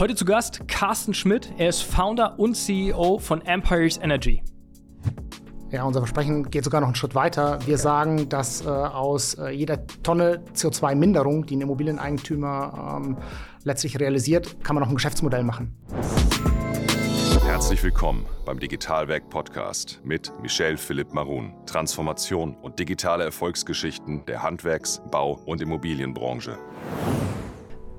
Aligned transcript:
Heute 0.00 0.14
zu 0.14 0.24
Gast 0.24 0.66
Carsten 0.66 1.12
Schmidt. 1.12 1.52
Er 1.58 1.68
ist 1.68 1.82
Founder 1.82 2.38
und 2.38 2.54
CEO 2.54 3.18
von 3.18 3.42
Empires 3.42 3.98
Energy. 3.98 4.42
Ja, 5.70 5.84
unser 5.84 6.00
Versprechen 6.00 6.50
geht 6.50 6.64
sogar 6.64 6.80
noch 6.80 6.88
einen 6.88 6.94
Schritt 6.94 7.14
weiter. 7.14 7.58
Wir 7.66 7.76
sagen, 7.76 8.26
dass 8.30 8.64
äh, 8.64 8.68
aus 8.70 9.34
äh, 9.34 9.50
jeder 9.50 9.86
Tonne 10.02 10.42
CO2-Minderung, 10.54 11.44
die 11.44 11.56
ein 11.56 11.60
Immobilieneigentümer 11.60 12.96
ähm, 12.96 13.18
letztlich 13.64 14.00
realisiert, 14.00 14.64
kann 14.64 14.74
man 14.74 14.84
noch 14.84 14.88
ein 14.88 14.94
Geschäftsmodell 14.94 15.44
machen. 15.44 15.76
Herzlich 17.44 17.82
willkommen 17.82 18.24
beim 18.46 18.58
Digitalwerk 18.58 19.28
Podcast 19.28 20.00
mit 20.02 20.32
Michel 20.40 20.78
Philipp 20.78 21.12
Marun. 21.12 21.52
Transformation 21.66 22.56
und 22.62 22.78
digitale 22.78 23.24
Erfolgsgeschichten 23.24 24.24
der 24.24 24.42
Handwerks-, 24.42 25.02
Bau- 25.10 25.42
und 25.44 25.60
Immobilienbranche. 25.60 26.58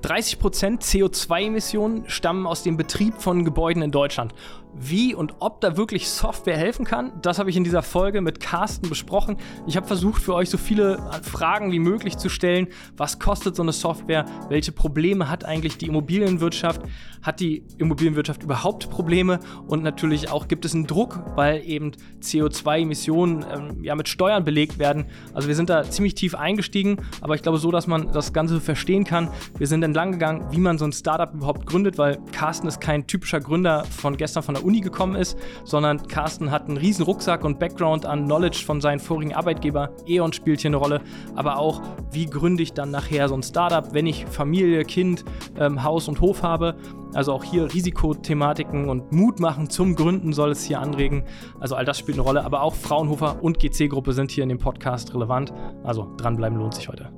30% 0.02 0.80
CO2-Emissionen 0.82 2.08
stammen 2.08 2.46
aus 2.46 2.62
dem 2.62 2.76
Betrieb 2.76 3.20
von 3.20 3.44
Gebäuden 3.44 3.82
in 3.82 3.90
Deutschland. 3.90 4.34
Wie 4.74 5.14
und 5.14 5.34
ob 5.40 5.60
da 5.60 5.76
wirklich 5.76 6.08
Software 6.08 6.56
helfen 6.56 6.86
kann, 6.86 7.12
das 7.20 7.38
habe 7.38 7.50
ich 7.50 7.56
in 7.56 7.64
dieser 7.64 7.82
Folge 7.82 8.22
mit 8.22 8.40
Carsten 8.40 8.88
besprochen. 8.88 9.36
Ich 9.66 9.76
habe 9.76 9.86
versucht, 9.86 10.22
für 10.22 10.34
euch 10.34 10.48
so 10.48 10.56
viele 10.56 10.98
Fragen 11.22 11.72
wie 11.72 11.78
möglich 11.78 12.16
zu 12.16 12.30
stellen. 12.30 12.68
Was 12.96 13.18
kostet 13.18 13.54
so 13.54 13.62
eine 13.62 13.72
Software? 13.72 14.24
Welche 14.48 14.72
Probleme 14.72 15.28
hat 15.28 15.44
eigentlich 15.44 15.76
die 15.76 15.86
Immobilienwirtschaft? 15.86 16.80
Hat 17.20 17.40
die 17.40 17.64
Immobilienwirtschaft 17.76 18.42
überhaupt 18.42 18.88
Probleme? 18.88 19.40
Und 19.66 19.82
natürlich 19.82 20.30
auch 20.30 20.48
gibt 20.48 20.64
es 20.64 20.74
einen 20.74 20.86
Druck, 20.86 21.22
weil 21.36 21.62
eben 21.66 21.92
CO2-Emissionen 22.22 23.44
ähm, 23.52 23.84
ja 23.84 23.94
mit 23.94 24.08
Steuern 24.08 24.42
belegt 24.42 24.78
werden. 24.78 25.04
Also 25.34 25.48
wir 25.48 25.54
sind 25.54 25.68
da 25.68 25.84
ziemlich 25.84 26.14
tief 26.14 26.34
eingestiegen, 26.34 26.96
aber 27.20 27.34
ich 27.34 27.42
glaube 27.42 27.58
so, 27.58 27.70
dass 27.70 27.86
man 27.86 28.10
das 28.12 28.32
Ganze 28.32 28.60
verstehen 28.60 29.04
kann. 29.04 29.28
Wir 29.58 29.66
sind 29.66 29.82
entlang 29.82 30.12
gegangen, 30.12 30.46
wie 30.50 30.60
man 30.60 30.78
so 30.78 30.86
ein 30.86 30.92
Startup 30.92 31.32
überhaupt 31.34 31.66
gründet, 31.66 31.98
weil 31.98 32.18
Carsten 32.32 32.66
ist 32.66 32.80
kein 32.80 33.06
typischer 33.06 33.40
Gründer 33.40 33.84
von 33.84 34.16
gestern 34.16 34.42
von 34.42 34.54
der 34.54 34.61
Uni 34.62 34.80
gekommen 34.80 35.16
ist, 35.16 35.38
sondern 35.64 36.06
Carsten 36.06 36.50
hat 36.50 36.68
einen 36.68 36.76
riesen 36.76 37.04
Rucksack 37.04 37.44
und 37.44 37.58
Background 37.58 38.06
an 38.06 38.24
Knowledge 38.24 38.62
von 38.64 38.80
seinen 38.80 39.00
vorigen 39.00 39.34
Arbeitgeber. 39.34 39.90
E.ON 40.06 40.32
spielt 40.32 40.60
hier 40.60 40.70
eine 40.70 40.76
Rolle, 40.76 41.00
aber 41.34 41.58
auch, 41.58 41.80
wie 42.10 42.26
gründe 42.26 42.62
ich 42.62 42.72
dann 42.72 42.90
nachher 42.90 43.28
so 43.28 43.34
ein 43.34 43.42
Startup, 43.42 43.92
wenn 43.92 44.06
ich 44.06 44.26
Familie, 44.26 44.84
Kind, 44.84 45.24
ähm, 45.58 45.82
Haus 45.82 46.08
und 46.08 46.20
Hof 46.20 46.42
habe. 46.42 46.76
Also 47.14 47.32
auch 47.32 47.44
hier 47.44 47.72
Risikothematiken 47.72 48.88
und 48.88 49.12
Mut 49.12 49.38
machen 49.38 49.68
zum 49.68 49.94
Gründen 49.94 50.32
soll 50.32 50.50
es 50.50 50.64
hier 50.64 50.80
anregen. 50.80 51.24
Also 51.60 51.74
all 51.74 51.84
das 51.84 51.98
spielt 51.98 52.16
eine 52.16 52.22
Rolle, 52.22 52.44
aber 52.44 52.62
auch 52.62 52.74
Fraunhofer 52.74 53.42
und 53.42 53.58
GC-Gruppe 53.58 54.12
sind 54.12 54.30
hier 54.30 54.44
in 54.44 54.48
dem 54.48 54.58
Podcast 54.58 55.14
relevant. 55.14 55.52
Also 55.84 56.14
dranbleiben 56.16 56.58
lohnt 56.58 56.74
sich 56.74 56.88
heute. 56.88 57.10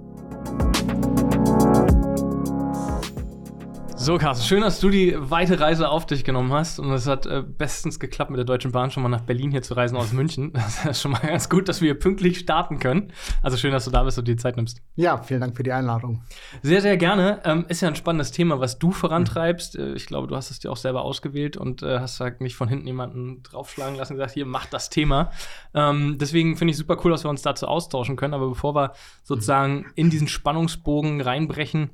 So, 4.04 4.18
Carsten, 4.18 4.44
schön, 4.46 4.60
dass 4.60 4.80
du 4.80 4.90
die 4.90 5.14
weite 5.16 5.58
Reise 5.58 5.88
auf 5.88 6.04
dich 6.04 6.24
genommen 6.24 6.52
hast. 6.52 6.78
Und 6.78 6.92
es 6.92 7.06
hat 7.06 7.24
äh, 7.24 7.42
bestens 7.42 7.98
geklappt, 7.98 8.30
mit 8.30 8.36
der 8.36 8.44
Deutschen 8.44 8.70
Bahn 8.70 8.90
schon 8.90 9.02
mal 9.02 9.08
nach 9.08 9.22
Berlin 9.22 9.50
hier 9.50 9.62
zu 9.62 9.72
reisen 9.72 9.96
aus 9.96 10.12
München. 10.12 10.52
Das 10.52 10.84
ist 10.84 11.00
schon 11.00 11.12
mal 11.12 11.20
ganz 11.20 11.48
gut, 11.48 11.70
dass 11.70 11.80
wir 11.80 11.86
hier 11.86 11.98
pünktlich 11.98 12.38
starten 12.38 12.78
können. 12.78 13.14
Also 13.40 13.56
schön, 13.56 13.72
dass 13.72 13.86
du 13.86 13.90
da 13.90 14.02
bist 14.02 14.18
und 14.18 14.28
dir 14.28 14.34
die 14.34 14.42
Zeit 14.42 14.56
nimmst. 14.56 14.82
Ja, 14.96 15.16
vielen 15.22 15.40
Dank 15.40 15.56
für 15.56 15.62
die 15.62 15.72
Einladung. 15.72 16.22
Sehr, 16.60 16.82
sehr 16.82 16.98
gerne. 16.98 17.40
Ähm, 17.44 17.64
ist 17.68 17.80
ja 17.80 17.88
ein 17.88 17.96
spannendes 17.96 18.30
Thema, 18.30 18.60
was 18.60 18.78
du 18.78 18.90
vorantreibst. 18.90 19.78
Mhm. 19.78 19.96
Ich 19.96 20.04
glaube, 20.04 20.26
du 20.26 20.36
hast 20.36 20.50
es 20.50 20.58
dir 20.58 20.70
auch 20.70 20.76
selber 20.76 21.00
ausgewählt 21.00 21.56
und 21.56 21.82
äh, 21.82 21.98
hast 21.98 22.20
halt 22.20 22.42
nicht 22.42 22.56
von 22.56 22.68
hinten 22.68 22.86
jemanden 22.86 23.42
draufschlagen 23.42 23.96
lassen 23.96 24.12
und 24.12 24.18
gesagt, 24.18 24.34
hier, 24.34 24.44
mach 24.44 24.66
das 24.66 24.90
Thema. 24.90 25.30
Ähm, 25.72 26.18
deswegen 26.20 26.58
finde 26.58 26.72
ich 26.72 26.76
super 26.76 26.98
cool, 27.02 27.10
dass 27.10 27.24
wir 27.24 27.30
uns 27.30 27.40
dazu 27.40 27.66
austauschen 27.66 28.16
können. 28.16 28.34
Aber 28.34 28.50
bevor 28.50 28.74
wir 28.74 28.92
sozusagen 29.22 29.86
in 29.94 30.10
diesen 30.10 30.28
Spannungsbogen 30.28 31.22
reinbrechen, 31.22 31.88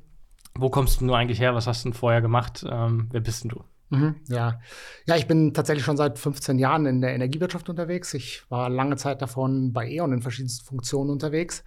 wo 0.55 0.69
kommst 0.69 1.01
du 1.01 1.13
eigentlich 1.13 1.39
her? 1.39 1.55
Was 1.55 1.67
hast 1.67 1.85
du 1.85 1.89
denn 1.89 1.97
vorher 1.97 2.21
gemacht? 2.21 2.65
Ähm, 2.69 3.07
wer 3.11 3.21
bist 3.21 3.43
denn 3.43 3.49
du? 3.49 3.63
Mhm, 3.89 4.15
ja. 4.29 4.61
ja, 5.05 5.15
ich 5.17 5.27
bin 5.27 5.53
tatsächlich 5.53 5.83
schon 5.83 5.97
seit 5.97 6.17
15 6.17 6.57
Jahren 6.59 6.85
in 6.85 7.01
der 7.01 7.13
Energiewirtschaft 7.13 7.69
unterwegs. 7.69 8.13
Ich 8.13 8.43
war 8.49 8.69
lange 8.69 8.95
Zeit 8.95 9.21
davon 9.21 9.73
bei 9.73 9.89
E.ON 9.89 10.13
in 10.13 10.21
verschiedensten 10.21 10.65
Funktionen 10.65 11.09
unterwegs. 11.09 11.65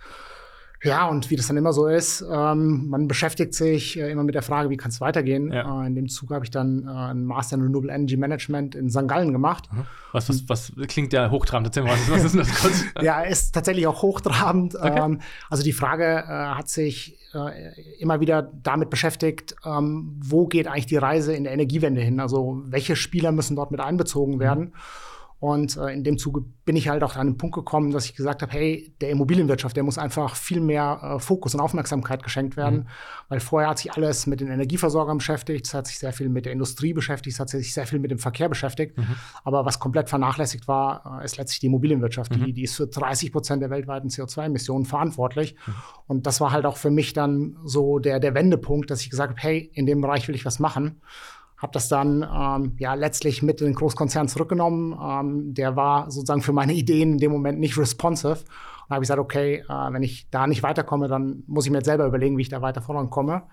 Ja, 0.84 1.06
und 1.08 1.30
wie 1.30 1.36
das 1.36 1.46
dann 1.46 1.56
immer 1.56 1.72
so 1.72 1.86
ist, 1.86 2.24
ähm, 2.30 2.88
man 2.88 3.08
beschäftigt 3.08 3.54
sich 3.54 3.98
äh, 3.98 4.10
immer 4.10 4.22
mit 4.22 4.34
der 4.34 4.42
Frage, 4.42 4.68
wie 4.68 4.76
kann 4.76 4.90
es 4.90 5.00
weitergehen. 5.00 5.50
Ja. 5.50 5.82
Äh, 5.82 5.86
in 5.86 5.94
dem 5.94 6.08
Zug 6.08 6.30
habe 6.30 6.44
ich 6.44 6.50
dann 6.50 6.84
äh, 6.86 6.90
einen 6.90 7.24
Master 7.24 7.56
in 7.56 7.62
Renewable 7.62 7.90
Energy 7.90 8.16
Management 8.16 8.74
in 8.74 8.90
St. 8.90 9.08
Gallen 9.08 9.32
gemacht. 9.32 9.68
Mhm. 9.72 9.86
Was, 10.12 10.28
was, 10.28 10.76
was 10.76 10.86
klingt 10.88 11.12
ja 11.14 11.30
hochtrabend? 11.30 11.74
Was, 11.74 12.10
was 12.10 12.24
ist 12.24 12.32
denn 12.32 12.40
das 12.40 12.54
kurz? 12.60 12.84
ja, 13.02 13.22
ist 13.22 13.54
tatsächlich 13.54 13.86
auch 13.86 14.02
hochtrabend. 14.02 14.76
Okay. 14.76 15.00
Ähm, 15.04 15.20
also 15.48 15.62
die 15.64 15.72
Frage 15.72 16.04
äh, 16.04 16.28
hat 16.28 16.68
sich 16.68 17.18
äh, 17.32 17.72
immer 17.98 18.20
wieder 18.20 18.42
damit 18.42 18.90
beschäftigt, 18.90 19.56
ähm, 19.64 20.20
wo 20.22 20.46
geht 20.46 20.68
eigentlich 20.68 20.86
die 20.86 20.96
Reise 20.96 21.34
in 21.34 21.44
der 21.44 21.52
Energiewende 21.54 22.02
hin? 22.02 22.20
Also 22.20 22.62
welche 22.66 22.94
Spieler 22.94 23.32
müssen 23.32 23.56
dort 23.56 23.70
mit 23.70 23.80
einbezogen 23.80 24.38
werden? 24.38 24.64
Mhm. 24.64 24.72
Und 25.44 25.77
äh, 25.77 25.93
in 25.93 26.05
dem 26.05 26.16
Zuge 26.16 26.43
bin 26.65 26.75
ich 26.75 26.88
halt 26.88 27.03
auch 27.03 27.16
an 27.16 27.27
den 27.27 27.37
Punkt 27.37 27.55
gekommen, 27.55 27.91
dass 27.91 28.06
ich 28.06 28.16
gesagt 28.16 28.41
habe, 28.41 28.50
hey, 28.50 28.94
der 29.03 29.10
Immobilienwirtschaft, 29.10 29.77
der 29.77 29.82
muss 29.82 29.99
einfach 29.99 30.37
viel 30.37 30.59
mehr 30.59 31.00
äh, 31.03 31.19
Fokus 31.19 31.55
und 31.55 31.60
Aufmerksamkeit 31.60 32.22
geschenkt 32.22 32.56
werden, 32.56 32.78
mhm. 32.78 32.87
weil 33.28 33.41
vorher 33.41 33.69
hat 33.69 33.78
sich 33.78 33.93
alles 33.93 34.27
mit 34.27 34.41
den 34.41 34.49
Energieversorgern 34.49 35.19
beschäftigt, 35.19 35.66
es 35.66 35.75
hat 35.75 35.87
sich 35.87 35.99
sehr 35.99 36.15
viel 36.15 36.31
mit 36.31 36.47
der 36.47 36.55
Industrie 36.55 36.94
beschäftigt, 36.94 37.34
es 37.34 37.41
hat 37.41 37.50
sich 37.50 37.75
sehr 37.75 37.87
viel 37.87 37.99
mit 37.99 38.10
dem 38.10 38.19
Verkehr 38.19 38.49
beschäftigt. 38.49 38.97
Mhm. 38.97 39.16
Aber 39.44 39.66
was 39.66 39.78
komplett 39.78 40.09
vernachlässigt 40.09 40.66
war, 40.66 41.21
äh, 41.21 41.27
ist 41.27 41.37
letztlich 41.37 41.61
die 41.61 41.66
Immobilienwirtschaft. 41.66 42.34
Mhm. 42.34 42.47
Die, 42.47 42.53
die 42.55 42.62
ist 42.62 42.76
für 42.76 42.87
30 42.87 43.31
Prozent 43.31 43.61
der 43.61 43.69
weltweiten 43.69 44.09
CO2-Emissionen 44.09 44.87
verantwortlich. 44.87 45.56
Mhm. 45.66 45.75
Und 46.06 46.26
das 46.26 46.41
war 46.41 46.53
halt 46.53 46.65
auch 46.65 46.78
für 46.78 46.91
mich 46.91 47.12
dann 47.12 47.59
so 47.65 47.99
der, 47.99 48.19
der 48.19 48.34
Wendepunkt, 48.34 48.91
dass 48.91 49.03
ich 49.03 49.11
gesagt 49.11 49.32
habe, 49.32 49.43
hey, 49.43 49.71
in 49.75 49.84
dem 49.84 50.00
Bereich 50.00 50.26
will 50.26 50.34
ich 50.34 50.47
was 50.47 50.59
machen 50.59 51.03
habe 51.56 51.72
das 51.72 51.88
dann 51.88 52.22
ähm, 52.22 52.76
ja 52.78 52.94
letztlich 52.94 53.42
mit 53.42 53.60
den 53.60 53.75
Großkonzern 53.75 54.28
zurückgenommen. 54.28 54.98
Ähm, 55.00 55.54
der 55.54 55.76
war 55.76 56.10
sozusagen 56.10 56.42
für 56.42 56.53
meine 56.53 56.75
Ideen 56.75 57.12
in 57.12 57.19
dem 57.19 57.32
Moment 57.32 57.60
nicht 57.60 57.78
responsive. 57.78 58.41
Und 58.87 58.91
habe 58.91 59.04
ich 59.04 59.09
gesagt, 59.09 59.20
okay, 59.20 59.64
äh, 59.69 59.93
wenn 59.93 60.03
ich 60.03 60.28
da 60.31 60.47
nicht 60.47 60.62
weiterkomme, 60.62 61.09
dann 61.09 61.43
muss 61.47 61.64
ich 61.64 61.70
mir 61.70 61.78
jetzt 61.78 61.87
selber 61.87 62.06
überlegen, 62.06 62.37
wie 62.37 62.43
ich 62.43 62.48
da 62.48 62.60
weiter 62.60 62.82
vorankomme. 62.82 63.44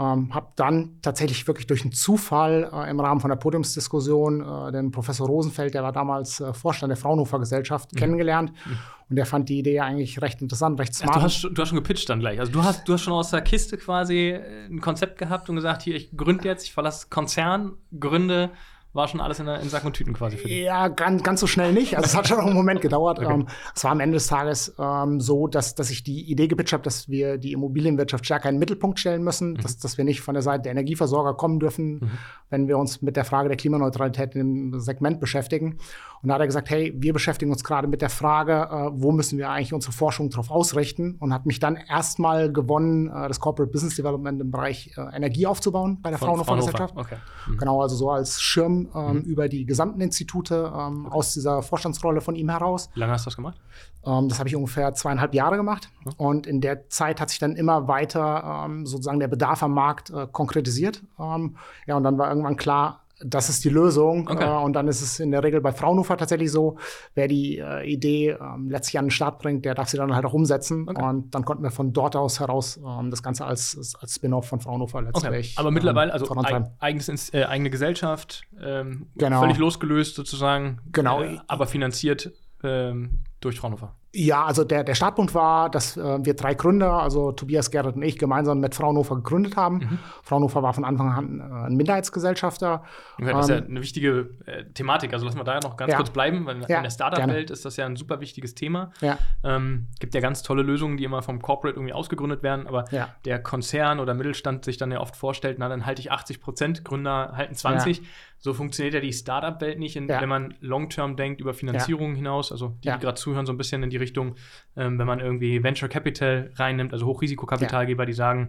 Ähm, 0.00 0.34
habe 0.34 0.46
dann 0.56 0.96
tatsächlich 1.02 1.46
wirklich 1.46 1.66
durch 1.66 1.82
einen 1.82 1.92
Zufall 1.92 2.70
äh, 2.72 2.88
im 2.88 3.00
Rahmen 3.00 3.20
von 3.20 3.28
der 3.28 3.36
Podiumsdiskussion 3.36 4.40
äh, 4.40 4.72
den 4.72 4.90
Professor 4.92 5.26
Rosenfeld, 5.26 5.74
der 5.74 5.82
war 5.82 5.92
damals 5.92 6.40
äh, 6.40 6.54
Vorstand 6.54 6.90
der 6.90 6.96
Fraunhofer 6.96 7.38
Gesellschaft, 7.38 7.92
mhm. 7.92 7.98
kennengelernt. 7.98 8.52
Mhm. 8.64 8.78
Und 9.10 9.16
der 9.16 9.26
fand 9.26 9.50
die 9.50 9.58
Idee 9.58 9.80
eigentlich 9.80 10.22
recht 10.22 10.40
interessant, 10.40 10.80
recht 10.80 10.94
smart. 10.94 11.16
Also 11.16 11.42
du, 11.42 11.48
hast, 11.48 11.56
du 11.56 11.62
hast 11.62 11.68
schon 11.68 11.76
gepitcht 11.76 12.08
dann 12.08 12.20
gleich. 12.20 12.40
Also 12.40 12.50
du 12.50 12.64
hast, 12.64 12.88
du 12.88 12.94
hast 12.94 13.02
schon 13.02 13.12
aus 13.12 13.30
der 13.30 13.42
Kiste 13.42 13.76
quasi 13.76 14.38
ein 14.70 14.80
Konzept 14.80 15.18
gehabt 15.18 15.50
und 15.50 15.56
gesagt, 15.56 15.82
hier, 15.82 15.96
ich 15.96 16.16
gründe 16.16 16.44
jetzt, 16.44 16.64
ich 16.64 16.72
verlasse 16.72 17.08
Konzern, 17.10 17.72
gründe 17.98 18.50
war 18.92 19.06
schon 19.06 19.20
alles 19.20 19.38
in, 19.38 19.46
in 19.46 19.68
Sack 19.68 19.84
und 19.84 19.92
Tüten 19.92 20.12
quasi 20.14 20.36
für 20.36 20.48
dich? 20.48 20.62
Ja, 20.62 20.88
ganz, 20.88 21.22
ganz 21.22 21.40
so 21.40 21.46
schnell 21.46 21.72
nicht. 21.72 21.96
Also 21.96 22.06
es 22.06 22.16
hat 22.16 22.26
schon 22.26 22.38
noch 22.38 22.46
einen 22.46 22.56
Moment 22.56 22.80
gedauert. 22.80 23.20
Okay. 23.20 23.32
Ähm, 23.32 23.46
es 23.74 23.84
war 23.84 23.92
am 23.92 24.00
Ende 24.00 24.14
des 24.16 24.26
Tages 24.26 24.74
ähm, 24.78 25.20
so, 25.20 25.46
dass, 25.46 25.76
dass 25.76 25.90
ich 25.90 26.02
die 26.02 26.28
Idee 26.30 26.48
gepitcht 26.48 26.72
habe, 26.72 26.82
dass 26.82 27.08
wir 27.08 27.38
die 27.38 27.52
Immobilienwirtschaft 27.52 28.24
stärker 28.24 28.48
in 28.48 28.56
den 28.56 28.58
Mittelpunkt 28.58 28.98
stellen 28.98 29.22
müssen, 29.22 29.52
mhm. 29.52 29.58
dass, 29.58 29.78
dass 29.78 29.96
wir 29.96 30.04
nicht 30.04 30.20
von 30.20 30.34
der 30.34 30.42
Seite 30.42 30.62
der 30.62 30.72
Energieversorger 30.72 31.34
kommen 31.34 31.60
dürfen, 31.60 31.92
mhm. 31.92 32.10
wenn 32.48 32.68
wir 32.68 32.78
uns 32.78 33.00
mit 33.00 33.16
der 33.16 33.24
Frage 33.24 33.48
der 33.48 33.56
Klimaneutralität 33.56 34.34
im 34.34 34.80
Segment 34.80 35.20
beschäftigen. 35.20 35.78
Und 36.22 36.28
da 36.28 36.34
hat 36.34 36.40
er 36.40 36.46
gesagt, 36.46 36.68
hey, 36.68 36.92
wir 36.96 37.12
beschäftigen 37.12 37.50
uns 37.50 37.64
gerade 37.64 37.86
mit 37.86 38.02
der 38.02 38.10
Frage, 38.10 38.68
äh, 38.70 38.90
wo 38.92 39.12
müssen 39.12 39.38
wir 39.38 39.50
eigentlich 39.50 39.72
unsere 39.72 39.92
Forschung 39.92 40.30
darauf 40.30 40.50
ausrichten 40.50 41.16
und 41.18 41.32
hat 41.32 41.46
mich 41.46 41.60
dann 41.60 41.76
erstmal 41.76 42.52
gewonnen, 42.52 43.08
äh, 43.08 43.28
das 43.28 43.40
Corporate 43.40 43.72
Business 43.72 43.94
Development 43.94 44.40
im 44.40 44.50
Bereich 44.50 44.92
äh, 44.96 45.16
Energie 45.16 45.46
aufzubauen 45.46 45.98
bei 46.02 46.10
der 46.10 46.18
Fraunhofer 46.18 46.56
Gesellschaft. 46.56 46.94
Okay. 46.96 47.16
Mhm. 47.46 47.56
Genau, 47.56 47.80
also 47.80 47.96
so 47.96 48.10
als 48.10 48.42
Schirm 48.42 48.79
ähm, 48.94 49.16
mhm. 49.16 49.22
über 49.22 49.48
die 49.48 49.64
gesamten 49.64 50.00
Institute 50.00 50.54
ähm, 50.54 51.06
okay. 51.06 51.14
aus 51.14 51.34
dieser 51.34 51.62
Vorstandsrolle 51.62 52.20
von 52.20 52.34
ihm 52.34 52.48
heraus. 52.48 52.90
Wie 52.94 53.00
lange 53.00 53.12
hast 53.12 53.26
du 53.26 53.30
das 53.30 53.36
gemacht? 53.36 53.60
Ähm, 54.04 54.28
das 54.28 54.38
habe 54.38 54.48
ich 54.48 54.56
ungefähr 54.56 54.94
zweieinhalb 54.94 55.34
Jahre 55.34 55.56
gemacht. 55.56 55.88
Mhm. 56.04 56.12
Und 56.16 56.46
in 56.46 56.60
der 56.60 56.88
Zeit 56.88 57.20
hat 57.20 57.30
sich 57.30 57.38
dann 57.38 57.56
immer 57.56 57.88
weiter 57.88 58.64
ähm, 58.66 58.86
sozusagen 58.86 59.20
der 59.20 59.28
Bedarf 59.28 59.62
am 59.62 59.74
Markt 59.74 60.10
äh, 60.10 60.26
konkretisiert. 60.30 61.02
Ähm, 61.18 61.56
ja, 61.86 61.96
und 61.96 62.04
dann 62.04 62.18
war 62.18 62.28
irgendwann 62.28 62.56
klar, 62.56 63.04
das 63.24 63.48
ist 63.48 63.64
die 63.64 63.68
Lösung. 63.68 64.28
Okay. 64.28 64.44
Äh, 64.44 64.64
und 64.64 64.72
dann 64.72 64.88
ist 64.88 65.02
es 65.02 65.20
in 65.20 65.30
der 65.30 65.42
Regel 65.42 65.60
bei 65.60 65.72
Fraunhofer 65.72 66.16
tatsächlich 66.16 66.50
so, 66.50 66.78
wer 67.14 67.28
die 67.28 67.58
äh, 67.58 67.84
Idee 67.84 68.30
ähm, 68.30 68.70
letztlich 68.70 68.98
an 68.98 69.06
den 69.06 69.10
Start 69.10 69.38
bringt, 69.38 69.64
der 69.64 69.74
darf 69.74 69.88
sie 69.88 69.96
dann 69.96 70.14
halt 70.14 70.24
auch 70.24 70.32
umsetzen. 70.32 70.88
Okay. 70.88 71.02
Und 71.02 71.34
dann 71.34 71.44
konnten 71.44 71.62
wir 71.62 71.70
von 71.70 71.92
dort 71.92 72.16
aus 72.16 72.40
heraus 72.40 72.80
ähm, 72.84 73.10
das 73.10 73.22
Ganze 73.22 73.44
als, 73.44 73.96
als 74.00 74.14
Spin-off 74.14 74.46
von 74.46 74.60
Fraunhofer 74.60 75.02
letztlich. 75.02 75.52
Okay. 75.52 75.60
Aber 75.60 75.70
mittlerweile, 75.70 76.10
ähm, 76.12 76.20
also 76.20 76.34
eig 76.36 76.70
eigenes, 76.78 77.32
äh, 77.34 77.44
eigene 77.44 77.70
Gesellschaft, 77.70 78.42
ähm, 78.60 79.10
genau. 79.16 79.40
völlig 79.40 79.58
losgelöst 79.58 80.14
sozusagen, 80.14 80.80
genau. 80.92 81.22
Äh, 81.22 81.38
aber 81.46 81.66
finanziert 81.66 82.32
ähm, 82.62 83.20
durch 83.40 83.58
Fraunhofer. 83.60 83.94
Ja, 84.12 84.44
also 84.44 84.64
der, 84.64 84.82
der 84.82 84.96
Startpunkt 84.96 85.34
war, 85.34 85.70
dass 85.70 85.96
äh, 85.96 86.24
wir 86.24 86.34
drei 86.34 86.54
Gründer, 86.54 86.94
also 86.94 87.30
Tobias, 87.30 87.70
Gerrit 87.70 87.94
und 87.94 88.02
ich, 88.02 88.18
gemeinsam 88.18 88.58
mit 88.58 88.74
Fraunhofer 88.74 89.14
gegründet 89.14 89.56
haben. 89.56 89.76
Mhm. 89.76 89.98
Fraunhofer 90.24 90.64
war 90.64 90.74
von 90.74 90.84
Anfang 90.84 91.12
an 91.12 91.40
äh, 91.40 91.66
ein 91.68 91.76
Minderheitsgesellschafter. 91.76 92.82
Okay, 93.20 93.32
das 93.32 93.44
ist 93.44 93.50
ja 93.50 93.58
ähm, 93.58 93.66
eine 93.68 93.80
wichtige 93.80 94.30
äh, 94.46 94.64
Thematik. 94.74 95.12
Also 95.12 95.26
lass 95.26 95.36
mal 95.36 95.44
da 95.44 95.54
ja 95.54 95.60
noch 95.62 95.76
ganz 95.76 95.92
ja. 95.92 95.96
kurz 95.96 96.10
bleiben, 96.10 96.44
weil 96.44 96.60
ja, 96.66 96.78
in 96.78 96.82
der 96.82 96.90
Startup-Welt 96.90 97.52
ist 97.52 97.64
das 97.64 97.76
ja 97.76 97.86
ein 97.86 97.94
super 97.94 98.20
wichtiges 98.20 98.56
Thema. 98.56 98.90
Ja. 99.00 99.16
Ähm, 99.44 99.86
gibt 100.00 100.12
ja 100.14 100.20
ganz 100.20 100.42
tolle 100.42 100.62
Lösungen, 100.62 100.96
die 100.96 101.04
immer 101.04 101.22
vom 101.22 101.40
Corporate 101.40 101.76
irgendwie 101.76 101.92
ausgegründet 101.92 102.42
werden, 102.42 102.66
aber 102.66 102.86
ja. 102.90 103.10
der 103.24 103.40
Konzern 103.40 104.00
oder 104.00 104.14
Mittelstand 104.14 104.64
sich 104.64 104.76
dann 104.76 104.90
ja 104.90 105.00
oft 105.00 105.14
vorstellt, 105.14 105.58
na, 105.60 105.68
dann 105.68 105.86
halte 105.86 106.00
ich 106.00 106.10
80 106.10 106.40
Prozent, 106.40 106.84
Gründer 106.84 107.34
halten 107.36 107.54
20. 107.54 108.02
So 108.42 108.54
funktioniert 108.54 108.94
ja 108.94 109.00
die 109.00 109.12
Startup-Welt 109.12 109.78
nicht, 109.78 109.96
in, 109.96 110.08
wenn 110.08 110.28
man 110.28 110.54
long-term 110.60 111.16
denkt, 111.16 111.42
über 111.42 111.52
Finanzierung 111.52 112.14
hinaus. 112.14 112.50
Also 112.52 112.76
die, 112.82 112.90
die 112.90 112.98
gerade 112.98 113.14
zuhören, 113.14 113.44
so 113.44 113.52
ein 113.52 113.58
bisschen 113.58 113.82
in 113.82 113.90
die 113.90 113.98
Richtung, 113.98 114.36
ähm, 114.76 114.98
wenn 114.98 115.06
man 115.06 115.20
irgendwie 115.20 115.62
Venture 115.62 115.90
Capital 115.90 116.50
reinnimmt, 116.54 116.94
also 116.94 117.06
Hochrisikokapitalgeber, 117.06 118.04
ja. 118.04 118.06
die 118.06 118.12
sagen, 118.14 118.48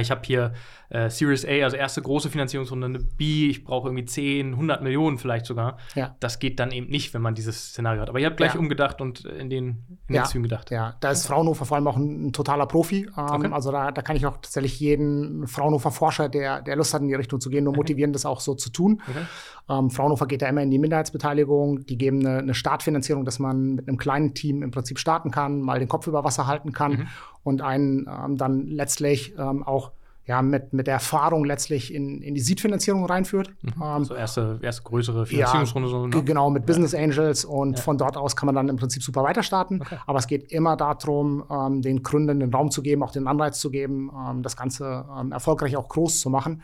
ich 0.00 0.10
habe 0.10 0.20
hier 0.24 0.52
äh, 0.90 1.08
Series 1.08 1.44
A, 1.46 1.64
also 1.64 1.76
erste 1.76 2.02
große 2.02 2.30
Finanzierungsrunde, 2.30 2.86
eine 2.86 2.98
B, 2.98 3.48
ich 3.48 3.64
brauche 3.64 3.88
irgendwie 3.88 4.04
10, 4.04 4.52
100 4.52 4.82
Millionen 4.82 5.18
vielleicht 5.18 5.46
sogar. 5.46 5.78
Ja. 5.94 6.16
Das 6.20 6.38
geht 6.38 6.60
dann 6.60 6.70
eben 6.70 6.88
nicht, 6.88 7.14
wenn 7.14 7.22
man 7.22 7.34
dieses 7.34 7.70
Szenario 7.70 8.02
hat. 8.02 8.08
Aber 8.10 8.20
ihr 8.20 8.26
habt 8.26 8.36
gleich 8.36 8.54
ja. 8.54 8.60
umgedacht 8.60 9.00
und 9.00 9.24
in 9.24 9.48
den, 9.48 9.98
in 10.08 10.14
ja. 10.14 10.22
den 10.22 10.28
Zügen 10.28 10.42
gedacht. 10.42 10.70
Ja, 10.70 10.96
da 11.00 11.10
ist 11.10 11.26
Fraunhofer 11.26 11.64
vor 11.64 11.76
allem 11.76 11.86
auch 11.86 11.96
ein, 11.96 12.26
ein 12.26 12.32
totaler 12.32 12.66
Profi. 12.66 13.08
Ähm, 13.16 13.24
okay. 13.26 13.48
Also 13.52 13.72
da, 13.72 13.90
da 13.90 14.02
kann 14.02 14.16
ich 14.16 14.26
auch 14.26 14.36
tatsächlich 14.36 14.78
jeden 14.80 15.46
Fraunhofer 15.46 15.90
Forscher, 15.90 16.28
der, 16.28 16.60
der 16.60 16.76
Lust 16.76 16.92
hat, 16.94 17.00
in 17.00 17.08
die 17.08 17.14
Richtung 17.14 17.40
zu 17.40 17.48
gehen, 17.48 17.64
nur 17.64 17.72
okay. 17.72 17.80
motivieren, 17.80 18.12
das 18.12 18.26
auch 18.26 18.40
so 18.40 18.54
zu 18.54 18.70
tun. 18.70 19.02
Okay. 19.08 19.26
Ähm, 19.70 19.90
Fraunhofer 19.90 20.26
geht 20.26 20.42
da 20.42 20.48
immer 20.48 20.62
in 20.62 20.70
die 20.70 20.78
Minderheitsbeteiligung. 20.78 21.86
Die 21.86 21.96
geben 21.96 22.20
eine, 22.26 22.38
eine, 22.38 22.54
Startfinanzierung, 22.54 23.24
dass 23.24 23.38
man 23.38 23.74
mit 23.74 23.88
einem 23.88 23.96
kleinen 23.96 24.34
Team 24.34 24.62
im 24.62 24.70
Prinzip 24.70 24.98
starten 24.98 25.30
kann, 25.30 25.60
mal 25.60 25.78
den 25.78 25.88
Kopf 25.88 26.06
über 26.06 26.24
Wasser 26.24 26.46
halten 26.46 26.72
kann 26.72 26.92
mhm. 26.92 27.06
Und 27.42 27.62
einen 27.62 28.06
ähm, 28.08 28.36
dann 28.36 28.66
letztlich 28.66 29.34
ähm, 29.38 29.62
auch 29.62 29.92
ja, 30.24 30.40
mit, 30.40 30.72
mit 30.72 30.86
der 30.86 30.94
Erfahrung 30.94 31.44
letztlich 31.44 31.92
in, 31.92 32.22
in 32.22 32.34
die 32.34 32.40
Seed-Finanzierung 32.40 33.04
reinführt. 33.04 33.50
Mhm. 33.62 33.82
Ähm, 33.82 34.04
so 34.04 34.14
erste, 34.14 34.60
erste 34.62 34.82
größere 34.84 35.26
Finanzierungsrunde. 35.26 35.88
Ja, 35.88 35.92
so, 35.92 36.06
ne? 36.06 36.22
Genau, 36.22 36.48
mit 36.48 36.64
Business 36.64 36.94
Angels 36.94 37.44
und 37.44 37.76
ja. 37.76 37.82
von 37.82 37.98
dort 37.98 38.16
aus 38.16 38.36
kann 38.36 38.46
man 38.46 38.54
dann 38.54 38.68
im 38.68 38.76
Prinzip 38.76 39.02
super 39.02 39.24
weiter 39.24 39.42
starten. 39.42 39.80
Okay. 39.80 39.96
Aber 40.06 40.20
es 40.20 40.28
geht 40.28 40.52
immer 40.52 40.76
darum, 40.76 41.42
ähm, 41.50 41.82
den 41.82 42.04
Gründern 42.04 42.38
den 42.38 42.54
Raum 42.54 42.70
zu 42.70 42.82
geben, 42.82 43.02
auch 43.02 43.10
den 43.10 43.26
Anreiz 43.26 43.58
zu 43.58 43.70
geben, 43.70 44.12
ähm, 44.14 44.42
das 44.42 44.56
Ganze 44.56 45.04
ähm, 45.18 45.32
erfolgreich 45.32 45.76
auch 45.76 45.88
groß 45.88 46.20
zu 46.20 46.30
machen. 46.30 46.62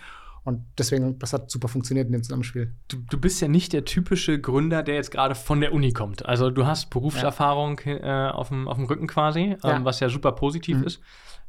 Und 0.49 0.65
deswegen, 0.79 1.19
das 1.19 1.33
hat 1.33 1.51
super 1.51 1.69
funktioniert 1.69 2.07
in 2.07 2.13
dem 2.13 2.23
Zusammenspiel. 2.23 2.75
Du, 2.89 2.97
du 3.11 3.21
bist 3.21 3.41
ja 3.41 3.49
nicht 3.49 3.73
der 3.73 3.85
typische 3.85 4.41
Gründer, 4.41 4.83
der 4.83 4.97
jetzt 4.97 5.11
gerade 5.11 5.35
von 5.35 5.61
der 5.61 5.73
Uni 5.73 5.93
kommt. 5.93 6.27
Also 6.27 6.51
du 6.51 6.67
hast 6.67 6.91
Berufserfahrung 6.91 7.81
ja. 7.85 8.29
äh, 8.29 8.33
auf, 8.33 8.49
dem, 8.49 8.67
auf 8.67 8.77
dem 8.77 8.87
Rücken 8.87 9.07
quasi, 9.07 9.57
ähm, 9.63 9.85
was 9.85 10.01
ja 10.01 10.09
super 10.09 10.33
positiv 10.33 10.79
mhm. 10.79 10.85
ist 10.85 11.01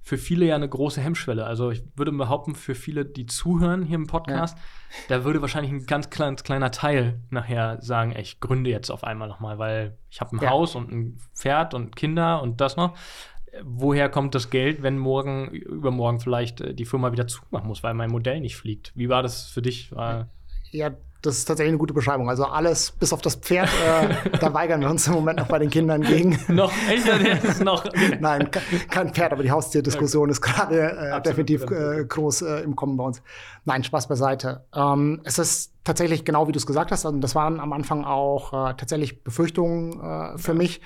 für 0.01 0.17
viele 0.17 0.45
ja 0.45 0.55
eine 0.55 0.67
große 0.67 1.01
Hemmschwelle. 1.01 1.45
Also 1.45 1.71
ich 1.71 1.83
würde 1.95 2.11
behaupten, 2.11 2.55
für 2.55 2.75
viele, 2.75 3.05
die 3.05 3.25
zuhören 3.25 3.83
hier 3.83 3.95
im 3.95 4.07
Podcast, 4.07 4.57
ja. 4.57 4.63
da 5.07 5.23
würde 5.23 5.41
wahrscheinlich 5.41 5.71
ein 5.71 5.85
ganz 5.85 6.09
klein, 6.09 6.35
kleiner 6.35 6.71
Teil 6.71 7.19
nachher 7.29 7.81
sagen, 7.81 8.11
ey, 8.13 8.21
ich 8.21 8.39
gründe 8.39 8.69
jetzt 8.69 8.89
auf 8.89 9.03
einmal 9.03 9.27
nochmal, 9.27 9.59
weil 9.59 9.97
ich 10.09 10.21
habe 10.21 10.35
ein 10.35 10.41
ja. 10.41 10.49
Haus 10.49 10.75
und 10.75 10.91
ein 10.91 11.17
Pferd 11.35 11.73
und 11.73 11.95
Kinder 11.95 12.41
und 12.41 12.61
das 12.61 12.75
noch. 12.75 12.97
Woher 13.63 14.09
kommt 14.09 14.35
das 14.35 14.49
Geld, 14.49 14.83
wenn 14.83 14.97
morgen, 14.97 15.49
übermorgen 15.49 16.19
vielleicht 16.19 16.61
äh, 16.61 16.73
die 16.73 16.85
Firma 16.85 17.11
wieder 17.11 17.27
zumachen 17.27 17.67
muss, 17.67 17.83
weil 17.83 17.93
mein 17.93 18.11
Modell 18.11 18.39
nicht 18.39 18.57
fliegt? 18.57 18.91
Wie 18.95 19.09
war 19.09 19.23
das 19.23 19.45
für 19.49 19.61
dich? 19.61 19.91
Ja, 20.71 20.91
das 21.21 21.37
ist 21.37 21.45
tatsächlich 21.45 21.71
eine 21.71 21.77
gute 21.77 21.93
Beschreibung. 21.93 22.29
Also 22.29 22.45
alles 22.45 22.91
bis 22.91 23.11
auf 23.11 23.21
das 23.21 23.35
Pferd, 23.35 23.69
äh, 23.85 24.37
da 24.39 24.53
weigern 24.53 24.79
wir 24.79 24.89
uns 24.89 25.05
im 25.07 25.13
Moment 25.13 25.39
noch 25.39 25.47
bei 25.47 25.59
den 25.59 25.69
Kindern 25.69 26.01
gegen. 26.01 26.39
noch? 26.47 26.71
Echt? 26.89 27.07
Das 27.07 27.43
ist 27.43 27.63
noch. 27.63 27.83
Nein, 28.19 28.49
kein 28.89 29.13
Pferd, 29.13 29.33
aber 29.33 29.43
die 29.43 29.51
Haustierdiskussion 29.51 30.29
ist 30.29 30.41
gerade 30.41 30.79
äh, 30.79 31.21
definitiv 31.21 31.69
äh, 31.69 32.05
groß 32.05 32.43
äh, 32.43 32.61
im 32.61 32.75
Kommen 32.75 32.95
bei 32.95 33.03
uns. 33.03 33.21
Nein, 33.65 33.83
Spaß 33.83 34.07
beiseite. 34.07 34.63
Ähm, 34.73 35.19
es 35.25 35.39
ist 35.39 35.73
tatsächlich 35.83 36.23
genau 36.23 36.47
wie 36.47 36.53
du 36.53 36.57
es 36.57 36.65
gesagt 36.65 36.91
hast. 36.91 37.05
Also 37.05 37.17
das 37.17 37.35
waren 37.35 37.59
am 37.59 37.73
Anfang 37.73 38.05
auch 38.05 38.53
äh, 38.53 38.73
tatsächlich 38.75 39.23
Befürchtungen 39.23 40.37
für 40.37 40.51
ja. 40.51 40.57
mich. 40.57 40.81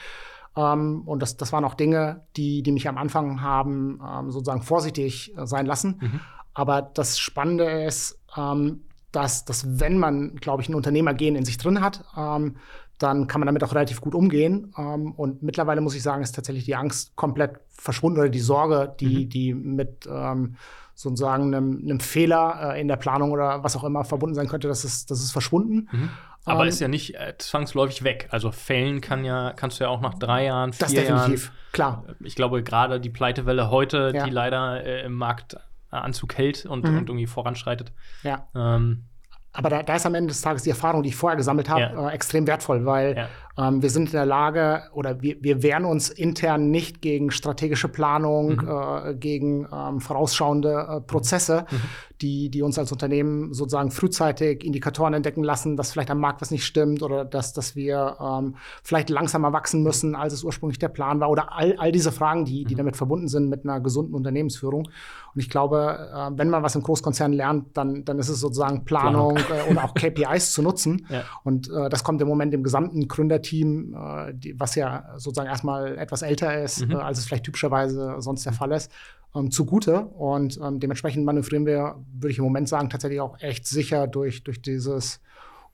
Ähm, 0.56 1.04
und 1.06 1.22
das, 1.22 1.38
das 1.38 1.52
waren 1.52 1.66
auch 1.66 1.76
Dinge, 1.76 2.22
die, 2.36 2.64
die 2.64 2.72
mich 2.72 2.88
am 2.88 2.98
Anfang 2.98 3.42
haben 3.42 4.00
ähm, 4.08 4.32
sozusagen 4.32 4.62
vorsichtig 4.62 5.34
sein 5.44 5.66
lassen. 5.66 6.00
Mhm. 6.02 6.20
Aber 6.54 6.82
das 6.82 7.18
Spannende 7.18 7.66
ist, 7.86 8.20
ähm, 8.38 8.82
dass, 9.12 9.46
dass 9.46 9.80
wenn 9.80 9.98
man, 9.98 10.36
glaube 10.36 10.62
ich, 10.62 10.70
ein 10.70 10.76
Unternehmergehen 10.76 11.36
in 11.36 11.46
sich 11.46 11.58
drin 11.58 11.82
hat, 11.82 12.04
ähm, 12.18 12.58
dann 13.00 13.28
kann 13.28 13.40
man 13.42 13.48
damit 13.48 13.64
auch 13.64 13.74
relativ 13.74 14.02
gut 14.02 14.16
umgehen. 14.16 14.74
Ähm, 14.78 15.12
und 15.14 15.44
mittlerweile 15.44 15.82
muss 15.82 15.96
ich 15.96 16.04
sagen, 16.04 16.24
ist 16.24 16.36
tatsächlich 16.36 16.66
die 16.66 16.76
Angst 16.76 17.16
komplett 17.16 17.60
verschwunden 17.70 18.20
oder 18.20 18.30
die 18.30 18.40
Sorge, 18.40 18.96
die, 19.00 19.26
mhm. 19.26 19.30
die 19.30 19.54
mit 19.54 20.08
ähm, 20.10 20.56
sozusagen 20.96 21.54
einem, 21.54 21.82
einem 21.84 22.00
Fehler 22.00 22.76
äh, 22.76 22.82
in 22.82 22.88
der 22.88 22.98
Planung 22.98 23.32
oder 23.32 23.64
was 23.64 23.76
auch 23.76 23.84
immer 23.84 24.04
verbunden 24.04 24.36
sein 24.36 24.48
könnte, 24.48 24.68
das 24.68 24.86
ist, 24.86 25.10
das 25.10 25.22
ist 25.22 25.32
verschwunden. 25.32 25.90
Mhm. 25.92 26.10
Aber 26.46 26.64
ähm, 26.64 26.70
ist 26.70 26.80
ja 26.80 26.88
nicht 26.88 27.16
äh, 27.16 27.36
zwangsläufig 27.38 28.04
weg. 28.04 28.28
Also 28.32 28.52
fällen 28.52 29.02
kann 29.02 29.24
ja, 29.24 29.54
kannst 29.56 29.80
du 29.80 29.86
ja 29.86 29.90
auch 29.90 30.02
nach 30.02 30.16
drei 30.16 30.46
Jahren, 30.46 30.74
vier 30.74 30.86
das 30.86 30.94
definitiv, 30.94 31.46
Jahren, 31.46 31.58
klar. 31.72 32.04
Ich 32.22 32.36
glaube, 32.36 32.64
gerade 32.64 33.00
die 33.00 33.10
Pleitewelle 33.10 33.70
heute, 33.70 34.12
ja. 34.14 34.26
die 34.26 34.32
leider 34.32 34.84
äh, 34.86 35.06
im 35.06 35.14
Markt 35.14 35.58
Anzug 35.90 36.38
hält 36.38 36.66
und, 36.66 36.84
mhm. 36.84 36.98
und 36.98 37.10
irgendwie 37.10 37.28
voranschreitet. 37.28 37.92
Ja. 38.24 38.48
Ähm, 38.56 39.06
aber 39.52 39.70
da, 39.70 39.84
da, 39.84 39.96
ist 39.96 40.06
am 40.06 40.16
Ende 40.16 40.30
des 40.30 40.42
Tages 40.42 40.64
die 40.64 40.72
Erfahrung, 40.72 41.04
die 41.04 41.10
ich 41.10 41.16
vorher 41.16 41.38
gesammelt 41.38 41.70
habe, 41.70 41.82
ja. 41.82 42.10
äh, 42.10 42.14
extrem 42.14 42.48
wertvoll, 42.48 42.86
weil 42.86 43.16
ja. 43.16 43.30
Ähm, 43.58 43.82
wir 43.82 43.90
sind 43.90 44.08
in 44.08 44.14
der 44.14 44.26
Lage 44.26 44.84
oder 44.94 45.22
wir, 45.22 45.38
wir 45.42 45.62
wehren 45.62 45.86
uns 45.86 46.10
intern 46.10 46.72
nicht 46.72 47.02
gegen 47.02 47.32
strategische 47.32 47.88
Planung, 47.88 48.56
mhm. 48.56 48.70
äh, 48.70 49.16
gegen 49.16 49.68
ähm, 49.72 50.00
vorausschauende 50.00 50.88
äh, 50.90 51.02
Prozesse, 51.02 51.66
mhm 51.70 52.14
die, 52.24 52.50
die 52.50 52.62
uns 52.62 52.80
als 52.80 52.92
Unternehmen 52.92 53.54
sozusagen 53.54 53.92
frühzeitig 53.92 54.64
Indikatoren 54.64 55.14
entdecken 55.14 55.44
lassen, 55.44 55.76
dass 55.76 55.92
vielleicht 55.92 56.10
am 56.10 56.20
Markt 56.20 56.42
was 56.42 56.52
nicht 56.52 56.66
stimmt 56.66 57.04
oder 57.04 57.26
dass, 57.26 57.54
dass 57.54 57.76
wir 57.76 58.18
ähm, 58.20 58.56
vielleicht 58.82 59.10
langsamer 59.10 59.52
wachsen 59.52 59.84
müssen, 59.84 60.16
als 60.16 60.34
es 60.34 60.44
ursprünglich 60.44 60.80
der 60.80 60.88
Plan 60.88 61.20
war 61.20 61.30
oder 61.30 61.52
all, 61.52 61.76
all 61.78 61.92
diese 61.92 62.12
Fragen, 62.12 62.46
die, 62.46 62.64
die 62.64 62.76
mhm. 62.76 62.78
damit 62.78 62.98
verbunden 62.98 63.28
sind 63.28 63.50
mit 63.50 63.66
einer 63.66 63.82
gesunden 63.82 64.16
Unternehmensführung. 64.16 64.88
Und 65.36 65.42
ich 65.42 65.50
glaube, 65.50 66.10
äh, 66.14 66.38
wenn 66.38 66.50
man 66.50 66.64
was 66.64 66.76
im 66.76 66.82
Großkonzern 66.82 67.34
lernt, 67.34 67.76
dann, 67.78 68.06
dann 68.06 68.18
ist 68.20 68.30
es 68.30 68.40
sozusagen 68.40 68.86
Planung 68.86 69.38
äh, 69.38 69.70
oder 69.70 69.84
auch 69.84 69.94
KPIs 69.94 70.54
zu 70.54 70.62
nutzen. 70.62 71.06
Ja. 71.10 71.24
Und 71.44 71.70
äh, 71.70 71.90
das 71.90 72.04
kommt 72.04 72.22
im 72.22 72.28
Moment 72.28 72.54
im 72.54 72.64
gesamten 72.64 73.08
Gründerteam, 73.44 73.94
äh, 73.94 74.34
die, 74.34 74.60
was 74.60 74.76
ja 74.76 75.14
sozusagen 75.18 75.50
erstmal 75.50 75.98
etwas 75.98 76.22
älter 76.22 76.62
ist, 76.64 76.86
mhm. 76.86 76.92
Äh, 76.92 76.96
als 76.96 77.20
es 77.20 77.26
vielleicht 77.26 77.46
typischerweise 77.46 78.16
sonst 78.20 78.46
der 78.46 78.54
Fall 78.54 78.72
ist 78.72 78.92
ähm, 79.36 79.52
zugute. 79.52 80.00
Und 80.02 80.60
ähm, 80.64 80.80
dementsprechend 80.80 81.26
manövrieren 81.26 81.66
wir, 81.66 81.96
würde 82.14 82.32
ich 82.32 82.38
im 82.38 82.44
Moment 82.44 82.70
sagen, 82.70 82.90
tatsächlich 82.90 83.22
auch 83.22 83.40
echt 83.40 83.68
sicher 83.68 84.08
durch, 84.08 84.44
durch 84.44 84.62
dieses 84.62 85.22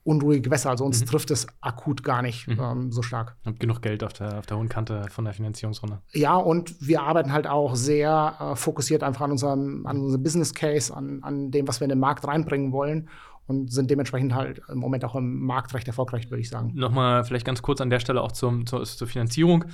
unruhige 0.02 0.40
Gewässer. 0.40 0.70
Also 0.70 0.84
uns 0.84 1.00
mhm. 1.00 1.06
trifft 1.06 1.30
es 1.30 1.46
akut 1.60 2.02
gar 2.02 2.22
nicht 2.22 2.48
mhm. 2.48 2.58
ähm, 2.60 2.92
so 2.92 3.02
stark. 3.02 3.36
Habt 3.44 3.60
genug 3.60 3.82
Geld 3.82 4.02
auf 4.02 4.14
der, 4.14 4.38
auf 4.38 4.46
der 4.46 4.56
hohen 4.56 4.68
Kante 4.68 5.04
von 5.10 5.24
der 5.24 5.34
Finanzierungsrunde. 5.34 6.00
Ja, 6.12 6.36
und 6.36 6.74
wir 6.80 7.02
arbeiten 7.02 7.32
halt 7.32 7.46
auch 7.46 7.76
sehr 7.76 8.36
äh, 8.40 8.56
fokussiert 8.56 9.02
einfach 9.02 9.22
an 9.22 9.32
unserem, 9.32 9.86
an 9.86 10.00
unserem 10.00 10.22
Business 10.22 10.54
Case, 10.54 10.94
an, 10.94 11.22
an 11.22 11.50
dem, 11.50 11.68
was 11.68 11.80
wir 11.80 11.84
in 11.84 11.90
den 11.90 12.00
Markt 12.00 12.26
reinbringen 12.26 12.72
wollen 12.72 13.08
und 13.50 13.72
sind 13.72 13.90
dementsprechend 13.90 14.32
halt 14.32 14.62
im 14.68 14.78
Moment 14.78 15.04
auch 15.04 15.16
im 15.16 15.40
Markt 15.42 15.74
recht 15.74 15.88
erfolgreich, 15.88 16.30
würde 16.30 16.40
ich 16.40 16.48
sagen. 16.48 16.70
Nochmal 16.76 17.24
vielleicht 17.24 17.44
ganz 17.44 17.62
kurz 17.62 17.80
an 17.80 17.90
der 17.90 17.98
Stelle 17.98 18.22
auch 18.22 18.30
zum, 18.30 18.64
zur, 18.64 18.84
zur 18.84 19.08
Finanzierung. 19.08 19.64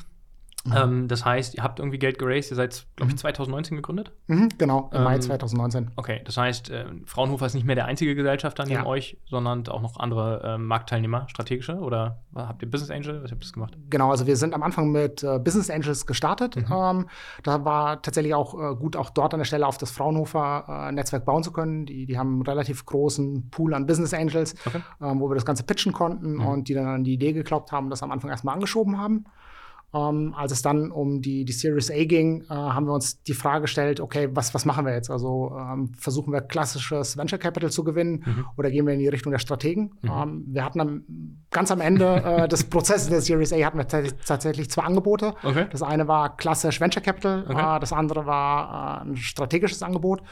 Mhm. 0.66 0.73
Ähm, 0.76 1.08
das 1.08 1.25
heißt, 1.25 1.54
ihr 1.54 1.62
habt 1.62 1.78
irgendwie 1.78 1.99
Geld 1.99 2.18
geraced, 2.18 2.50
ihr 2.50 2.56
seid, 2.56 2.87
glaube 2.96 3.12
ich, 3.12 3.18
2019 3.18 3.75
mhm. 3.75 3.78
gegründet? 3.78 4.12
Mhm, 4.26 4.49
genau, 4.58 4.90
im 4.92 4.99
ähm, 4.99 5.04
Mai 5.04 5.18
2019. 5.18 5.92
Okay, 5.96 6.20
das 6.25 6.37
heißt, 6.37 6.70
äh, 6.70 6.87
Fraunhofer 7.04 7.46
ist 7.46 7.54
nicht 7.54 7.66
mehr 7.66 7.75
der 7.75 7.87
einzige 7.87 8.14
Gesellschafter 8.14 8.64
neben 8.64 8.82
ja. 8.82 8.87
euch, 8.87 9.18
sondern 9.26 9.66
auch 9.68 9.82
noch 9.82 9.99
andere 9.99 10.42
äh, 10.42 10.58
Marktteilnehmer, 10.58 11.28
strategische? 11.28 11.76
Oder 11.76 12.23
habt 12.35 12.62
ihr 12.62 12.70
Business 12.70 12.90
Angel? 12.90 13.23
Was 13.23 13.30
habt 13.30 13.44
ihr 13.44 13.52
gemacht? 13.52 13.76
Genau, 13.90 14.11
also 14.11 14.26
wir 14.26 14.37
sind 14.37 14.54
am 14.54 14.62
Anfang 14.62 14.90
mit 14.90 15.23
äh, 15.23 15.38
Business 15.38 15.70
Angels 15.70 16.06
gestartet. 16.06 16.56
Mhm. 16.56 16.66
Ähm, 16.73 17.06
da 17.42 17.64
war 17.64 18.02
tatsächlich 18.02 18.35
auch 18.35 18.54
äh, 18.54 18.75
gut, 18.75 18.96
auch 18.96 19.11
dort 19.11 19.35
an 19.35 19.40
der 19.40 19.44
Stelle 19.44 19.66
auf 19.66 19.78
das 19.78 19.90
Fraunhofer-Netzwerk 19.90 21.23
äh, 21.23 21.25
bauen 21.25 21.42
zu 21.42 21.52
können. 21.52 21.87
Die, 21.87 22.06
die 22.06 22.18
haben 22.18 22.35
einen 22.35 22.42
relativ 22.42 22.85
großen 22.85 23.50
Pool 23.50 23.75
an 23.75 23.87
Business 23.87 24.12
Angels, 24.12 24.54
okay. 24.66 24.80
Ähm, 25.00 25.20
wo 25.20 25.30
wir 25.30 25.35
das 25.35 25.44
Ganze 25.44 25.62
pitchen 25.62 25.92
konnten 25.92 26.35
mhm. 26.35 26.46
und 26.46 26.68
die 26.68 26.75
dann 26.75 26.87
an 26.87 27.04
die 27.04 27.14
Idee 27.14 27.32
geglaubt 27.32 27.73
haben, 27.73 27.90
das 27.90 28.02
am 28.02 28.11
Anfang 28.11 28.30
erstmal 28.30 28.54
angeschoben 28.54 28.99
haben. 28.99 29.25
Ähm, 29.97 30.35
als 30.37 30.53
es 30.53 30.62
dann 30.62 30.91
um 30.91 31.23
die, 31.23 31.45
die 31.45 31.53
Series 31.53 31.91
A 31.91 32.05
ging, 32.05 32.43
äh, 32.43 32.55
haben 32.55 32.87
wir 32.87 32.93
uns 32.93 33.23
die 33.23 33.35
Frage 33.35 33.62
gestellt, 33.62 34.00
okay, 34.00 34.29
was, 34.33 34.53
was 34.53 34.65
machen 34.65 34.85
wir 34.85 34.93
jetzt? 34.93 35.11
Also 35.11 35.57
ähm, 35.59 35.93
versuchen 35.99 36.33
wir 36.33 36.41
klassisches 36.41 37.17
Venture 37.17 37.38
Capital 37.38 37.71
zu 37.71 37.85
gewinnen 37.85 38.25
mhm. 38.26 38.47
oder 38.57 38.71
gehen 38.71 38.87
wir 38.87 38.95
in 38.95 38.99
die 38.99 39.09
Richtung 39.09 39.33
der 39.33 39.38
Strategen? 39.38 39.95
Mhm. 40.03 40.11
Ähm, 40.11 40.45
wir 40.49 40.65
hatten 40.65 40.81
am, 40.81 41.05
ganz 41.50 41.71
am 41.71 41.81
Ende 41.81 42.23
äh, 42.23 42.49
des 42.49 42.65
Prozesses 42.65 43.09
der 43.09 43.21
Series 43.21 43.53
A 43.53 43.65
hatten 43.65 43.79
wir 43.79 43.87
tatsächlich 43.87 44.71
zwei 44.71 44.83
Angebote. 44.83 45.35
Okay. 45.43 45.67
Das 45.71 45.83
eine 45.83 46.09
war 46.09 46.37
klassisch 46.37 46.81
Venture 46.81 47.03
Capital, 47.03 47.47
okay. 47.49 47.76
äh, 47.76 47.81
das 47.81 47.93
andere 47.93 48.26
war 48.26 49.03
äh, 49.03 49.09
ein 49.09 49.17
strategisches 49.17 49.83
Angebot. 49.83 50.23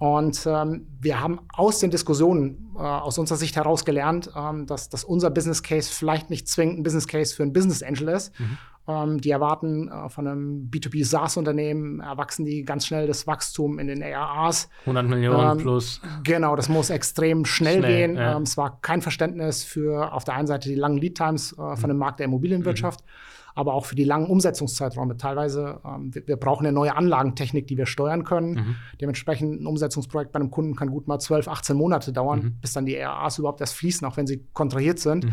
Und 0.00 0.46
ähm, 0.46 0.86
wir 0.98 1.20
haben 1.20 1.40
aus 1.52 1.78
den 1.78 1.90
Diskussionen 1.90 2.70
äh, 2.74 2.78
aus 2.78 3.18
unserer 3.18 3.36
Sicht 3.36 3.54
heraus 3.56 3.84
gelernt, 3.84 4.30
ähm, 4.34 4.66
dass, 4.66 4.88
dass 4.88 5.04
unser 5.04 5.28
Business 5.28 5.62
Case 5.62 5.92
vielleicht 5.92 6.30
nicht 6.30 6.48
zwingend 6.48 6.78
ein 6.78 6.82
Business 6.82 7.06
Case 7.06 7.34
für 7.34 7.42
ein 7.42 7.52
Business 7.52 7.82
Angel 7.82 8.08
ist, 8.08 8.32
mhm. 8.40 8.56
Ähm, 8.88 9.20
die 9.20 9.30
erwarten 9.30 9.88
äh, 9.88 10.08
von 10.08 10.26
einem 10.26 10.70
B2B 10.70 11.04
SaaS-Unternehmen, 11.04 12.00
erwachsen 12.00 12.44
die 12.44 12.64
ganz 12.64 12.86
schnell 12.86 13.06
das 13.06 13.26
Wachstum 13.26 13.78
in 13.78 13.86
den 13.86 14.02
ARAs. 14.02 14.68
100 14.80 15.06
Millionen 15.06 15.52
ähm, 15.52 15.58
plus. 15.58 16.00
Genau, 16.24 16.56
das 16.56 16.68
muss 16.68 16.90
extrem 16.90 17.44
schnell, 17.44 17.78
schnell 17.78 17.96
gehen. 17.96 18.16
Ja. 18.16 18.36
Ähm, 18.36 18.42
es 18.42 18.56
war 18.56 18.80
kein 18.80 19.02
Verständnis 19.02 19.64
für 19.64 20.12
auf 20.12 20.24
der 20.24 20.34
einen 20.34 20.46
Seite 20.46 20.68
die 20.68 20.74
langen 20.74 20.98
Lead-Times 20.98 21.52
äh, 21.52 21.76
von 21.76 21.88
dem 21.88 21.98
Markt 21.98 22.20
der 22.20 22.26
Immobilienwirtschaft. 22.26 23.04
Mhm 23.04 23.10
aber 23.54 23.74
auch 23.74 23.84
für 23.84 23.94
die 23.94 24.04
langen 24.04 24.26
Umsetzungszeiträume. 24.26 25.16
Teilweise, 25.16 25.80
ähm, 25.84 26.14
wir, 26.14 26.26
wir, 26.26 26.36
brauchen 26.36 26.66
eine 26.66 26.72
neue 26.72 26.96
Anlagentechnik, 26.96 27.66
die 27.66 27.76
wir 27.76 27.86
steuern 27.86 28.24
können. 28.24 28.52
Mhm. 28.52 28.76
Dementsprechend 29.00 29.60
ein 29.60 29.66
Umsetzungsprojekt 29.66 30.32
bei 30.32 30.40
einem 30.40 30.50
Kunden 30.50 30.76
kann 30.76 30.90
gut 30.90 31.08
mal 31.08 31.18
12, 31.18 31.48
18 31.48 31.76
Monate 31.76 32.12
dauern, 32.12 32.40
mhm. 32.40 32.60
bis 32.60 32.72
dann 32.72 32.86
die 32.86 32.96
RAs 32.96 33.38
überhaupt 33.38 33.60
erst 33.60 33.74
fließen, 33.74 34.06
auch 34.06 34.16
wenn 34.16 34.26
sie 34.26 34.46
kontrahiert 34.52 34.98
sind. 34.98 35.26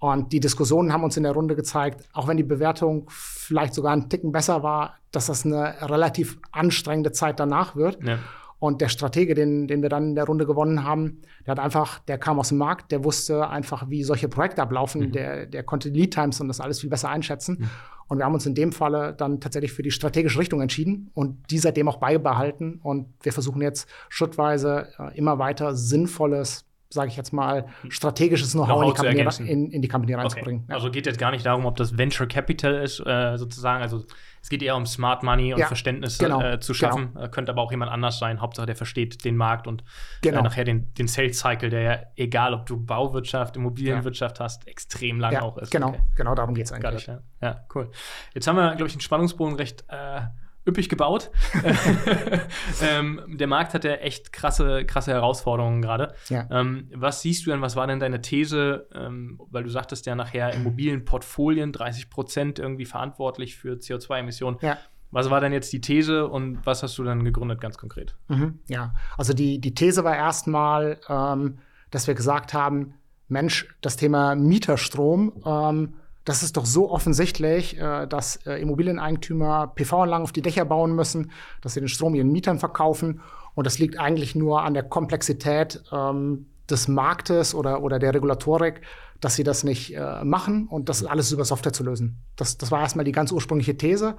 Und 0.00 0.32
die 0.32 0.40
Diskussionen 0.40 0.92
haben 0.92 1.04
uns 1.04 1.18
in 1.18 1.24
der 1.24 1.32
Runde 1.32 1.54
gezeigt, 1.54 2.04
auch 2.14 2.26
wenn 2.26 2.38
die 2.38 2.42
Bewertung 2.42 3.06
vielleicht 3.10 3.74
sogar 3.74 3.92
einen 3.92 4.08
Ticken 4.08 4.32
besser 4.32 4.62
war, 4.62 4.94
dass 5.12 5.26
das 5.26 5.44
eine 5.44 5.74
relativ 5.82 6.38
anstrengende 6.52 7.12
Zeit 7.12 7.38
danach 7.38 7.76
wird. 7.76 8.02
Ja. 8.02 8.18
Und 8.58 8.80
der 8.80 8.88
Stratege, 8.88 9.34
den, 9.34 9.68
den 9.68 9.82
wir 9.82 9.88
dann 9.90 10.10
in 10.10 10.14
der 10.14 10.24
Runde 10.24 10.46
gewonnen 10.46 10.84
haben, 10.84 11.20
der 11.46 11.52
hat 11.52 11.58
einfach, 11.58 11.98
der 12.00 12.18
kam 12.18 12.38
aus 12.38 12.48
dem 12.48 12.58
Markt, 12.58 12.92
der 12.92 13.04
wusste 13.04 13.48
einfach, 13.48 13.88
wie 13.88 14.02
solche 14.02 14.28
Projekte 14.28 14.62
ablaufen, 14.62 15.00
mhm. 15.02 15.12
der, 15.12 15.46
der 15.46 15.62
konnte 15.62 15.90
Lead 15.90 16.14
Times 16.14 16.40
und 16.40 16.48
das 16.48 16.60
alles 16.60 16.80
viel 16.80 16.90
besser 16.90 17.10
einschätzen. 17.10 17.58
Mhm. 17.60 17.70
Und 18.08 18.18
wir 18.18 18.24
haben 18.24 18.34
uns 18.34 18.44
in 18.44 18.54
dem 18.54 18.72
Falle 18.72 19.14
dann 19.14 19.40
tatsächlich 19.40 19.72
für 19.72 19.82
die 19.82 19.90
strategische 19.90 20.38
Richtung 20.38 20.60
entschieden 20.60 21.10
und 21.14 21.50
die 21.50 21.58
seitdem 21.58 21.88
auch 21.88 21.98
beibehalten. 21.98 22.80
Und 22.82 23.06
wir 23.22 23.32
versuchen 23.32 23.62
jetzt 23.62 23.88
schrittweise 24.08 24.88
äh, 24.98 25.16
immer 25.16 25.38
weiter 25.38 25.74
sinnvolles 25.74 26.64
sage 26.92 27.08
ich 27.08 27.16
jetzt 27.16 27.32
mal, 27.32 27.66
strategisches 27.88 28.52
Know-how 28.52 28.94
Know 28.94 29.06
in, 29.06 29.46
in, 29.46 29.70
in, 29.70 29.82
die 29.82 29.86
Company 29.86 30.14
reinzubringen. 30.14 30.62
Okay. 30.62 30.70
Ja. 30.70 30.74
Also 30.76 30.90
geht 30.90 31.06
jetzt 31.06 31.20
gar 31.20 31.30
nicht 31.30 31.46
darum, 31.46 31.64
ob 31.64 31.76
das 31.76 31.96
Venture 31.96 32.26
Capital 32.26 32.74
ist, 32.82 32.98
äh, 33.06 33.36
sozusagen. 33.36 33.80
Also 33.80 34.04
es 34.42 34.48
geht 34.48 34.60
eher 34.60 34.74
um 34.74 34.86
Smart 34.86 35.22
Money 35.22 35.52
und 35.54 35.60
ja, 35.60 35.66
Verständnis 35.68 36.18
genau, 36.18 36.42
äh, 36.42 36.58
zu 36.58 36.74
schaffen. 36.74 37.12
Genau. 37.14 37.26
Äh, 37.26 37.28
könnte 37.28 37.52
aber 37.52 37.62
auch 37.62 37.70
jemand 37.70 37.92
anders 37.92 38.18
sein. 38.18 38.40
Hauptsache, 38.40 38.66
der 38.66 38.74
versteht 38.74 39.24
den 39.24 39.36
Markt 39.36 39.68
und 39.68 39.82
äh, 39.82 39.84
genau. 40.22 40.42
nachher 40.42 40.64
den, 40.64 40.92
den 40.94 41.06
Sales 41.06 41.38
Cycle, 41.38 41.70
der 41.70 41.80
ja, 41.80 41.98
egal 42.16 42.54
ob 42.54 42.66
du 42.66 42.76
Bauwirtschaft, 42.76 43.56
Immobilienwirtschaft 43.56 44.40
ja. 44.40 44.44
hast, 44.44 44.66
extrem 44.66 45.20
lang 45.20 45.36
auch 45.36 45.58
ist. 45.58 45.70
Genau, 45.70 45.90
okay. 45.90 46.02
genau 46.16 46.34
darum 46.34 46.54
geht 46.56 46.66
es 46.66 46.72
eigentlich. 46.72 47.08
Ja. 47.40 47.64
cool. 47.74 47.90
Jetzt 48.34 48.48
haben 48.48 48.56
wir, 48.56 48.74
glaube 48.74 48.88
ich, 48.88 48.94
den 48.94 49.00
Spannungsbogen 49.00 49.54
recht 49.54 49.84
äh, 49.88 50.22
üppig 50.66 50.88
gebaut. 50.88 51.30
ähm, 52.82 53.20
der 53.28 53.46
Markt 53.46 53.74
hat 53.74 53.84
ja 53.84 53.94
echt 53.94 54.32
krasse, 54.32 54.84
krasse 54.84 55.12
Herausforderungen 55.12 55.82
gerade. 55.82 56.14
Ja. 56.28 56.46
Ähm, 56.50 56.90
was 56.94 57.22
siehst 57.22 57.46
du 57.46 57.50
denn, 57.50 57.60
was 57.60 57.76
war 57.76 57.86
denn 57.86 58.00
deine 58.00 58.20
These? 58.20 58.88
Ähm, 58.94 59.40
weil 59.50 59.64
du 59.64 59.70
sagtest 59.70 60.06
ja 60.06 60.14
nachher 60.14 60.52
Immobilienportfolien, 60.54 61.72
30 61.72 62.10
Prozent 62.10 62.58
irgendwie 62.58 62.84
verantwortlich 62.84 63.56
für 63.56 63.74
CO2-Emissionen. 63.74 64.58
Ja. 64.60 64.78
Was 65.10 65.28
war 65.28 65.40
denn 65.40 65.52
jetzt 65.52 65.72
die 65.72 65.80
These 65.80 66.28
und 66.28 66.64
was 66.64 66.82
hast 66.82 66.96
du 66.98 67.04
dann 67.04 67.24
gegründet, 67.24 67.60
ganz 67.60 67.76
konkret? 67.76 68.16
Mhm, 68.28 68.60
ja, 68.68 68.94
also 69.18 69.32
die, 69.32 69.60
die 69.60 69.74
These 69.74 70.04
war 70.04 70.14
erstmal, 70.14 70.98
ähm, 71.08 71.58
dass 71.90 72.06
wir 72.06 72.14
gesagt 72.14 72.54
haben, 72.54 72.94
Mensch, 73.26 73.66
das 73.80 73.96
Thema 73.96 74.34
Mieterstrom 74.34 75.32
ähm, 75.44 75.94
das 76.24 76.42
ist 76.42 76.56
doch 76.56 76.66
so 76.66 76.90
offensichtlich, 76.90 77.78
äh, 77.78 78.06
dass 78.06 78.36
äh, 78.46 78.60
Immobilieneigentümer 78.60 79.72
PV-Anlagen 79.74 80.24
auf 80.24 80.32
die 80.32 80.42
Dächer 80.42 80.64
bauen 80.64 80.94
müssen, 80.94 81.30
dass 81.60 81.74
sie 81.74 81.80
den 81.80 81.88
Strom 81.88 82.14
ihren 82.14 82.30
Mietern 82.30 82.58
verkaufen. 82.58 83.20
Und 83.54 83.66
das 83.66 83.78
liegt 83.78 83.98
eigentlich 83.98 84.34
nur 84.34 84.62
an 84.62 84.74
der 84.74 84.82
Komplexität 84.82 85.82
ähm, 85.92 86.46
des 86.68 86.88
Marktes 86.88 87.54
oder, 87.54 87.82
oder 87.82 87.98
der 87.98 88.14
Regulatorik, 88.14 88.82
dass 89.20 89.34
sie 89.34 89.44
das 89.44 89.64
nicht 89.64 89.94
äh, 89.96 90.24
machen 90.24 90.66
und 90.68 90.88
das 90.88 91.04
alles 91.04 91.32
über 91.32 91.44
Software 91.44 91.72
zu 91.72 91.84
lösen. 91.84 92.18
Das, 92.36 92.58
das 92.58 92.70
war 92.70 92.80
erstmal 92.80 93.04
die 93.04 93.12
ganz 93.12 93.32
ursprüngliche 93.32 93.76
These. 93.76 94.16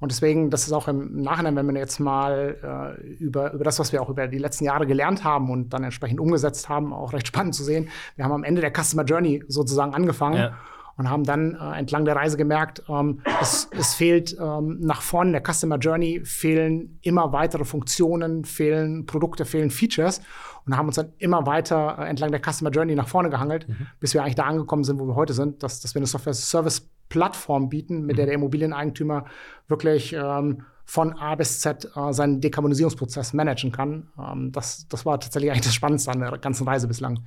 Und 0.00 0.12
deswegen, 0.12 0.48
das 0.48 0.62
ist 0.64 0.72
auch 0.72 0.88
im 0.88 1.20
Nachhinein, 1.20 1.56
wenn 1.56 1.66
wir 1.66 1.78
jetzt 1.78 2.00
mal 2.00 2.96
äh, 2.98 3.00
über, 3.16 3.52
über 3.52 3.64
das, 3.64 3.78
was 3.78 3.92
wir 3.92 4.00
auch 4.00 4.08
über 4.08 4.28
die 4.28 4.38
letzten 4.38 4.64
Jahre 4.64 4.86
gelernt 4.86 5.24
haben 5.24 5.50
und 5.50 5.74
dann 5.74 5.84
entsprechend 5.84 6.20
umgesetzt 6.20 6.70
haben, 6.70 6.94
auch 6.94 7.12
recht 7.12 7.26
spannend 7.26 7.54
zu 7.54 7.64
sehen. 7.64 7.90
Wir 8.16 8.24
haben 8.24 8.32
am 8.32 8.44
Ende 8.44 8.62
der 8.62 8.72
Customer 8.72 9.04
Journey 9.04 9.44
sozusagen 9.46 9.92
angefangen. 9.92 10.38
Ja 10.38 10.56
und 11.00 11.08
haben 11.08 11.24
dann 11.24 11.54
äh, 11.54 11.78
entlang 11.78 12.04
der 12.04 12.14
Reise 12.14 12.36
gemerkt, 12.36 12.82
ähm, 12.86 13.22
es, 13.40 13.70
es, 13.72 13.94
fehlt 13.94 14.36
ähm, 14.38 14.80
nach 14.80 15.00
vorne 15.00 15.32
der 15.32 15.42
Customer 15.42 15.78
Journey, 15.78 16.20
fehlen 16.26 16.98
immer 17.00 17.32
weitere 17.32 17.64
Funktionen, 17.64 18.44
fehlen 18.44 19.06
Produkte, 19.06 19.46
fehlen 19.46 19.70
Features 19.70 20.20
und 20.66 20.76
haben 20.76 20.88
uns 20.88 20.96
dann 20.96 21.14
immer 21.16 21.46
weiter 21.46 21.96
äh, 21.98 22.06
entlang 22.06 22.32
der 22.32 22.42
Customer 22.42 22.68
Journey 22.68 22.94
nach 22.96 23.08
vorne 23.08 23.30
gehangelt, 23.30 23.66
mhm. 23.66 23.86
bis 23.98 24.12
wir 24.12 24.22
eigentlich 24.22 24.34
da 24.34 24.44
angekommen 24.44 24.84
sind, 24.84 25.00
wo 25.00 25.06
wir 25.06 25.14
heute 25.14 25.32
sind, 25.32 25.62
dass, 25.62 25.80
dass 25.80 25.94
wir 25.94 26.00
eine 26.00 26.06
Software-Service-Plattform 26.06 27.70
bieten, 27.70 28.02
mit 28.02 28.16
mhm. 28.16 28.16
der 28.18 28.26
der 28.26 28.34
Immobilieneigentümer 28.34 29.24
wirklich 29.68 30.12
ähm, 30.12 30.64
von 30.90 31.16
A 31.16 31.36
bis 31.36 31.60
Z 31.60 31.88
äh, 31.94 32.12
seinen 32.12 32.40
Dekarbonisierungsprozess 32.40 33.32
managen 33.32 33.70
kann. 33.70 34.08
Ähm, 34.18 34.50
das, 34.50 34.88
das 34.88 35.06
war 35.06 35.20
tatsächlich 35.20 35.52
eigentlich 35.52 35.66
das 35.66 35.74
Spannendste 35.74 36.10
an 36.10 36.18
der 36.18 36.36
ganzen 36.38 36.66
Reise 36.66 36.88
bislang. 36.88 37.20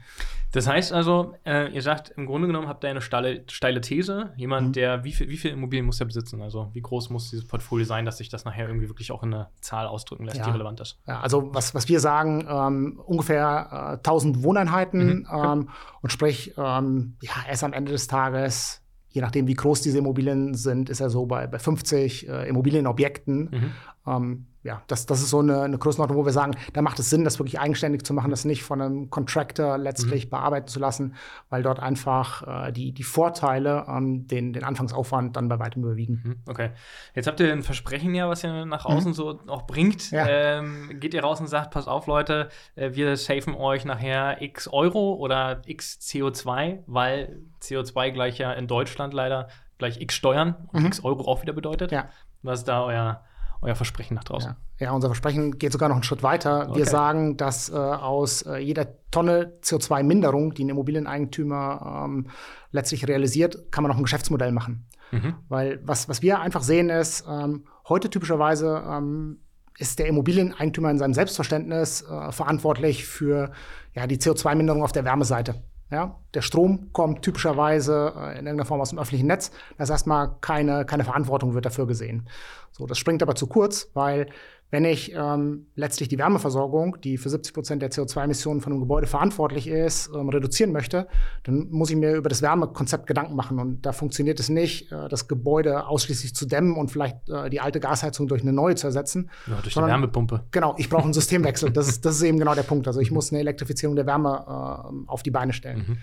Das 0.52 0.68
heißt 0.68 0.92
also, 0.92 1.34
äh, 1.46 1.74
ihr 1.74 1.82
sagt, 1.82 2.10
im 2.18 2.26
Grunde 2.26 2.48
genommen 2.48 2.68
habt 2.68 2.84
ihr 2.84 2.90
eine 2.90 3.00
steile, 3.00 3.46
steile 3.48 3.80
These. 3.80 4.34
Jemand, 4.36 4.68
mhm. 4.68 4.74
der, 4.74 5.04
wie 5.06 5.14
viel, 5.14 5.30
wie 5.30 5.38
viel 5.38 5.52
Immobilien 5.52 5.86
muss 5.86 5.98
er 6.02 6.08
besitzen? 6.08 6.42
Also, 6.42 6.72
wie 6.74 6.82
groß 6.82 7.10
muss 7.10 7.30
dieses 7.30 7.48
Portfolio 7.48 7.86
sein, 7.86 8.04
dass 8.04 8.18
sich 8.18 8.28
das 8.28 8.44
nachher 8.44 8.68
irgendwie 8.68 8.90
wirklich 8.90 9.14
auch 9.14 9.24
in 9.24 9.34
eine 9.34 9.48
Zahl 9.62 9.88
ausdrücken 9.88 10.26
lässt, 10.26 10.40
ja. 10.40 10.44
die 10.44 10.52
relevant 10.52 10.82
ist? 10.82 11.00
Ja, 11.08 11.22
also, 11.22 11.54
was, 11.54 11.74
was 11.74 11.88
wir 11.88 12.02
sagen, 12.02 12.46
ähm, 12.50 13.02
ungefähr 13.06 13.94
äh, 13.94 13.98
1000 14.00 14.44
Wohneinheiten 14.44 15.20
mhm. 15.20 15.28
ähm, 15.32 15.70
und 16.02 16.12
sprich, 16.12 16.54
ähm, 16.58 17.16
ja, 17.22 17.32
erst 17.48 17.64
am 17.64 17.72
Ende 17.72 17.94
des 17.94 18.08
Tages 18.08 18.83
je 19.14 19.22
nachdem, 19.22 19.48
wie 19.48 19.54
groß 19.54 19.82
diese 19.82 20.00
Immobilien 20.00 20.56
sind, 20.56 20.90
ist 20.90 21.00
er 21.00 21.10
so 21.10 21.26
bei, 21.26 21.46
bei 21.48 21.60
50 21.60 22.28
äh, 22.28 22.50
Immobilienobjekten. 22.50 23.50
Mhm. 23.52 23.72
Ähm, 24.08 24.46
ja, 24.64 24.82
das, 24.88 25.06
das 25.06 25.22
ist 25.22 25.30
so 25.30 25.40
eine, 25.40 25.62
eine 25.64 25.78
Größenordnung, 25.78 26.18
wo 26.18 26.26
wir 26.26 26.32
sagen, 26.32 26.56
da 26.72 26.82
macht 26.82 26.98
es 26.98 27.10
Sinn, 27.10 27.26
das 27.26 27.38
wirklich 27.38 27.60
eigenständig 27.60 28.04
zu 28.06 28.14
machen, 28.14 28.32
das 28.32 28.46
nicht 28.46 28.64
von 28.64 28.82
einem 28.82 29.10
Contractor 29.10 29.78
letztlich 29.78 30.26
mhm. 30.26 30.30
bearbeiten 30.30 30.68
zu 30.68 30.80
lassen, 30.80 31.16
weil 31.50 31.64
dort 31.64 31.82
einfach 31.82 32.68
äh, 32.68 32.72
die, 32.72 32.94
die 32.94 33.04
Vorteile, 33.04 33.86
ähm, 33.90 34.26
den, 34.26 34.54
den 34.54 34.64
Anfangsaufwand 34.64 35.36
dann 35.36 35.50
bei 35.50 35.60
weitem 35.60 35.84
überwiegen. 35.84 36.22
Mhm. 36.24 36.36
Okay. 36.48 36.70
Jetzt 37.14 37.28
habt 37.28 37.42
ihr 37.42 37.52
ein 37.52 37.62
Versprechen 37.62 38.16
ja, 38.16 38.30
was 38.30 38.44
ihr 38.46 38.66
nach 38.66 38.86
außen 38.86 39.12
mhm. 39.12 39.16
so 39.16 39.40
auch 39.48 39.68
bringt. 39.68 40.12
Ja. 40.12 40.26
Ähm, 40.28 40.98
geht 41.00 41.14
ihr 41.14 41.24
raus 41.24 41.42
und 41.42 41.48
sagt, 41.48 41.72
pass 41.72 41.88
auf, 41.88 42.08
Leute, 42.08 42.48
äh, 42.76 42.92
wir 42.94 43.18
safen 43.18 43.56
euch 43.56 43.84
nachher 43.84 44.42
x 44.42 44.70
Euro 44.70 45.16
oder 45.16 45.62
x 45.66 46.00
CO2, 46.02 46.80
weil 46.88 47.42
CO2 47.62 48.12
gleich 48.12 48.38
ja 48.38 48.54
in 48.54 48.68
Deutschland 48.68 49.14
leider 49.14 49.50
gleich 49.78 50.00
x 50.00 50.16
Steuern 50.16 50.56
und 50.72 50.82
mhm. 50.82 50.88
x 50.88 51.04
Euro 51.04 51.28
auch 51.28 51.42
wieder 51.42 51.52
bedeutet. 51.54 51.92
Ja. 51.92 52.08
Was 52.44 52.64
da 52.64 52.84
euer 52.84 53.24
euer 53.64 53.76
Versprechen 53.76 54.16
nach 54.16 54.24
draußen? 54.24 54.56
Ja. 54.80 54.88
ja, 54.88 54.92
unser 54.92 55.08
Versprechen 55.08 55.58
geht 55.58 55.72
sogar 55.72 55.90
noch 55.90 55.96
einen 55.96 56.04
Schritt 56.04 56.24
weiter. 56.24 56.70
Okay. 56.70 56.80
Wir 56.80 56.86
sagen, 56.86 57.38
dass 57.38 57.70
äh, 57.70 57.76
aus 57.76 58.44
äh, 58.44 58.58
jeder 58.58 58.88
Tonne 59.12 59.54
CO2-Minderung, 59.62 60.54
die 60.54 60.64
ein 60.66 60.70
Immobilieneigentümer 60.70 62.04
ähm, 62.06 62.28
letztlich 62.72 63.08
realisiert, 63.08 63.72
kann 63.72 63.84
man 63.84 63.92
noch 63.92 63.98
ein 63.98 64.04
Geschäftsmodell 64.04 64.52
machen. 64.52 64.88
Mhm. 65.12 65.36
Weil 65.50 65.80
was, 65.84 66.10
was 66.10 66.22
wir 66.22 66.40
einfach 66.40 66.62
sehen 66.62 66.90
ist, 66.90 67.26
ähm, 67.30 67.66
heute 67.88 68.10
typischerweise 68.10 68.84
ähm, 68.88 69.40
ist 69.78 70.00
der 70.00 70.08
Immobilieneigentümer 70.08 70.92
in 70.92 70.98
seinem 70.98 71.14
Selbstverständnis 71.14 72.02
äh, 72.04 72.32
verantwortlich 72.32 73.06
für 73.06 73.52
ja, 73.94 74.08
die 74.08 74.18
CO2-Minderung 74.18 74.84
auf 74.84 74.92
der 74.92 75.06
Wärmeseite. 75.06 75.56
Ja, 75.94 76.20
der 76.34 76.42
Strom 76.42 76.92
kommt 76.92 77.22
typischerweise 77.22 78.14
äh, 78.18 78.32
in 78.32 78.48
irgendeiner 78.48 78.66
Form 78.66 78.82
aus 78.82 78.90
dem 78.90 78.98
öffentlichen 78.98 79.28
Netz. 79.28 79.52
Das 79.78 79.82
heißt 79.82 79.92
erstmal 79.92 80.36
keine, 80.42 80.86
keine 80.86 81.04
Verantwortung 81.04 81.54
wird 81.54 81.68
dafür 81.68 81.86
gesehen. 81.86 82.28
So, 82.72 82.88
das 82.88 82.98
springt 82.98 83.22
aber 83.22 83.36
zu 83.36 83.46
kurz, 83.46 83.92
weil 83.94 84.26
wenn 84.74 84.86
ich 84.86 85.14
ähm, 85.14 85.68
letztlich 85.76 86.10
die 86.10 86.18
Wärmeversorgung, 86.18 87.00
die 87.00 87.20
für 87.20 87.30
70 87.30 87.54
Prozent 87.54 87.82
der 87.84 87.92
CO2-Emissionen 87.92 88.60
von 88.60 88.74
einem 88.74 88.80
Gebäude 88.80 89.06
verantwortlich 89.06 89.68
ist, 89.68 90.10
ähm, 90.16 90.30
reduzieren 90.30 90.72
möchte, 90.72 91.08
dann 91.44 91.68
muss 91.70 91.92
ich 91.92 91.96
mir 91.96 92.16
über 92.16 92.28
das 92.28 92.42
Wärmekonzept 92.42 93.06
Gedanken 93.06 93.36
machen. 93.36 93.60
Und 93.60 93.86
da 93.86 93.92
funktioniert 93.92 94.40
es 94.40 94.50
nicht, 94.50 94.92
äh, 94.92 95.08
das 95.10 95.28
Gebäude 95.28 95.86
ausschließlich 95.86 96.34
zu 96.34 96.48
dämmen 96.48 96.76
und 96.76 96.90
vielleicht 96.90 97.30
äh, 97.30 97.52
die 97.52 97.62
alte 97.62 97.80
Gasheizung 97.80 98.28
durch 98.28 98.42
eine 98.42 98.52
neue 98.52 98.74
zu 98.74 98.88
ersetzen. 98.88 99.30
Ja, 99.46 99.60
durch 99.62 99.76
sondern, 99.76 99.92
die 99.92 99.94
Wärmepumpe. 99.94 100.44
Genau, 100.50 100.74
ich 100.80 100.90
brauche 100.90 101.04
einen 101.04 101.14
Systemwechsel. 101.22 101.70
das, 101.70 101.88
ist, 101.88 102.04
das 102.04 102.16
ist 102.16 102.24
eben 102.24 102.40
genau 102.40 102.56
der 102.56 102.64
Punkt. 102.64 102.88
Also 102.88 103.00
ich 103.00 103.12
muss 103.12 103.32
eine 103.32 103.42
Elektrifizierung 103.42 103.96
der 103.96 104.08
Wärme 104.08 104.44
äh, 104.48 105.08
auf 105.08 105.22
die 105.22 105.30
Beine 105.30 105.54
stellen. 105.54 105.86
Mhm. 105.88 105.98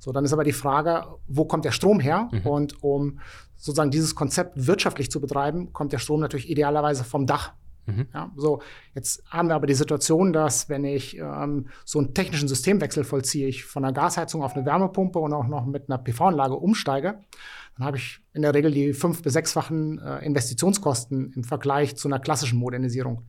So, 0.00 0.10
dann 0.10 0.24
ist 0.24 0.32
aber 0.32 0.42
die 0.42 0.52
Frage, 0.52 1.04
wo 1.28 1.44
kommt 1.44 1.64
der 1.64 1.70
Strom 1.70 2.00
her? 2.00 2.28
Mhm. 2.32 2.40
Und 2.40 2.82
um 2.82 3.20
sozusagen 3.54 3.92
dieses 3.92 4.16
Konzept 4.16 4.66
wirtschaftlich 4.66 5.12
zu 5.12 5.20
betreiben, 5.20 5.72
kommt 5.72 5.92
der 5.92 5.98
Strom 5.98 6.18
natürlich 6.18 6.50
idealerweise 6.50 7.04
vom 7.04 7.28
Dach. 7.28 7.52
Mhm. 7.86 8.08
Ja, 8.12 8.32
so, 8.36 8.62
jetzt 8.94 9.22
haben 9.30 9.48
wir 9.48 9.54
aber 9.54 9.66
die 9.66 9.74
Situation, 9.74 10.32
dass 10.32 10.68
wenn 10.68 10.84
ich 10.84 11.16
ähm, 11.18 11.68
so 11.84 12.00
einen 12.00 12.14
technischen 12.14 12.48
Systemwechsel 12.48 13.04
vollziehe, 13.04 13.46
ich 13.46 13.64
von 13.64 13.84
einer 13.84 13.92
Gasheizung 13.92 14.42
auf 14.42 14.54
eine 14.54 14.66
Wärmepumpe 14.66 15.18
und 15.18 15.32
auch 15.32 15.46
noch 15.46 15.66
mit 15.66 15.88
einer 15.88 15.98
PV-Anlage 15.98 16.54
umsteige, 16.54 17.20
dann 17.76 17.86
habe 17.86 17.96
ich 17.96 18.20
in 18.32 18.42
der 18.42 18.54
Regel 18.54 18.72
die 18.72 18.92
fünf- 18.92 19.22
bis 19.22 19.34
sechsfachen 19.34 19.98
äh, 19.98 20.24
Investitionskosten 20.24 21.32
im 21.34 21.44
Vergleich 21.44 21.96
zu 21.96 22.08
einer 22.08 22.18
klassischen 22.18 22.58
Modernisierung. 22.58 23.22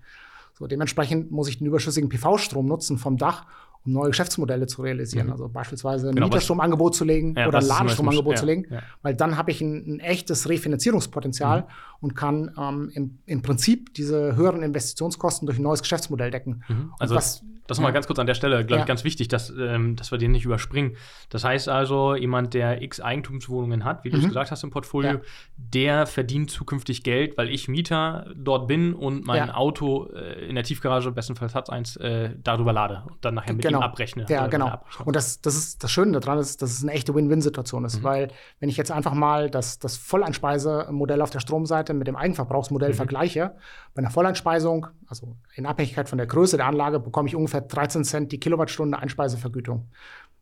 So, 0.57 0.65
dementsprechend 0.65 1.29
muss 1.29 1.49
ich 1.49 1.59
den 1.59 1.67
überschüssigen 1.67 2.09
PV-Strom 2.09 2.65
nutzen 2.65 2.97
vom 2.97 3.17
Dach, 3.17 3.45
um 3.85 3.93
neue 3.93 4.09
Geschäftsmodelle 4.09 4.67
zu 4.67 4.81
realisieren. 4.81 5.27
Mhm. 5.27 5.33
Also 5.33 5.49
beispielsweise 5.49 6.09
ein 6.09 6.15
genau, 6.15 6.27
Mieterstromangebot 6.27 6.95
zu 6.95 7.05
legen 7.05 7.35
ja, 7.35 7.47
oder 7.47 7.59
ein 7.59 7.65
Ladenstromangebot 7.65 8.33
ja, 8.33 8.39
zu 8.39 8.45
legen, 8.45 8.65
ja. 8.69 8.81
weil 9.01 9.15
dann 9.15 9.37
habe 9.37 9.51
ich 9.51 9.61
ein, 9.61 9.95
ein, 9.95 9.99
echtes 9.99 10.47
Refinanzierungspotenzial 10.47 11.61
mhm. 11.61 11.65
und 12.01 12.15
kann 12.15 12.51
ähm, 12.57 12.91
im, 12.93 13.17
im, 13.25 13.41
Prinzip 13.41 13.93
diese 13.93 14.35
höheren 14.35 14.63
Investitionskosten 14.63 15.45
durch 15.45 15.59
ein 15.59 15.63
neues 15.63 15.81
Geschäftsmodell 15.81 16.31
decken. 16.31 16.63
Mhm. 16.67 16.93
Also 16.99 17.15
was, 17.15 17.43
das 17.67 17.77
nochmal 17.77 17.91
ganz 17.91 18.07
kurz 18.07 18.17
an 18.17 18.27
der 18.27 18.33
Stelle, 18.33 18.65
glaube 18.65 18.81
ich, 18.81 18.87
ganz 18.87 19.03
wichtig, 19.03 19.27
dass, 19.27 19.49
ähm, 19.49 19.97
dass 19.97 20.11
wir 20.11 20.17
den 20.17 20.31
nicht 20.31 20.45
überspringen. 20.45 20.95
Das 21.29 21.43
heißt 21.43 21.67
also, 21.67 22.15
jemand, 22.15 22.53
der 22.53 22.81
x 22.81 23.01
Eigentumswohnungen 23.01 23.83
hat, 23.83 24.05
wie 24.05 24.09
du 24.09 24.17
es 24.17 24.23
mhm. 24.23 24.29
gesagt 24.29 24.51
hast 24.51 24.63
im 24.63 24.69
Portfolio, 24.69 25.19
der 25.57 26.05
verdient 26.05 26.49
zukünftig 26.49 27.03
Geld, 27.03 27.37
weil 27.37 27.49
ich 27.49 27.67
Mieter 27.67 28.31
dort 28.35 28.67
bin 28.67 28.93
und 28.93 29.25
mein. 29.25 29.37
Auto 29.57 30.07
äh, 30.13 30.45
in 30.47 30.55
der 30.55 30.63
Tiefgarage, 30.63 31.11
bestenfalls 31.11 31.55
hat 31.55 31.69
eins, 31.69 31.95
äh, 31.97 32.31
darüber 32.43 32.73
lade 32.73 33.03
und 33.07 33.23
dann 33.23 33.35
nachher 33.35 33.53
mit 33.53 33.63
genau. 33.63 33.76
Ihm 33.79 33.83
abrechne. 33.83 34.25
Ja, 34.29 34.47
genau. 34.47 34.79
Und 35.03 35.15
das, 35.15 35.41
das 35.41 35.55
ist 35.55 35.83
das 35.83 35.91
Schöne 35.91 36.19
daran, 36.19 36.39
ist, 36.39 36.61
dass 36.61 36.71
es 36.71 36.83
eine 36.83 36.93
echte 36.93 37.13
Win-Win-Situation 37.13 37.83
ist, 37.85 37.99
mhm. 37.99 38.03
weil 38.03 38.27
wenn 38.59 38.69
ich 38.69 38.77
jetzt 38.77 38.91
einfach 38.91 39.13
mal 39.13 39.49
das, 39.49 39.79
das 39.79 39.97
Volleinspeisemodell 39.97 41.21
auf 41.21 41.31
der 41.31 41.39
Stromseite 41.39 41.93
mit 41.93 42.07
dem 42.07 42.15
Eigenverbrauchsmodell 42.15 42.91
mhm. 42.91 42.95
vergleiche, 42.95 43.55
bei 43.93 44.01
einer 44.01 44.11
Volleinspeisung, 44.11 44.87
also 45.07 45.35
in 45.55 45.65
Abhängigkeit 45.65 46.07
von 46.07 46.17
der 46.17 46.27
Größe 46.27 46.57
der 46.57 46.67
Anlage, 46.67 46.99
bekomme 46.99 47.27
ich 47.27 47.35
ungefähr 47.35 47.47
ungefähr 47.47 47.61
13 47.61 48.03
Cent 48.03 48.31
die 48.31 48.39
Kilowattstunde 48.39 48.99
Einspeisevergütung. 48.99 49.89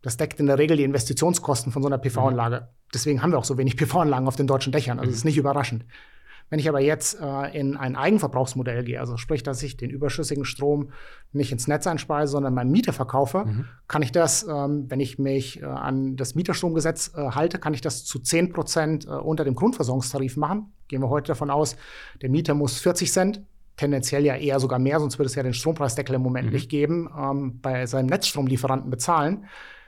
Das 0.01 0.18
deckt 0.18 0.39
in 0.39 0.48
der 0.48 0.58
Regel 0.58 0.77
die 0.77 0.84
Investitionskosten 0.84 1.72
von 1.72 1.82
so 1.82 1.88
einer 1.88 1.98
PV-Anlage. 1.98 2.62
Mhm. 2.62 2.89
Deswegen 2.94 3.22
haben 3.22 3.32
wir 3.32 3.39
auch 3.39 3.46
so 3.46 3.58
wenig 3.58 3.77
PV-Anlagen 3.77 4.27
auf 4.27 4.36
den 4.36 4.48
deutschen 4.48 4.72
Dächern. 4.72 5.00
Also, 5.00 5.10
das 5.10 5.20
ist 5.20 5.25
nicht 5.25 5.38
überraschend. 5.38 5.86
Wenn 6.50 6.60
ich 6.60 6.70
aber 6.70 6.80
jetzt 6.80 7.20
äh, 7.20 7.58
in 7.58 7.75
ein 7.75 7.96
Eigenverbrauchsmodell 7.96 8.84
gehe, 8.84 9.00
also 9.00 9.18
sprich, 9.18 9.42
dass 9.42 9.64
ich 9.64 9.78
den 9.78 9.90
überschüssigen 9.90 10.46
Strom 10.46 10.92
nicht 11.32 11.52
ins 11.52 11.68
Netz 11.68 11.88
einspeise, 11.88 12.32
sondern 12.32 12.54
meinem 12.54 12.72
Mieter 12.72 12.94
verkaufe, 12.94 13.46
mhm. 13.46 13.66
kann 13.88 14.02
ich 14.02 14.12
das, 14.12 14.48
ähm, 14.48 14.86
wenn 14.90 15.00
ich 15.00 15.18
mich 15.18 15.62
äh, 15.62 15.66
an 15.66 16.16
das 16.16 16.36
Mieterstromgesetz 16.36 17.14
äh, 17.16 17.32
halte, 17.32 17.58
kann 17.58 17.74
ich 17.74 17.82
das 17.82 18.06
zu 18.06 18.20
10 18.20 18.54
Prozent 18.54 19.06
äh, 19.06 19.10
unter 19.10 19.44
dem 19.44 19.56
Grundversorgungstarif 19.56 20.38
machen. 20.38 20.72
Gehen 20.88 21.02
wir 21.02 21.10
heute 21.10 21.30
davon 21.30 21.50
aus, 21.50 21.75
der 22.22 22.30
Mieter 22.30 22.54
muss 22.54 22.80
40 22.80 23.12
Cent 23.12 23.42
tendenziell 23.75 24.24
ja 24.24 24.36
eher 24.36 24.60
sogar 24.60 24.80
mehr, 24.80 25.00
sonst 25.00 25.20
würde 25.20 25.28
es 25.28 25.36
ja 25.36 25.44
den 25.44 25.54
Strompreisdeckel 25.54 26.16
im 26.16 26.22
Moment 26.22 26.48
mhm. 26.48 26.54
nicht 26.54 26.70
geben, 26.70 27.10
ähm, 27.18 27.60
bei 27.62 27.86
seinem 27.88 28.06
Netzstromlieferanten 28.08 28.90
bezahlen. 28.90 29.46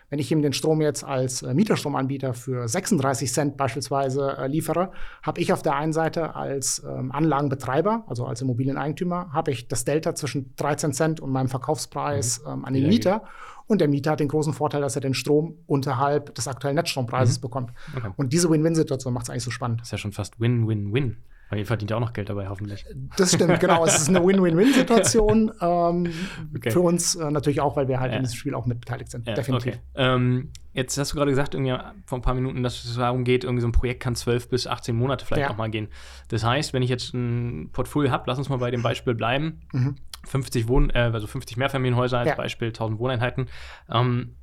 Wenn 0.09 0.19
ich 0.19 0.31
ihm 0.31 0.41
den 0.41 0.53
Strom 0.53 0.81
jetzt 0.81 1.03
als 1.03 1.41
äh, 1.41 1.53
Mieterstromanbieter 1.53 2.33
für 2.33 2.67
36 2.67 3.31
Cent 3.31 3.57
beispielsweise 3.57 4.37
äh, 4.37 4.47
liefere, 4.47 4.91
habe 5.21 5.41
ich 5.41 5.51
auf 5.51 5.61
der 5.61 5.75
einen 5.75 5.91
Seite 5.91 6.35
als 6.35 6.81
ähm, 6.87 7.11
Anlagenbetreiber, 7.11 8.05
also 8.07 8.25
als 8.25 8.41
Immobilieneigentümer, 8.41 9.33
habe 9.33 9.51
ich 9.51 9.67
das 9.67 9.83
Delta 9.83 10.15
zwischen 10.15 10.55
13 10.55 10.93
Cent 10.93 11.19
und 11.19 11.31
meinem 11.31 11.49
Verkaufspreis 11.49 12.41
mhm. 12.41 12.51
ähm, 12.51 12.65
an 12.65 12.73
den 12.73 12.87
Mieter. 12.87 13.23
Und 13.67 13.81
der 13.81 13.89
Mieter 13.89 14.11
hat 14.11 14.21
den 14.21 14.29
großen 14.29 14.53
Vorteil, 14.53 14.79
dass 14.79 14.95
er 14.95 15.01
den 15.01 15.13
Strom 15.13 15.57
unterhalb 15.67 16.33
des 16.35 16.47
aktuellen 16.47 16.75
Netzstrompreises 16.75 17.39
mhm. 17.39 17.41
bekommt. 17.41 17.73
Okay. 17.95 18.11
Und 18.15 18.31
diese 18.31 18.49
Win-Win-Situation 18.49 19.13
macht 19.13 19.25
es 19.25 19.29
eigentlich 19.29 19.43
so 19.43 19.51
spannend. 19.51 19.81
Das 19.81 19.89
ist 19.89 19.91
ja 19.91 19.97
schon 19.97 20.13
fast 20.13 20.39
Win-Win-Win. 20.39 21.17
Weil 21.49 21.59
ihr 21.59 21.65
verdient 21.65 21.91
ja 21.91 21.97
auch 21.97 22.01
noch 22.01 22.13
Geld 22.13 22.29
dabei, 22.29 22.49
hoffentlich. 22.49 22.85
Das 23.15 23.33
stimmt, 23.33 23.59
genau. 23.59 23.85
Es 23.85 24.01
ist 24.01 24.09
eine 24.09 24.25
Win-Win-Win-Situation. 24.25 25.51
ähm, 25.61 26.13
okay. 26.55 26.71
Für 26.71 26.81
uns 26.81 27.15
äh, 27.15 27.31
natürlich 27.31 27.61
auch, 27.61 27.77
weil 27.77 27.87
wir 27.87 27.99
halt 27.99 28.11
ja. 28.11 28.17
in 28.17 28.23
diesem 28.23 28.37
Spiel 28.37 28.53
auch 28.53 28.65
mit 28.65 28.81
beteiligt 28.81 29.11
sind. 29.11 29.27
Ja, 29.27 29.33
definitiv. 29.33 29.75
Okay. 29.75 29.81
Ähm, 29.95 30.49
jetzt 30.73 30.97
hast 30.97 31.13
du 31.13 31.15
gerade 31.15 31.31
gesagt, 31.31 31.55
irgendwie 31.55 31.75
vor 32.05 32.17
ein 32.17 32.21
paar 32.21 32.33
Minuten, 32.33 32.63
dass 32.63 32.83
es 32.83 32.95
darum 32.95 33.23
geht, 33.23 33.45
irgendwie 33.45 33.61
so 33.61 33.67
ein 33.67 33.71
Projekt 33.71 34.03
kann 34.03 34.15
12 34.15 34.49
bis 34.49 34.67
18 34.67 34.95
Monate 34.95 35.25
vielleicht 35.25 35.43
ja. 35.43 35.49
nochmal 35.49 35.69
gehen. 35.69 35.87
Das 36.27 36.43
heißt, 36.43 36.73
wenn 36.73 36.83
ich 36.83 36.89
jetzt 36.89 37.13
ein 37.13 37.69
Portfolio 37.71 38.11
habe, 38.11 38.25
lass 38.27 38.37
uns 38.37 38.49
mal 38.49 38.57
bei 38.57 38.71
dem 38.71 38.81
Beispiel 38.81 39.15
bleiben. 39.15 39.61
Mhm. 39.71 39.95
50 40.25 40.67
Wohn 40.67 40.89
äh, 40.89 41.11
also 41.13 41.27
50 41.27 41.55
Mehrfamilienhäuser 41.55 42.19
als 42.19 42.35
Beispiel, 42.35 42.69
1000 42.69 42.99
Wohneinheiten. 42.99 43.47
Ähm, 43.89 44.35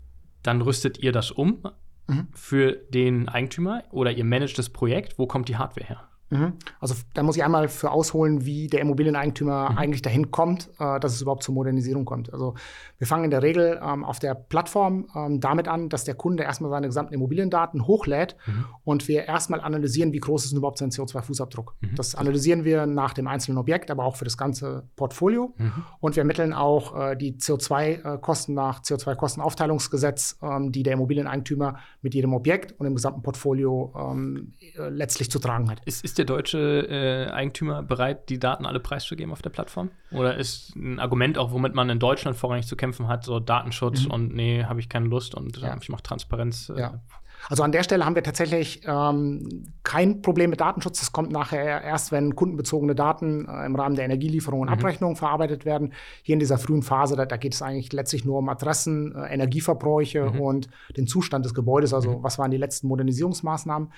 dann 0.43 0.61
rüstet 0.63 0.99
ihr 0.99 1.13
das 1.13 1.31
um 1.31 1.63
mhm. 2.07 2.29
für 2.33 2.73
den 2.73 3.29
Eigentümer 3.29 3.85
oder 3.91 4.13
ihr 4.13 4.25
managt 4.25 4.59
das 4.59 4.71
Projekt. 4.71 5.19
Wo 5.19 5.27
kommt 5.27 5.49
die 5.49 5.57
Hardware 5.57 5.87
her? 5.87 6.09
Mhm. 6.35 6.53
Also 6.81 6.95
da 7.15 7.23
muss 7.23 7.37
ich 7.37 7.45
einmal 7.45 7.69
für 7.69 7.91
ausholen, 7.91 8.45
wie 8.45 8.67
der 8.67 8.81
Immobilieneigentümer 8.81 9.71
mhm. 9.71 9.79
eigentlich 9.79 10.03
dahin 10.03 10.31
kommt, 10.31 10.71
äh, 10.79 10.99
dass 11.01 11.15
es 11.15 11.23
überhaupt 11.23 11.43
zur 11.43 11.55
Modernisierung 11.55 12.05
kommt. 12.05 12.33
Also 12.33 12.55
wir 12.99 13.07
fangen 13.07 13.25
in 13.25 13.31
der 13.31 13.43
Regel 13.43 13.81
ähm, 13.83 14.05
auf 14.05 14.19
der 14.19 14.35
Plattform 14.35 15.07
ähm, 15.15 15.41
damit 15.41 15.69
an, 15.69 15.89
dass 15.89 16.05
der 16.05 16.15
Kunde 16.15 16.43
erstmal 16.43 16.71
seine 16.71 16.89
gesamten 16.89 17.15
Immobiliendaten 17.15 17.87
hochlädt 17.87 18.37
mhm. 18.47 18.65
und 18.85 19.09
wir 19.09 19.25
erstmal 19.25 19.61
analysieren, 19.61 20.13
wie 20.13 20.21
groß 20.21 20.45
ist 20.45 20.51
denn 20.51 20.59
überhaupt 20.59 20.79
sein 20.79 20.91
CO2-Fußabdruck. 20.91 21.73
Mhm. 21.81 21.95
Das 21.97 22.15
analysieren 22.15 22.65
wir 22.65 22.87
nach 22.87 23.15
dem 23.15 23.27
einzelnen 23.29 23.59
Objekt, 23.59 23.91
aber 23.91 24.05
auch 24.05 24.17
für 24.17 24.25
das 24.25 24.37
ganze 24.37 24.89
Portfolio. 24.97 25.55
Mhm. 25.57 25.73
Und 26.01 26.17
wir 26.17 26.23
ermitteln 26.23 26.53
auch 26.53 26.99
äh, 26.99 27.17
die 27.17 27.35
CO2-Kosten 27.35 28.53
äh, 28.53 28.55
nach 28.55 28.83
CO2-Kostenaufteilungsgesetz, 28.83 30.39
ähm, 30.43 30.73
die 30.73 30.83
der 30.83 30.95
Immobilieneigentümer 30.95 31.79
mit 32.03 32.15
jedem 32.15 32.35
Objekt 32.35 32.73
und 32.79 32.87
im 32.87 32.95
gesamten 32.95 33.23
Portfolio 33.23 33.93
ähm, 33.97 34.55
äh, 34.77 34.89
letztlich 34.89 35.31
zu 35.31 35.39
tragen 35.39 35.71
hat. 35.71 35.81
Ist, 35.85 36.05
ist 36.05 36.19
der 36.25 36.37
deutsche 36.37 36.87
äh, 36.89 37.31
Eigentümer 37.31 37.83
bereit, 37.83 38.29
die 38.29 38.39
Daten 38.39 38.67
alle 38.67 38.81
preiszugeben 38.81 39.33
auf 39.33 39.43
der 39.43 39.51
Plattform? 39.51 39.91
Oder 40.11 40.37
ist 40.37 40.75
ein 40.77 40.99
Argument 40.99 41.39
auch, 41.39 41.53
womit 41.53 41.75
man 41.75 41.91
in 41.91 41.99
Deutschland 41.99 42.37
vorrangig 42.37 42.67
zu 42.67 42.77
kämpfen 42.77 43.09
hat, 43.09 43.25
so 43.25 43.41
Datenschutz 43.41 44.07
mhm. 44.07 44.11
und 44.11 44.35
nee, 44.35 44.65
habe 44.65 44.81
ich 44.81 44.89
keine 44.89 45.07
Lust 45.07 45.35
und 45.35 45.59
ja. 45.59 45.77
ich 45.81 45.89
mache 45.89 46.03
Transparenz? 46.03 46.71
Äh, 46.71 46.81
ja. 46.81 47.01
Also 47.49 47.63
an 47.63 47.73
der 47.73 47.83
Stelle 47.83 48.05
haben 48.05 48.15
wir 48.15 48.23
tatsächlich 48.23 48.83
ähm, 48.87 49.67
kein 49.83 50.23
Problem 50.23 50.51
mit 50.51 50.61
Datenschutz. 50.61 51.01
Das 51.01 51.13
kommt 51.13 51.31
nachher 51.31 51.83
erst, 51.83 52.13
wenn 52.13 52.35
kundenbezogene 52.35 52.95
Daten 52.95 53.47
äh, 53.49 53.67
im 53.67 53.77
Rahmen 53.77 53.97
der 53.97 54.05
Energielieferung 54.05 54.61
und 54.61 54.69
mhm. 54.69 54.75
Abrechnung 54.75 55.17
verarbeitet 55.17 55.65
werden. 55.65 55.93
Hier 56.23 56.35
in 56.35 56.41
dieser 56.41 56.59
frühen 56.59 56.83
Phase, 56.83 57.17
da, 57.17 57.27
da 57.27 57.37
geht 57.37 57.55
es 57.55 57.63
eigentlich 57.63 57.93
letztlich 57.93 58.25
nur 58.25 58.39
um 58.39 58.49
Adressen, 58.49 59.15
äh, 59.15 59.33
Energieverbräuche 59.33 60.31
mhm. 60.31 60.41
und 60.41 60.69
den 60.97 61.07
Zustand 61.07 61.45
des 61.45 61.55
Gebäudes. 61.55 61.93
Also 61.93 62.19
mhm. 62.19 62.23
was 62.23 62.39
waren 62.39 62.51
die 62.51 62.57
letzten 62.57 62.89
Modernisierungsmaßnahmen? 62.89 63.93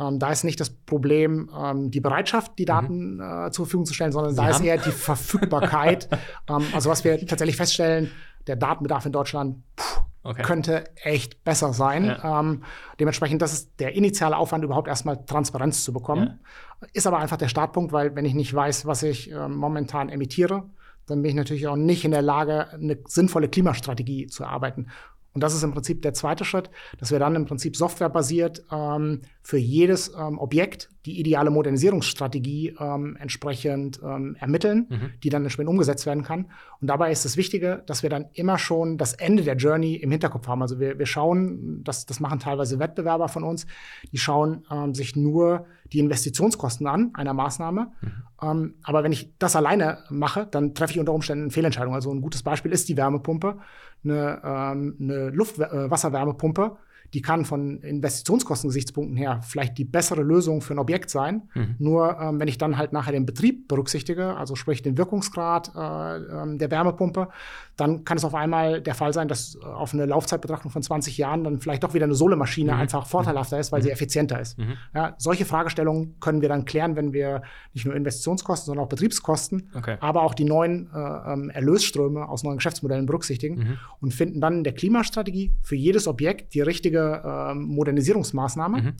Ähm, 0.00 0.18
da 0.18 0.30
ist 0.30 0.44
nicht 0.44 0.60
das 0.60 0.70
Problem 0.70 1.50
ähm, 1.56 1.90
die 1.90 2.00
Bereitschaft, 2.00 2.58
die 2.58 2.64
mhm. 2.64 2.66
Daten 2.66 3.20
äh, 3.20 3.50
zur 3.50 3.66
Verfügung 3.66 3.86
zu 3.86 3.94
stellen, 3.94 4.12
sondern 4.12 4.32
Sie 4.32 4.36
da 4.36 4.48
ist 4.48 4.60
eher 4.60 4.78
die 4.78 4.90
Verfügbarkeit. 4.90 6.08
ähm, 6.48 6.64
also 6.72 6.90
was 6.90 7.04
wir 7.04 7.18
tatsächlich 7.26 7.56
feststellen, 7.56 8.10
der 8.46 8.56
Datenbedarf 8.56 9.04
in 9.06 9.12
Deutschland 9.12 9.56
pff, 9.78 10.02
okay. 10.28 10.42
könnte 10.42 10.84
echt 10.96 11.42
besser 11.44 11.72
sein. 11.72 12.04
Ja. 12.04 12.40
Ähm, 12.40 12.64
dementsprechend, 13.00 13.42
das 13.42 13.52
ist 13.52 13.80
der 13.80 13.94
initiale 13.94 14.36
Aufwand, 14.36 14.64
überhaupt 14.64 14.88
erstmal 14.88 15.24
Transparenz 15.24 15.84
zu 15.84 15.92
bekommen. 15.92 16.38
Ja. 16.80 16.88
Ist 16.92 17.06
aber 17.06 17.18
einfach 17.18 17.36
der 17.36 17.48
Startpunkt, 17.48 17.92
weil 17.92 18.14
wenn 18.14 18.24
ich 18.24 18.34
nicht 18.34 18.52
weiß, 18.52 18.86
was 18.86 19.02
ich 19.02 19.32
äh, 19.32 19.48
momentan 19.48 20.08
emittiere, 20.08 20.68
dann 21.06 21.22
bin 21.22 21.30
ich 21.30 21.36
natürlich 21.36 21.66
auch 21.66 21.76
nicht 21.76 22.04
in 22.04 22.10
der 22.10 22.22
Lage, 22.22 22.72
eine 22.72 22.98
sinnvolle 23.06 23.48
Klimastrategie 23.48 24.26
zu 24.26 24.44
erarbeiten. 24.44 24.88
Und 25.34 25.42
das 25.42 25.54
ist 25.54 25.62
im 25.62 25.72
Prinzip 25.72 26.02
der 26.02 26.14
zweite 26.14 26.44
Schritt, 26.44 26.70
dass 26.98 27.10
wir 27.10 27.18
dann 27.18 27.36
im 27.36 27.44
Prinzip 27.44 27.76
softwarebasiert 27.76 28.64
ähm, 28.72 29.22
für 29.42 29.58
jedes 29.58 30.12
ähm, 30.18 30.38
Objekt 30.38 30.88
die 31.06 31.20
ideale 31.20 31.50
Modernisierungsstrategie 31.50 32.76
ähm, 32.78 33.16
entsprechend 33.18 34.00
ähm, 34.02 34.36
ermitteln, 34.38 34.86
mhm. 34.88 35.10
die 35.22 35.30
dann 35.30 35.42
entsprechend 35.42 35.70
umgesetzt 35.70 36.06
werden 36.06 36.22
kann. 36.22 36.50
Und 36.80 36.88
dabei 36.88 37.10
ist 37.10 37.24
das 37.24 37.36
Wichtige, 37.36 37.82
dass 37.86 38.02
wir 38.02 38.10
dann 38.10 38.26
immer 38.34 38.58
schon 38.58 38.98
das 38.98 39.14
Ende 39.14 39.42
der 39.42 39.56
Journey 39.56 39.96
im 39.96 40.10
Hinterkopf 40.10 40.46
haben. 40.48 40.60
Also 40.60 40.80
wir, 40.80 40.98
wir 40.98 41.06
schauen, 41.06 41.82
das, 41.84 42.04
das 42.04 42.20
machen 42.20 42.40
teilweise 42.40 42.78
Wettbewerber 42.78 43.28
von 43.28 43.42
uns, 43.42 43.66
die 44.12 44.18
schauen 44.18 44.64
ähm, 44.70 44.94
sich 44.94 45.16
nur 45.16 45.66
die 45.92 46.00
Investitionskosten 46.00 46.86
an 46.86 47.10
einer 47.14 47.32
Maßnahme. 47.32 47.92
Mhm. 48.00 48.12
Ähm, 48.42 48.74
aber 48.82 49.02
wenn 49.02 49.12
ich 49.12 49.32
das 49.38 49.56
alleine 49.56 50.04
mache, 50.10 50.46
dann 50.46 50.74
treffe 50.74 50.92
ich 50.92 51.00
unter 51.00 51.12
Umständen 51.12 51.44
eine 51.44 51.50
Fehlentscheidung. 51.50 51.94
Also 51.94 52.12
ein 52.12 52.20
gutes 52.20 52.42
Beispiel 52.42 52.72
ist 52.72 52.88
die 52.88 52.96
Wärmepumpe, 52.96 53.58
eine, 54.04 54.40
ähm, 54.44 54.96
eine 55.00 55.30
Luftwasserwärmepumpe. 55.30 56.76
Die 57.14 57.22
kann 57.22 57.44
von 57.44 57.80
Investitionskostengesichtspunkten 57.80 59.16
her 59.16 59.40
vielleicht 59.42 59.78
die 59.78 59.84
bessere 59.84 60.22
Lösung 60.22 60.60
für 60.60 60.74
ein 60.74 60.78
Objekt 60.78 61.10
sein. 61.10 61.48
Mhm. 61.54 61.76
Nur 61.78 62.18
ähm, 62.20 62.40
wenn 62.40 62.48
ich 62.48 62.58
dann 62.58 62.76
halt 62.76 62.92
nachher 62.92 63.12
den 63.12 63.26
Betrieb 63.26 63.68
berücksichtige, 63.68 64.36
also 64.36 64.54
sprich 64.54 64.82
den 64.82 64.98
Wirkungsgrad 64.98 65.72
äh, 65.74 66.16
ähm, 66.42 66.58
der 66.58 66.70
Wärmepumpe, 66.70 67.28
dann 67.76 68.04
kann 68.04 68.16
es 68.16 68.24
auf 68.24 68.34
einmal 68.34 68.82
der 68.82 68.94
Fall 68.94 69.12
sein, 69.12 69.28
dass 69.28 69.56
äh, 69.56 69.64
auf 69.64 69.94
eine 69.94 70.06
Laufzeitbetrachtung 70.06 70.70
von 70.70 70.82
20 70.82 71.16
Jahren 71.16 71.44
dann 71.44 71.60
vielleicht 71.60 71.84
doch 71.84 71.94
wieder 71.94 72.04
eine 72.04 72.14
Solemaschine 72.14 72.72
mhm. 72.72 72.80
einfach 72.80 73.06
vorteilhafter 73.06 73.58
ist, 73.58 73.72
weil 73.72 73.80
mhm. 73.80 73.84
sie 73.84 73.90
effizienter 73.90 74.40
ist. 74.40 74.58
Mhm. 74.58 74.74
Ja, 74.94 75.14
solche 75.18 75.44
Fragestellungen 75.44 76.18
können 76.20 76.42
wir 76.42 76.48
dann 76.48 76.64
klären, 76.64 76.96
wenn 76.96 77.12
wir 77.12 77.42
nicht 77.72 77.86
nur 77.86 77.94
Investitionskosten, 77.94 78.66
sondern 78.66 78.84
auch 78.84 78.88
Betriebskosten, 78.88 79.70
okay. 79.74 79.96
aber 80.00 80.22
auch 80.22 80.34
die 80.34 80.44
neuen 80.44 80.90
äh, 80.92 80.98
ähm, 80.98 81.50
Erlösströme 81.50 82.28
aus 82.28 82.42
neuen 82.42 82.56
Geschäftsmodellen 82.56 83.06
berücksichtigen 83.06 83.56
mhm. 83.56 83.78
und 84.00 84.12
finden 84.12 84.40
dann 84.40 84.58
in 84.58 84.64
der 84.64 84.74
Klimastrategie 84.74 85.52
für 85.62 85.76
jedes 85.76 86.08
Objekt 86.08 86.54
die 86.54 86.60
richtige 86.60 86.97
äh, 86.98 87.54
Modernisierungsmaßnahme. 87.54 88.82
Mhm. 88.82 88.92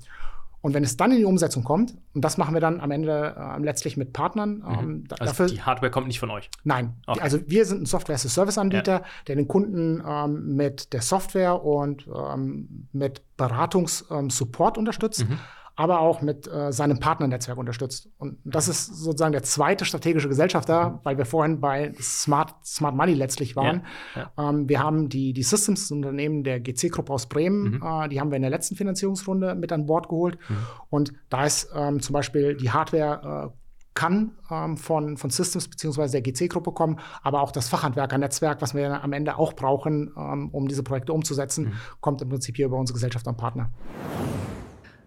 Und 0.61 0.75
wenn 0.75 0.83
es 0.83 0.97
dann 0.97 1.13
in 1.13 1.19
die 1.19 1.25
Umsetzung 1.25 1.63
kommt, 1.63 1.95
und 2.15 2.25
das 2.25 2.37
machen 2.37 2.53
wir 2.53 2.61
dann 2.61 2.81
am 2.81 2.91
Ende 2.91 3.37
äh, 3.39 3.63
letztlich 3.63 3.97
mit 3.97 4.13
Partnern. 4.13 4.59
Mhm. 4.59 4.65
Ähm, 4.65 5.05
also 5.11 5.25
dafür, 5.25 5.47
die 5.47 5.63
Hardware 5.63 5.91
kommt 5.91 6.09
nicht 6.09 6.19
von 6.19 6.31
euch? 6.31 6.51
Nein. 6.65 6.95
Okay. 7.07 7.21
Also 7.21 7.39
wir 7.47 7.65
sind 7.65 7.83
ein 7.83 7.87
Software-as-a-Service-Anbieter, 7.87 8.93
ja. 8.93 9.05
der 9.29 9.37
den 9.37 9.47
Kunden 9.47 10.03
ähm, 10.07 10.57
mit 10.57 10.93
der 10.93 11.03
Software 11.03 11.65
und 11.65 12.09
ähm, 12.09 12.89
mit 12.93 13.23
Beratungs-Support 13.37 14.77
ähm, 14.77 14.81
unterstützt. 14.81 15.29
Mhm 15.29 15.39
aber 15.79 16.01
auch 16.01 16.23
mit 16.23 16.49
äh, 16.49 16.73
seinem 16.73 16.99
Partnernetzwerk 16.99 17.57
unterstützt. 17.57 18.09
Und 18.19 18.39
das 18.45 18.67
ist 18.67 18.87
sozusagen 18.87 19.31
der 19.31 19.45
zweite 19.45 19.85
strategische 19.85 20.29
Gesellschafter, 20.29 20.99
weil 21.05 21.19
wir 21.19 21.25
vorhin 21.25 21.61
bei 21.61 21.95
Smart, 22.01 22.53
Smart 22.67 22.97
Money 22.97 23.15
letztlich 23.15 23.55
waren. 23.55 23.87
Ja, 24.17 24.33
ja. 24.37 24.51
Ähm, 24.51 24.69
wir 24.69 24.81
haben 24.83 25.09
die, 25.09 25.33
die 25.33 25.45
Systems, 25.45 25.93
Unternehmen 25.93 26.43
der 26.43 26.59
GC-Gruppe 26.59 27.13
aus 27.13 27.29
Bremen, 27.29 27.77
mhm. 27.77 27.83
äh, 27.85 28.09
die 28.09 28.19
haben 28.19 28.33
wir 28.33 28.37
in 28.37 28.43
der 28.43 28.51
letzten 28.51 28.75
Finanzierungsrunde 28.75 29.55
mit 29.55 29.71
an 29.71 29.87
Bord 29.87 30.09
geholt. 30.09 30.37
Mhm. 30.49 30.57
Und 30.91 31.13
da 31.31 31.45
ist 31.45 31.71
ähm, 31.73 32.01
zum 32.01 32.13
Beispiel 32.13 32.57
die 32.57 32.73
Hardware 32.73 33.53
äh, 33.55 33.59
kann 33.95 34.33
ähm, 34.51 34.77
von, 34.77 35.17
von 35.17 35.31
Systems 35.31 35.69
bzw. 35.69 36.09
der 36.09 36.23
GC-Gruppe 36.23 36.73
kommen, 36.73 36.99
aber 37.23 37.41
auch 37.41 37.53
das 37.53 37.69
Fachhandwerker-Netzwerk, 37.69 38.61
was 38.63 38.75
wir 38.75 39.01
am 39.01 39.13
Ende 39.13 39.39
auch 39.39 39.53
brauchen, 39.53 40.13
ähm, 40.17 40.49
um 40.51 40.67
diese 40.67 40.83
Projekte 40.83 41.13
umzusetzen, 41.13 41.67
mhm. 41.67 41.73
kommt 42.01 42.21
im 42.21 42.29
Prinzip 42.29 42.57
hier 42.57 42.67
über 42.67 42.79
unsere 42.79 42.95
Gesellschaft 42.95 43.29
und 43.29 43.37
Partner. 43.37 43.71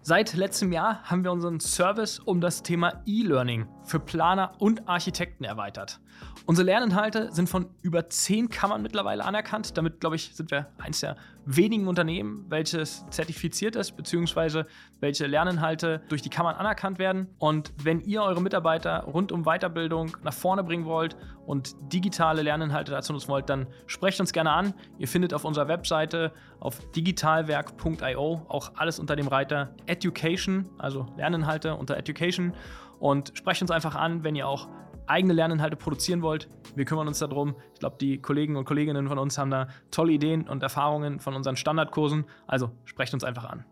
Seit 0.04 0.34
letztem 0.34 0.72
Jahr 0.72 1.00
haben 1.04 1.22
wir 1.22 1.30
unseren 1.30 1.60
Service 1.60 2.18
um 2.18 2.40
das 2.40 2.64
Thema 2.64 3.04
E-Learning 3.06 3.68
für 3.84 4.00
Planer 4.00 4.52
und 4.58 4.88
Architekten 4.88 5.44
erweitert. 5.44 6.00
Unsere 6.44 6.66
Lerninhalte 6.66 7.32
sind 7.32 7.48
von 7.48 7.66
über 7.82 8.08
zehn 8.08 8.48
Kammern 8.48 8.82
mittlerweile 8.82 9.24
anerkannt. 9.24 9.76
Damit, 9.76 10.00
glaube 10.00 10.16
ich, 10.16 10.34
sind 10.34 10.50
wir 10.50 10.68
eines 10.78 11.00
der 11.00 11.16
wenigen 11.44 11.86
Unternehmen, 11.88 12.46
welches 12.48 13.04
zertifiziert 13.10 13.76
ist, 13.76 13.96
beziehungsweise 13.96 14.66
welche 15.00 15.26
Lerninhalte 15.26 16.02
durch 16.08 16.22
die 16.22 16.30
Kammern 16.30 16.56
anerkannt 16.56 16.98
werden. 16.98 17.28
Und 17.38 17.72
wenn 17.82 18.00
ihr 18.00 18.22
eure 18.22 18.40
Mitarbeiter 18.40 19.04
rund 19.04 19.32
um 19.32 19.44
Weiterbildung 19.44 20.16
nach 20.22 20.32
vorne 20.32 20.64
bringen 20.64 20.84
wollt 20.84 21.16
und 21.46 21.74
digitale 21.92 22.42
Lerninhalte 22.42 22.92
dazu 22.92 23.12
nutzen 23.12 23.28
wollt, 23.28 23.48
dann 23.48 23.66
sprecht 23.86 24.20
uns 24.20 24.32
gerne 24.32 24.50
an. 24.50 24.74
Ihr 24.98 25.08
findet 25.08 25.34
auf 25.34 25.44
unserer 25.44 25.68
Webseite 25.68 26.32
auf 26.60 26.80
digitalwerk.io 26.92 28.46
auch 28.48 28.72
alles 28.76 28.98
unter 28.98 29.16
dem 29.16 29.28
Reiter 29.28 29.74
Education, 29.86 30.68
also 30.78 31.06
Lerninhalte 31.16 31.74
unter 31.74 31.96
Education. 31.96 32.52
Und 33.02 33.32
sprecht 33.34 33.60
uns 33.62 33.72
einfach 33.72 33.96
an, 33.96 34.22
wenn 34.22 34.36
ihr 34.36 34.46
auch 34.46 34.68
eigene 35.08 35.32
Lerninhalte 35.32 35.74
produzieren 35.74 36.22
wollt, 36.22 36.48
wir 36.76 36.84
kümmern 36.84 37.08
uns 37.08 37.18
darum. 37.18 37.56
Ich 37.74 37.80
glaube, 37.80 37.96
die 38.00 38.22
Kollegen 38.22 38.54
und 38.54 38.64
Kolleginnen 38.64 39.08
von 39.08 39.18
uns 39.18 39.36
haben 39.38 39.50
da 39.50 39.66
tolle 39.90 40.12
Ideen 40.12 40.48
und 40.48 40.62
Erfahrungen 40.62 41.18
von 41.18 41.34
unseren 41.34 41.56
Standardkursen. 41.56 42.26
Also 42.46 42.70
sprecht 42.84 43.12
uns 43.12 43.24
einfach 43.24 43.44
an. 43.44 43.64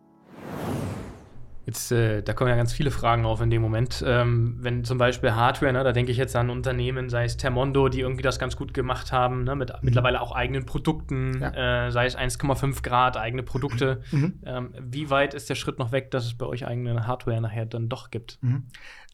Jetzt, 1.64 1.92
äh, 1.92 2.22
da 2.22 2.32
kommen 2.32 2.50
ja 2.50 2.56
ganz 2.56 2.72
viele 2.72 2.90
Fragen 2.90 3.24
auf 3.24 3.40
in 3.40 3.50
dem 3.50 3.62
Moment. 3.62 4.02
Ähm, 4.04 4.56
wenn 4.58 4.82
zum 4.82 4.98
Beispiel 4.98 5.32
Hardware, 5.32 5.72
ne, 5.72 5.84
da 5.84 5.92
denke 5.92 6.10
ich 6.10 6.18
jetzt 6.18 6.34
an 6.34 6.50
Unternehmen, 6.50 7.08
sei 7.08 7.24
es 7.24 7.36
Termondo, 7.36 7.88
die 7.88 8.00
irgendwie 8.00 8.22
das 8.22 8.40
ganz 8.40 8.56
gut 8.56 8.74
gemacht 8.74 9.12
haben, 9.12 9.44
ne, 9.44 9.54
mit 9.54 9.68
mhm. 9.68 9.78
mittlerweile 9.82 10.20
auch 10.22 10.32
eigenen 10.32 10.66
Produkten, 10.66 11.40
ja. 11.40 11.86
äh, 11.86 11.92
sei 11.92 12.06
es 12.06 12.18
1,5 12.18 12.82
Grad, 12.82 13.16
eigene 13.16 13.44
Produkte. 13.44 14.00
Mhm. 14.10 14.40
Ähm, 14.44 14.74
wie 14.80 15.10
weit 15.10 15.34
ist 15.34 15.48
der 15.48 15.54
Schritt 15.54 15.78
noch 15.78 15.92
weg, 15.92 16.10
dass 16.10 16.24
es 16.24 16.34
bei 16.34 16.46
euch 16.46 16.66
eigene 16.66 17.06
Hardware 17.06 17.40
nachher 17.40 17.66
dann 17.66 17.88
doch 17.88 18.10
gibt? 18.10 18.38
Mhm. 18.40 18.64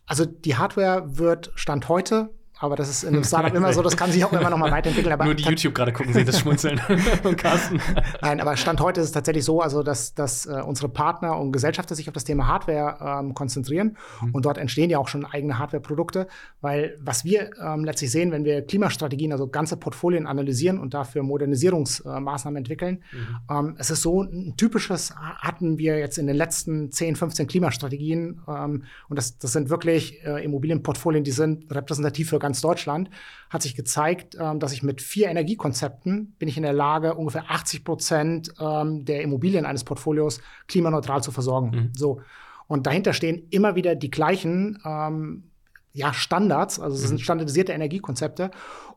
Also 0.07 0.25
die 0.25 0.57
Hardware 0.57 1.19
wird 1.19 1.51
Stand 1.57 1.89
heute 1.89 2.31
aber 2.59 2.75
das 2.75 2.89
ist 2.89 3.03
in 3.03 3.15
einem 3.15 3.25
Startup 3.25 3.55
immer 3.55 3.73
so, 3.73 3.83
das 3.83 3.97
kann 3.97 4.11
sich 4.11 4.25
auch 4.25 4.33
immer 4.33 4.49
noch 4.49 4.57
mal 4.57 4.71
weiterentwickeln. 4.77 5.13
Aber 5.13 5.27
Nur 5.27 5.35
die 5.35 5.45
YouTube 5.45 5.75
gerade 5.75 5.93
gucken, 5.93 6.15
sehen 6.15 6.25
das 6.25 6.41
Schmunzeln 6.41 6.79
von 7.23 7.37
Carsten. 7.37 7.81
Nein, 8.23 8.41
aber 8.41 8.57
Stand 8.57 8.81
heute 8.81 9.01
ist 9.01 9.09
es 9.09 9.13
tatsächlich 9.13 9.45
so, 9.45 9.61
also 9.61 9.83
dass, 9.83 10.15
dass 10.15 10.47
äh, 10.47 10.63
unsere 10.65 10.89
Partner 10.89 11.39
und 11.39 11.53
Gesellschafter 11.53 11.95
sich 11.95 12.09
auf 12.09 12.15
das 12.15 12.25
Thema 12.25 12.47
Hardware 12.47 13.21
ähm, 13.21 13.35
konzentrieren 13.35 13.99
mhm. 14.23 14.35
und 14.35 14.47
dort 14.47 14.57
entstehen 14.57 14.89
ja 14.89 14.99
auch 14.99 15.09
schon 15.09 15.27
eigene 15.27 15.59
Hardware-Produkte, 15.59 16.29
weil 16.63 16.97
was 17.01 17.25
wir 17.25 17.51
ähm, 17.63 17.85
letztlich 17.85 18.11
sehen, 18.11 18.33
wenn 18.33 18.45
wir 18.45 18.63
Klimastrategien, 18.63 19.33
also 19.33 19.49
ganze 19.49 19.77
Portfolien 19.77 20.27
analysieren 20.27 20.79
und 20.79 20.95
dafür 20.95 21.23
Modernisierungsmaßnahmen 21.25 22.57
äh, 22.57 22.61
entwickeln, 22.61 23.03
mhm. 23.13 23.55
ähm, 23.55 23.75
es 23.79 23.91
ist 23.91 24.01
so 24.01 24.23
ein 24.23 24.55
typisches 24.57 25.15
hatten 25.15 25.77
wir 25.77 25.99
jetzt 25.99 26.17
in 26.17 26.27
den 26.27 26.37
letzten 26.37 26.91
10, 26.91 27.17
15 27.17 27.47
Klimastrategien 27.47 28.41
ähm, 28.49 28.85
und 29.09 29.17
das, 29.17 29.37
das 29.39 29.53
sind 29.53 29.69
wirklich 29.69 30.25
äh, 30.25 30.43
Immobilienportfolien, 30.43 31.23
die 31.23 31.33
sind 31.33 31.71
repräsentativ 31.71 32.31
für 32.31 32.46
ganz 32.47 32.61
Deutschland, 32.61 33.11
hat 33.51 33.63
sich 33.63 33.75
gezeigt, 33.75 34.37
ähm, 34.41 34.61
dass 34.61 34.73
ich 34.73 34.83
mit 34.83 35.03
vier 35.03 35.29
Energiekonzepten 35.29 36.35
bin 36.39 36.49
ich 36.49 36.57
in 36.57 36.63
der 36.63 36.73
Lage, 36.73 37.15
ungefähr 37.15 37.51
80 37.51 37.85
Prozent 37.85 38.55
ähm, 38.61 39.05
der 39.05 39.23
Immobilien 39.23 39.67
eines 39.67 39.85
Portfolios 39.85 40.41
klimaneutral 40.69 41.23
zu 41.23 41.33
versorgen. 41.33 41.71
Mhm. 41.71 41.93
So. 41.95 42.21
Und 42.69 42.87
dahinter 42.87 43.13
stehen 43.13 43.47
immer 43.51 43.75
wieder 43.75 43.95
die 43.95 44.11
gleichen 44.11 44.79
ähm, 44.85 45.51
ja, 45.93 46.13
Standards, 46.13 46.79
also 46.79 46.95
es 46.95 47.03
sind 47.03 47.19
mhm. 47.21 47.25
standardisierte 47.25 47.73
Energiekonzepte. 47.73 48.51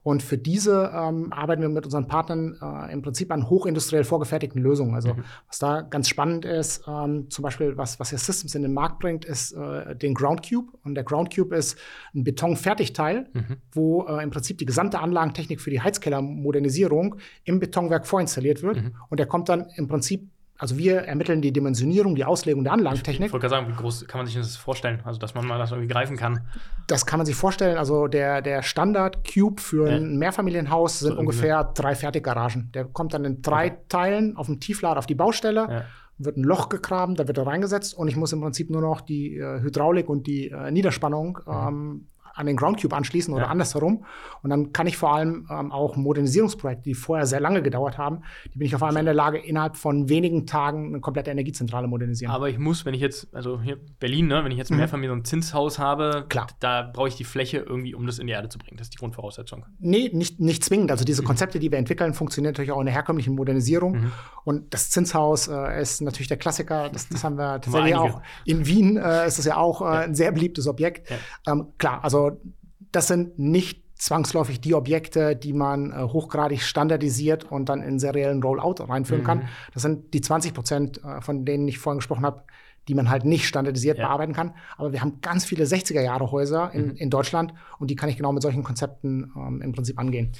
Und 0.03 0.23
für 0.23 0.37
diese 0.37 0.91
ähm, 0.93 1.31
arbeiten 1.31 1.61
wir 1.61 1.69
mit 1.69 1.85
unseren 1.85 2.07
Partnern 2.07 2.57
äh, 2.61 2.91
im 2.93 3.01
Prinzip 3.01 3.31
an 3.31 3.49
hochindustriell 3.49 4.03
vorgefertigten 4.03 4.61
Lösungen. 4.61 4.95
Also 4.95 5.13
mhm. 5.13 5.23
was 5.47 5.59
da 5.59 5.81
ganz 5.81 6.09
spannend 6.09 6.45
ist, 6.45 6.83
ähm, 6.87 7.29
zum 7.29 7.43
Beispiel 7.43 7.77
was, 7.77 7.99
was 7.99 8.11
ja 8.11 8.17
Systems 8.17 8.55
in 8.55 8.61
den 8.61 8.73
Markt 8.73 8.99
bringt, 8.99 9.25
ist 9.25 9.51
äh, 9.53 9.95
den 9.95 10.13
Ground 10.13 10.47
Cube. 10.47 10.71
Und 10.83 10.95
der 10.95 11.03
Ground 11.03 11.33
Cube 11.35 11.55
ist 11.55 11.77
ein 12.13 12.23
Betonfertigteil, 12.23 13.27
mhm. 13.33 13.57
wo 13.71 14.05
äh, 14.07 14.23
im 14.23 14.29
Prinzip 14.29 14.57
die 14.57 14.65
gesamte 14.65 14.99
Anlagentechnik 14.99 15.61
für 15.61 15.69
die 15.69 15.81
Heizkellermodernisierung 15.81 17.15
im 17.43 17.59
Betonwerk 17.59 18.07
vorinstalliert 18.07 18.63
wird. 18.63 18.77
Mhm. 18.77 18.95
Und 19.09 19.19
der 19.19 19.27
kommt 19.27 19.49
dann 19.49 19.67
im 19.75 19.87
Prinzip 19.87 20.29
also 20.59 20.77
wir 20.77 20.97
ermitteln 20.97 21.41
die 21.41 21.53
Dimensionierung, 21.53 22.15
die 22.15 22.25
Auslegung 22.25 22.65
der 22.65 22.73
Anlagentechnik. 22.73 23.27
Ich 23.27 23.33
wollte 23.33 23.47
gerade 23.47 23.63
sagen, 23.63 23.73
wie 23.73 23.81
groß 23.81 24.07
kann 24.07 24.19
man 24.19 24.27
sich 24.27 24.35
das 24.35 24.57
vorstellen? 24.57 24.99
Also, 25.05 25.17
dass 25.17 25.33
man 25.33 25.47
mal 25.47 25.57
das 25.57 25.71
irgendwie 25.71 25.87
greifen 25.87 26.17
kann. 26.17 26.41
Das 26.85 27.05
kann 27.05 27.17
man 27.17 27.25
sich 27.25 27.35
vorstellen. 27.35 27.77
Also 27.77 28.07
der, 28.07 28.41
der 28.41 28.61
Standard-Cube 28.61 29.61
für 29.61 29.89
ja. 29.89 29.95
ein 29.95 30.17
Mehrfamilienhaus 30.17 30.99
sind 30.99 31.13
so 31.13 31.19
ungefähr 31.19 31.63
drei 31.63 31.95
Fertiggaragen. 31.95 32.71
Der 32.73 32.83
kommt 32.83 33.13
dann 33.13 33.23
in 33.23 33.41
drei 33.41 33.67
okay. 33.67 33.77
Teilen 33.87 34.35
auf 34.35 34.47
dem 34.47 34.59
Tieflader 34.59 34.99
auf 34.99 35.05
die 35.05 35.15
Baustelle. 35.15 35.67
Ja. 35.69 35.85
Wird 36.17 36.35
ein 36.35 36.43
Loch 36.43 36.67
gegraben, 36.67 37.15
da 37.15 37.29
wird 37.29 37.37
er 37.37 37.47
reingesetzt 37.47 37.93
und 37.93 38.09
ich 38.09 38.17
muss 38.17 38.33
im 38.33 38.41
Prinzip 38.41 38.69
nur 38.69 38.81
noch 38.81 38.99
die 38.99 39.37
äh, 39.37 39.61
Hydraulik 39.61 40.09
und 40.09 40.27
die 40.27 40.49
äh, 40.49 40.69
Niederspannung 40.69 41.39
mhm. 41.45 41.53
ähm, 41.53 42.07
an 42.33 42.45
den 42.45 42.55
Groundcube 42.55 42.95
anschließen 42.95 43.33
oder 43.33 43.45
ja. 43.45 43.49
andersherum. 43.49 44.05
Und 44.41 44.49
dann 44.49 44.73
kann 44.73 44.87
ich 44.87 44.97
vor 44.97 45.13
allem 45.13 45.47
ähm, 45.49 45.71
auch 45.71 45.95
Modernisierungsprojekte, 45.95 46.83
die 46.83 46.93
vorher 46.93 47.25
sehr 47.25 47.39
lange 47.39 47.61
gedauert 47.61 47.97
haben, 47.97 48.21
die 48.53 48.57
bin 48.57 48.67
ich 48.67 48.75
auf 48.75 48.83
einmal 48.83 49.01
in 49.01 49.05
der 49.05 49.13
Lage, 49.13 49.37
innerhalb 49.37 49.77
von 49.77 50.09
wenigen 50.09 50.45
Tagen 50.45 50.87
eine 50.87 50.99
komplette 50.99 51.31
Energiezentrale 51.31 51.87
modernieren. 51.87 52.31
Aber 52.31 52.49
ich 52.49 52.57
muss, 52.57 52.85
wenn 52.85 52.93
ich 52.93 53.01
jetzt, 53.01 53.33
also 53.33 53.61
hier 53.61 53.77
Berlin, 53.99 54.27
ne, 54.27 54.43
wenn 54.43 54.51
ich 54.51 54.57
jetzt 54.57 54.71
mhm. 54.71 54.77
Mehrfamilien- 54.77 55.11
und 55.11 55.27
Zinshaus 55.27 55.79
habe, 55.79 56.25
Klar. 56.29 56.47
da 56.59 56.89
brauche 56.91 57.07
ich 57.07 57.15
die 57.15 57.23
Fläche 57.23 57.57
irgendwie, 57.57 57.93
um 57.93 58.05
das 58.05 58.19
in 58.19 58.27
die 58.27 58.33
Erde 58.33 58.49
zu 58.49 58.57
bringen. 58.57 58.77
Das 58.77 58.87
ist 58.87 58.93
die 58.93 58.97
Grundvoraussetzung. 58.97 59.65
Nee, 59.79 60.09
nicht, 60.13 60.39
nicht 60.39 60.63
zwingend. 60.63 60.91
Also 60.91 61.05
diese 61.05 61.21
mhm. 61.21 61.27
Konzepte, 61.27 61.59
die 61.59 61.71
wir 61.71 61.77
entwickeln, 61.77 62.13
funktionieren 62.13 62.53
natürlich 62.53 62.71
auch 62.71 62.79
in 62.79 62.85
der 62.85 62.95
herkömmlichen 62.95 63.35
Modernisierung. 63.35 63.93
Mhm. 63.93 64.11
Und 64.43 64.73
das 64.73 64.89
Zinshaus 64.89 65.47
äh, 65.47 65.81
ist 65.81 66.01
natürlich 66.01 66.27
der 66.27 66.37
Klassiker. 66.37 66.89
Das, 66.89 67.09
das 67.09 67.23
haben 67.23 67.37
wir 67.37 67.61
tatsächlich 67.61 67.95
auch 67.95 68.21
in 68.45 68.65
Wien. 68.65 68.97
Äh, 68.97 69.27
ist 69.27 69.37
das 69.37 69.45
ja 69.45 69.57
auch 69.57 69.81
äh, 69.81 69.85
ja. 69.85 69.91
ein 70.01 70.15
sehr 70.15 70.31
beliebtes 70.31 70.67
Objekt. 70.67 71.09
Ja. 71.09 71.53
Ähm, 71.53 71.67
klar, 71.77 72.03
also 72.03 72.28
das 72.91 73.07
sind 73.07 73.37
nicht 73.37 73.83
zwangsläufig 73.95 74.61
die 74.61 74.73
Objekte, 74.73 75.35
die 75.35 75.53
man 75.53 75.91
äh, 75.91 76.03
hochgradig 76.03 76.61
standardisiert 76.61 77.51
und 77.51 77.69
dann 77.69 77.81
in 77.81 77.99
seriellen 77.99 78.41
Rollout 78.41 78.83
reinführen 78.83 79.21
mhm. 79.21 79.27
kann. 79.27 79.49
Das 79.73 79.83
sind 79.83 80.13
die 80.13 80.21
20 80.21 80.53
Prozent, 80.53 81.03
äh, 81.03 81.21
von 81.21 81.45
denen 81.45 81.67
ich 81.67 81.77
vorhin 81.77 81.99
gesprochen 81.99 82.25
habe, 82.25 82.43
die 82.87 82.95
man 82.95 83.09
halt 83.09 83.25
nicht 83.25 83.45
standardisiert 83.45 83.97
ja. 83.97 84.07
bearbeiten 84.07 84.33
kann. 84.33 84.53
Aber 84.77 84.93
wir 84.93 85.01
haben 85.01 85.19
ganz 85.21 85.45
viele 85.45 85.65
60er-Jahre-Häuser 85.65 86.71
in, 86.73 86.87
mhm. 86.87 86.95
in 86.95 87.09
Deutschland 87.09 87.53
und 87.77 87.91
die 87.91 87.95
kann 87.95 88.09
ich 88.09 88.15
genau 88.15 88.31
mit 88.31 88.41
solchen 88.41 88.63
Konzepten 88.63 89.31
ähm, 89.35 89.61
im 89.61 89.73
Prinzip 89.73 89.99
angehen. 89.99 90.31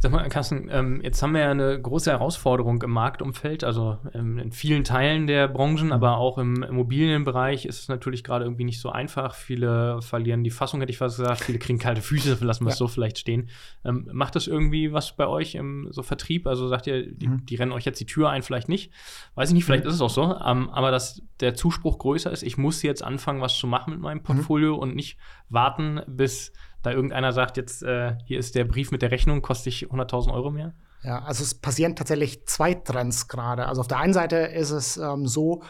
Sag 0.00 0.12
mal, 0.12 0.28
Carsten, 0.28 0.68
ähm, 0.70 1.00
jetzt 1.02 1.20
haben 1.24 1.34
wir 1.34 1.40
ja 1.40 1.50
eine 1.50 1.80
große 1.80 2.08
Herausforderung 2.08 2.80
im 2.82 2.90
Marktumfeld, 2.90 3.64
also 3.64 3.98
ähm, 4.14 4.38
in 4.38 4.52
vielen 4.52 4.84
Teilen 4.84 5.26
der 5.26 5.48
Branchen, 5.48 5.86
mhm. 5.86 5.92
aber 5.92 6.18
auch 6.18 6.38
im 6.38 6.62
Immobilienbereich 6.62 7.66
ist 7.66 7.80
es 7.80 7.88
natürlich 7.88 8.22
gerade 8.22 8.44
irgendwie 8.44 8.62
nicht 8.62 8.80
so 8.80 8.90
einfach. 8.90 9.34
Viele 9.34 10.00
verlieren 10.00 10.44
die 10.44 10.50
Fassung, 10.50 10.78
hätte 10.78 10.92
ich 10.92 10.98
fast 10.98 11.16
gesagt. 11.16 11.40
Viele 11.40 11.58
kriegen 11.58 11.80
kalte 11.80 12.00
Füße, 12.00 12.38
lassen 12.44 12.64
wir 12.64 12.68
es 12.68 12.76
ja. 12.76 12.78
so 12.78 12.86
vielleicht 12.86 13.18
stehen. 13.18 13.48
Ähm, 13.84 14.08
macht 14.12 14.36
das 14.36 14.46
irgendwie 14.46 14.92
was 14.92 15.16
bei 15.16 15.26
euch 15.26 15.56
im 15.56 15.88
so 15.90 16.04
Vertrieb? 16.04 16.46
Also 16.46 16.68
sagt 16.68 16.86
ihr, 16.86 17.12
die, 17.12 17.26
mhm. 17.26 17.44
die, 17.46 17.56
rennen 17.56 17.72
euch 17.72 17.84
jetzt 17.84 17.98
die 17.98 18.06
Tür 18.06 18.30
ein, 18.30 18.44
vielleicht 18.44 18.68
nicht? 18.68 18.92
Weiß 19.34 19.48
ich 19.48 19.54
nicht, 19.54 19.64
vielleicht 19.64 19.82
mhm. 19.82 19.90
ist 19.90 19.96
es 19.96 20.00
auch 20.00 20.10
so. 20.10 20.36
Ähm, 20.46 20.70
aber 20.70 20.92
dass 20.92 21.22
der 21.40 21.54
Zuspruch 21.54 21.98
größer 21.98 22.30
ist, 22.30 22.44
ich 22.44 22.56
muss 22.56 22.82
jetzt 22.84 23.02
anfangen, 23.02 23.40
was 23.40 23.58
zu 23.58 23.66
machen 23.66 23.94
mit 23.94 24.00
meinem 24.00 24.18
mhm. 24.18 24.22
Portfolio 24.22 24.76
und 24.76 24.94
nicht 24.94 25.18
warten, 25.48 26.02
bis 26.06 26.52
da 26.82 26.92
irgendeiner 26.92 27.32
sagt, 27.32 27.56
jetzt 27.56 27.82
äh, 27.82 28.16
hier 28.24 28.38
ist 28.38 28.54
der 28.54 28.64
Brief 28.64 28.90
mit 28.90 29.02
der 29.02 29.10
Rechnung, 29.10 29.42
kostet 29.42 29.72
ich 29.72 29.86
100.000 29.86 30.32
Euro 30.32 30.50
mehr? 30.50 30.74
Ja, 31.02 31.22
also 31.22 31.42
es 31.42 31.54
passieren 31.54 31.96
tatsächlich 31.96 32.46
zwei 32.46 32.74
Trends 32.74 33.28
gerade. 33.28 33.66
Also 33.66 33.80
auf 33.80 33.88
der 33.88 33.98
einen 33.98 34.12
Seite 34.12 34.36
ist 34.36 34.70
es 34.70 34.96
ähm, 34.96 35.26
so, 35.26 35.62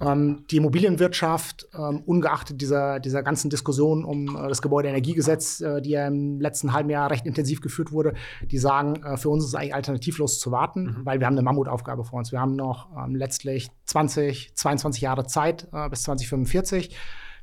ähm, 0.00 0.44
die 0.50 0.56
Immobilienwirtschaft, 0.56 1.68
ähm, 1.74 2.02
ungeachtet 2.04 2.60
dieser, 2.60 2.98
dieser 2.98 3.22
ganzen 3.22 3.50
Diskussion 3.50 4.04
um 4.04 4.36
äh, 4.36 4.48
das 4.48 4.60
Gebäudeenergiegesetz, 4.62 5.60
äh, 5.60 5.80
die 5.80 5.90
ja 5.90 6.06
im 6.06 6.40
letzten 6.40 6.72
halben 6.72 6.90
Jahr 6.90 7.10
recht 7.10 7.26
intensiv 7.26 7.60
geführt 7.60 7.92
wurde, 7.92 8.14
die 8.50 8.58
sagen, 8.58 9.02
äh, 9.04 9.16
für 9.16 9.28
uns 9.28 9.44
ist 9.44 9.50
es 9.50 9.54
eigentlich 9.54 9.74
alternativlos 9.74 10.40
zu 10.40 10.50
warten, 10.50 10.84
mhm. 10.84 11.06
weil 11.06 11.20
wir 11.20 11.26
haben 11.26 11.34
eine 11.34 11.42
Mammutaufgabe 11.42 12.04
vor 12.04 12.18
uns. 12.18 12.32
Wir 12.32 12.40
haben 12.40 12.56
noch 12.56 12.88
ähm, 12.96 13.14
letztlich 13.14 13.68
20, 13.84 14.54
22 14.54 15.02
Jahre 15.02 15.26
Zeit 15.26 15.68
äh, 15.72 15.88
bis 15.88 16.02
2045 16.02 16.96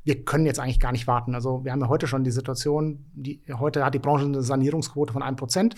wir 0.04 0.24
können 0.24 0.46
jetzt 0.46 0.60
eigentlich 0.60 0.80
gar 0.80 0.92
nicht 0.92 1.08
warten. 1.08 1.36
Also 1.36 1.64
wir 1.64 1.72
haben 1.72 1.82
ja 1.82 1.88
heute 1.88 2.08
schon 2.08 2.24
die 2.24 2.32
Situation, 2.32 3.06
die, 3.14 3.42
heute 3.60 3.86
hat 3.86 3.94
die 3.94 4.00
Branche 4.00 4.26
eine 4.26 4.42
Sanierungsquote 4.42 5.14
von 5.14 5.22
1%. 5.22 5.76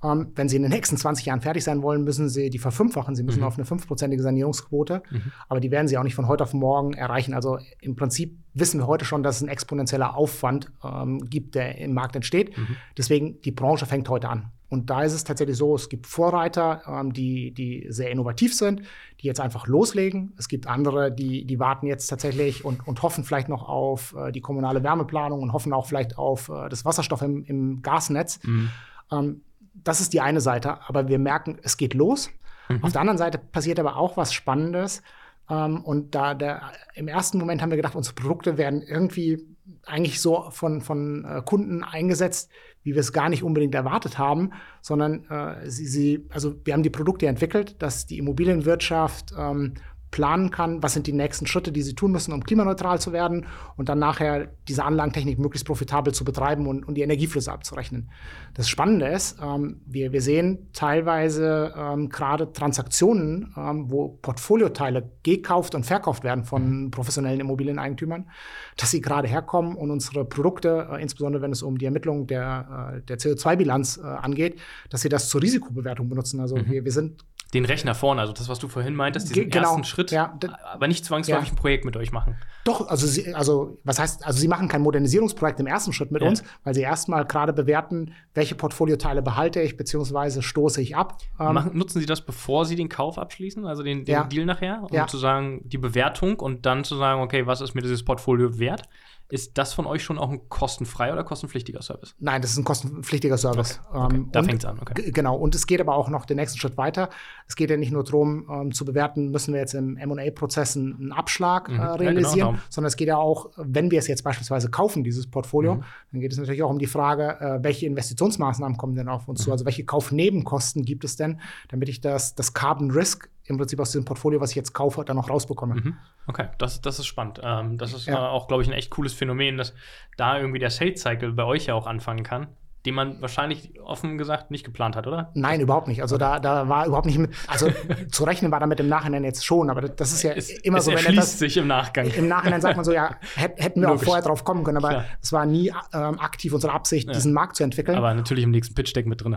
Ähm, 0.00 0.28
wenn 0.36 0.48
sie 0.48 0.56
in 0.56 0.62
den 0.62 0.70
nächsten 0.70 0.96
20 0.96 1.26
Jahren 1.26 1.40
fertig 1.40 1.64
sein 1.64 1.82
wollen, 1.82 2.04
müssen 2.04 2.28
sie 2.28 2.50
die 2.50 2.58
verfünffachen. 2.58 3.16
Sie 3.16 3.24
müssen 3.24 3.40
mhm. 3.40 3.46
auf 3.46 3.56
eine 3.56 3.64
fünfprozentige 3.64 4.22
Sanierungsquote. 4.22 5.02
Mhm. 5.10 5.32
Aber 5.48 5.58
die 5.58 5.72
werden 5.72 5.88
sie 5.88 5.98
auch 5.98 6.04
nicht 6.04 6.14
von 6.14 6.28
heute 6.28 6.44
auf 6.44 6.54
morgen 6.54 6.92
erreichen. 6.94 7.34
Also 7.34 7.58
im 7.80 7.96
Prinzip 7.96 8.38
wissen 8.54 8.78
wir 8.78 8.86
heute 8.86 9.04
schon, 9.04 9.24
dass 9.24 9.36
es 9.36 9.42
ein 9.42 9.48
exponentieller 9.48 10.16
Aufwand 10.16 10.70
ähm, 10.84 11.18
gibt, 11.28 11.56
der 11.56 11.78
im 11.78 11.94
Markt 11.94 12.14
entsteht. 12.14 12.56
Mhm. 12.56 12.76
Deswegen, 12.96 13.40
die 13.42 13.50
Branche 13.50 13.86
fängt 13.86 14.08
heute 14.08 14.28
an. 14.28 14.52
Und 14.68 14.90
da 14.90 15.02
ist 15.02 15.14
es 15.14 15.24
tatsächlich 15.24 15.56
so, 15.56 15.74
es 15.74 15.88
gibt 15.88 16.06
Vorreiter, 16.06 16.82
ähm, 16.86 17.12
die, 17.12 17.52
die 17.52 17.86
sehr 17.88 18.10
innovativ 18.10 18.54
sind, 18.54 18.82
die 19.20 19.26
jetzt 19.26 19.40
einfach 19.40 19.66
loslegen. 19.66 20.34
Es 20.36 20.48
gibt 20.48 20.66
andere, 20.66 21.10
die, 21.10 21.46
die 21.46 21.58
warten 21.58 21.86
jetzt 21.86 22.08
tatsächlich 22.08 22.64
und, 22.64 22.86
und 22.86 23.02
hoffen 23.02 23.24
vielleicht 23.24 23.48
noch 23.48 23.66
auf 23.66 24.14
äh, 24.14 24.30
die 24.30 24.40
kommunale 24.40 24.82
Wärmeplanung 24.82 25.42
und 25.42 25.52
hoffen 25.52 25.72
auch 25.72 25.86
vielleicht 25.86 26.18
auf 26.18 26.50
äh, 26.50 26.68
das 26.68 26.84
Wasserstoff 26.84 27.22
im, 27.22 27.44
im 27.44 27.82
Gasnetz. 27.82 28.40
Mhm. 28.44 28.70
Ähm, 29.10 29.40
das 29.74 30.00
ist 30.00 30.12
die 30.12 30.20
eine 30.20 30.40
Seite, 30.40 30.86
aber 30.86 31.08
wir 31.08 31.18
merken, 31.18 31.58
es 31.62 31.76
geht 31.76 31.94
los. 31.94 32.30
Mhm. 32.68 32.84
Auf 32.84 32.92
der 32.92 33.00
anderen 33.00 33.18
Seite 33.18 33.38
passiert 33.38 33.80
aber 33.80 33.96
auch 33.96 34.16
was 34.16 34.32
Spannendes. 34.34 35.02
Ähm, 35.48 35.82
und 35.82 36.14
da 36.14 36.34
der, 36.34 36.72
im 36.94 37.08
ersten 37.08 37.38
Moment 37.38 37.62
haben 37.62 37.70
wir 37.70 37.76
gedacht, 37.76 37.94
unsere 37.94 38.14
Produkte 38.14 38.58
werden 38.58 38.82
irgendwie 38.82 39.46
eigentlich 39.86 40.20
so 40.20 40.50
von, 40.50 40.80
von 40.80 41.24
äh, 41.24 41.42
Kunden 41.44 41.84
eingesetzt, 41.84 42.50
wie 42.82 42.94
wir 42.94 43.00
es 43.00 43.12
gar 43.12 43.28
nicht 43.28 43.42
unbedingt 43.42 43.74
erwartet 43.74 44.18
haben, 44.18 44.52
sondern 44.80 45.24
äh, 45.30 45.68
sie, 45.68 45.86
sie, 45.86 46.26
also 46.30 46.54
wir 46.64 46.72
haben 46.72 46.82
die 46.82 46.90
Produkte 46.90 47.26
entwickelt, 47.26 47.76
dass 47.82 48.06
die 48.06 48.18
Immobilienwirtschaft 48.18 49.32
ähm, 49.36 49.74
planen 50.10 50.50
kann, 50.50 50.82
was 50.82 50.94
sind 50.94 51.06
die 51.06 51.12
nächsten 51.12 51.46
Schritte, 51.46 51.72
die 51.72 51.82
sie 51.82 51.94
tun 51.94 52.12
müssen, 52.12 52.32
um 52.32 52.42
klimaneutral 52.42 53.00
zu 53.00 53.12
werden 53.12 53.46
und 53.76 53.88
dann 53.88 53.98
nachher 53.98 54.48
diese 54.66 54.84
Anlagentechnik 54.84 55.38
möglichst 55.38 55.66
profitabel 55.66 56.14
zu 56.14 56.24
betreiben 56.24 56.66
und, 56.66 56.86
und 56.86 56.94
die 56.94 57.02
Energieflüsse 57.02 57.52
abzurechnen. 57.52 58.10
Das 58.54 58.68
Spannende 58.68 59.06
ist, 59.08 59.38
ähm, 59.42 59.80
wir, 59.86 60.12
wir 60.12 60.22
sehen 60.22 60.68
teilweise 60.72 61.74
ähm, 61.76 62.08
gerade 62.08 62.52
Transaktionen, 62.52 63.54
ähm, 63.56 63.90
wo 63.90 64.08
Portfolioteile 64.22 65.10
gekauft 65.22 65.74
und 65.74 65.84
verkauft 65.84 66.24
werden 66.24 66.44
von 66.44 66.90
professionellen 66.90 67.40
Immobilieneigentümern, 67.40 68.28
dass 68.76 68.90
sie 68.90 69.00
gerade 69.00 69.28
herkommen 69.28 69.76
und 69.76 69.90
unsere 69.90 70.24
Produkte, 70.24 70.88
äh, 70.90 71.02
insbesondere 71.02 71.42
wenn 71.42 71.52
es 71.52 71.62
um 71.62 71.78
die 71.78 71.84
Ermittlung 71.84 72.26
der, 72.26 72.96
äh, 72.96 73.02
der 73.02 73.18
CO2-Bilanz 73.18 73.98
äh, 73.98 74.02
angeht, 74.02 74.60
dass 74.90 75.02
sie 75.02 75.08
das 75.08 75.28
zur 75.28 75.42
Risikobewertung 75.42 76.08
benutzen. 76.08 76.40
Also 76.40 76.56
mhm. 76.56 76.70
wir, 76.70 76.84
wir 76.84 76.92
sind 76.92 77.24
den 77.54 77.64
Rechner 77.64 77.94
vorne, 77.94 78.20
also 78.20 78.34
das, 78.34 78.48
was 78.48 78.58
du 78.58 78.68
vorhin 78.68 78.94
meintest, 78.94 79.30
diesen 79.30 79.48
genau, 79.48 79.68
ersten 79.68 79.84
Schritt, 79.84 80.10
ja, 80.10 80.38
aber 80.64 80.86
nicht 80.86 81.04
zwangsläufig 81.04 81.48
ja. 81.48 81.52
ein 81.52 81.56
Projekt 81.56 81.86
mit 81.86 81.96
euch 81.96 82.12
machen. 82.12 82.36
Doch, 82.64 82.88
also 82.88 83.06
sie, 83.06 83.34
also 83.34 83.78
was 83.84 83.98
heißt, 83.98 84.26
also 84.26 84.38
sie 84.38 84.48
machen 84.48 84.68
kein 84.68 84.82
Modernisierungsprojekt 84.82 85.58
im 85.58 85.66
ersten 85.66 85.94
Schritt 85.94 86.10
mit 86.10 86.20
ja. 86.20 86.28
uns, 86.28 86.44
weil 86.64 86.74
sie 86.74 86.82
erstmal 86.82 87.24
gerade 87.24 87.54
bewerten, 87.54 88.12
welche 88.34 88.54
Portfolioteile 88.54 89.22
behalte 89.22 89.62
ich 89.62 89.78
beziehungsweise 89.78 90.42
stoße 90.42 90.82
ich 90.82 90.94
ab. 90.94 91.22
Ähm, 91.40 91.54
machen, 91.54 91.76
nutzen 91.76 92.00
Sie 92.00 92.06
das, 92.06 92.20
bevor 92.20 92.66
Sie 92.66 92.76
den 92.76 92.90
Kauf 92.90 93.18
abschließen, 93.18 93.64
also 93.64 93.82
den, 93.82 94.04
den 94.04 94.28
Deal 94.28 94.44
nachher, 94.44 94.82
um 94.82 95.08
zu 95.08 95.16
sagen, 95.16 95.62
die 95.64 95.78
Bewertung 95.78 96.38
und 96.40 96.66
dann 96.66 96.84
zu 96.84 96.96
sagen, 96.96 97.22
okay, 97.22 97.46
was 97.46 97.62
ist 97.62 97.74
mir 97.74 97.80
dieses 97.80 98.04
Portfolio 98.04 98.58
wert? 98.58 98.82
Ist 99.30 99.58
das 99.58 99.74
von 99.74 99.84
euch 99.84 100.02
schon 100.02 100.18
auch 100.18 100.30
ein 100.30 100.48
kostenfreier 100.48 101.12
oder 101.12 101.22
kostenpflichtiger 101.22 101.82
Service? 101.82 102.14
Nein, 102.18 102.40
das 102.40 102.52
ist 102.52 102.56
ein 102.58 102.64
kostenpflichtiger 102.64 103.36
Service. 103.36 103.78
Okay. 103.90 103.98
Okay. 103.98 104.16
Ähm, 104.16 104.28
da 104.32 104.42
fängt 104.42 104.62
es 104.62 104.64
an. 104.64 104.78
Okay. 104.80 105.10
Genau. 105.10 105.36
Und 105.36 105.54
es 105.54 105.66
geht 105.66 105.82
aber 105.82 105.94
auch 105.96 106.08
noch 106.08 106.24
den 106.24 106.38
nächsten 106.38 106.58
Schritt 106.58 106.78
weiter. 106.78 107.10
Es 107.46 107.54
geht 107.54 107.68
ja 107.68 107.76
nicht 107.76 107.92
nur 107.92 108.04
darum, 108.04 108.48
ähm, 108.50 108.72
zu 108.72 108.86
bewerten, 108.86 109.30
müssen 109.30 109.52
wir 109.52 109.60
jetzt 109.60 109.74
im 109.74 109.94
MA-Prozess 109.94 110.76
einen 110.76 111.12
Abschlag 111.12 111.68
mhm. 111.68 111.78
äh, 111.78 111.82
realisieren, 111.82 112.38
ja, 112.38 112.46
genau. 112.52 112.58
sondern 112.70 112.88
es 112.88 112.96
geht 112.96 113.08
ja 113.08 113.18
auch, 113.18 113.50
wenn 113.56 113.90
wir 113.90 113.98
es 113.98 114.06
jetzt 114.06 114.24
beispielsweise 114.24 114.70
kaufen, 114.70 115.04
dieses 115.04 115.26
Portfolio, 115.26 115.74
mhm. 115.74 115.84
dann 116.12 116.20
geht 116.22 116.32
es 116.32 116.38
natürlich 116.38 116.62
auch 116.62 116.70
um 116.70 116.78
die 116.78 116.86
Frage, 116.86 117.38
äh, 117.38 117.62
welche 117.62 117.84
Investitionsmaßnahmen 117.84 118.78
kommen 118.78 118.94
denn 118.94 119.08
auf 119.08 119.28
uns 119.28 119.40
mhm. 119.40 119.44
zu? 119.44 119.52
Also 119.52 119.66
welche 119.66 119.84
Kaufnebenkosten 119.84 120.86
gibt 120.86 121.04
es 121.04 121.16
denn, 121.16 121.38
damit 121.68 121.90
ich 121.90 122.00
das, 122.00 122.34
das 122.34 122.54
Carbon 122.54 122.90
Risk 122.90 123.28
im 123.48 123.56
Prinzip 123.56 123.80
aus 123.80 123.90
diesem 123.90 124.04
Portfolio, 124.04 124.40
was 124.40 124.50
ich 124.50 124.56
jetzt 124.56 124.72
kaufe, 124.72 125.04
dann 125.04 125.16
noch 125.16 125.30
rausbekomme. 125.30 125.74
Mhm. 125.74 125.96
Okay, 126.26 126.48
das, 126.58 126.80
das 126.80 126.98
ist 126.98 127.06
spannend. 127.06 127.40
Ähm, 127.42 127.78
das 127.78 127.92
ist 127.92 128.06
ja. 128.06 128.14
äh, 128.14 128.28
auch, 128.28 128.48
glaube 128.48 128.62
ich, 128.62 128.68
ein 128.68 128.74
echt 128.74 128.90
cooles 128.90 129.12
Phänomen, 129.12 129.56
dass 129.56 129.74
da 130.16 130.38
irgendwie 130.38 130.58
der 130.58 130.70
Sales 130.70 131.00
Cycle 131.00 131.32
bei 131.32 131.44
euch 131.44 131.66
ja 131.66 131.74
auch 131.74 131.86
anfangen 131.86 132.24
kann 132.24 132.48
den 132.86 132.94
man 132.94 133.20
wahrscheinlich 133.20 133.78
offen 133.82 134.18
gesagt 134.18 134.50
nicht 134.50 134.64
geplant 134.64 134.94
hat, 134.94 135.06
oder? 135.06 135.30
Nein, 135.34 135.60
überhaupt 135.60 135.88
nicht. 135.88 136.00
Also 136.00 136.16
da, 136.16 136.38
da 136.38 136.68
war 136.68 136.86
überhaupt 136.86 137.06
nicht 137.06 137.18
mit, 137.18 137.32
also 137.46 137.68
zu 138.10 138.24
rechnen 138.24 138.52
war 138.52 138.60
damit 138.60 138.78
im 138.78 138.88
Nachhinein 138.88 139.24
jetzt 139.24 139.44
schon, 139.44 139.68
aber 139.68 139.82
das 139.82 140.12
ist 140.12 140.22
ja 140.22 140.32
es, 140.32 140.48
immer 140.48 140.78
es 140.78 140.84
so, 140.84 140.92
wenn 140.92 140.98
erschließt 140.98 141.18
das 141.18 141.38
sich 141.38 141.56
im 141.56 141.66
Nachgang. 141.66 142.06
Im 142.06 142.28
Nachhinein 142.28 142.60
sagt 142.60 142.76
man 142.76 142.84
so, 142.84 142.92
ja, 142.92 143.16
hätten 143.34 143.80
wir 143.80 143.88
Logisch. 143.88 144.02
auch 144.02 144.04
vorher 144.06 144.24
drauf 144.24 144.44
kommen 144.44 144.64
können, 144.64 144.78
aber 144.78 145.04
es 145.20 145.32
war 145.32 145.44
nie 145.44 145.72
ähm, 145.92 146.18
aktiv 146.20 146.54
unsere 146.54 146.72
Absicht, 146.72 147.08
ja. 147.08 147.12
diesen 147.12 147.32
Markt 147.32 147.56
zu 147.56 147.64
entwickeln. 147.64 147.98
Aber 147.98 148.14
natürlich 148.14 148.44
im 148.44 148.52
nächsten 148.52 148.74
Pitch 148.74 148.94
Deck 148.94 149.06
mit 149.06 149.22
drin. 149.22 149.36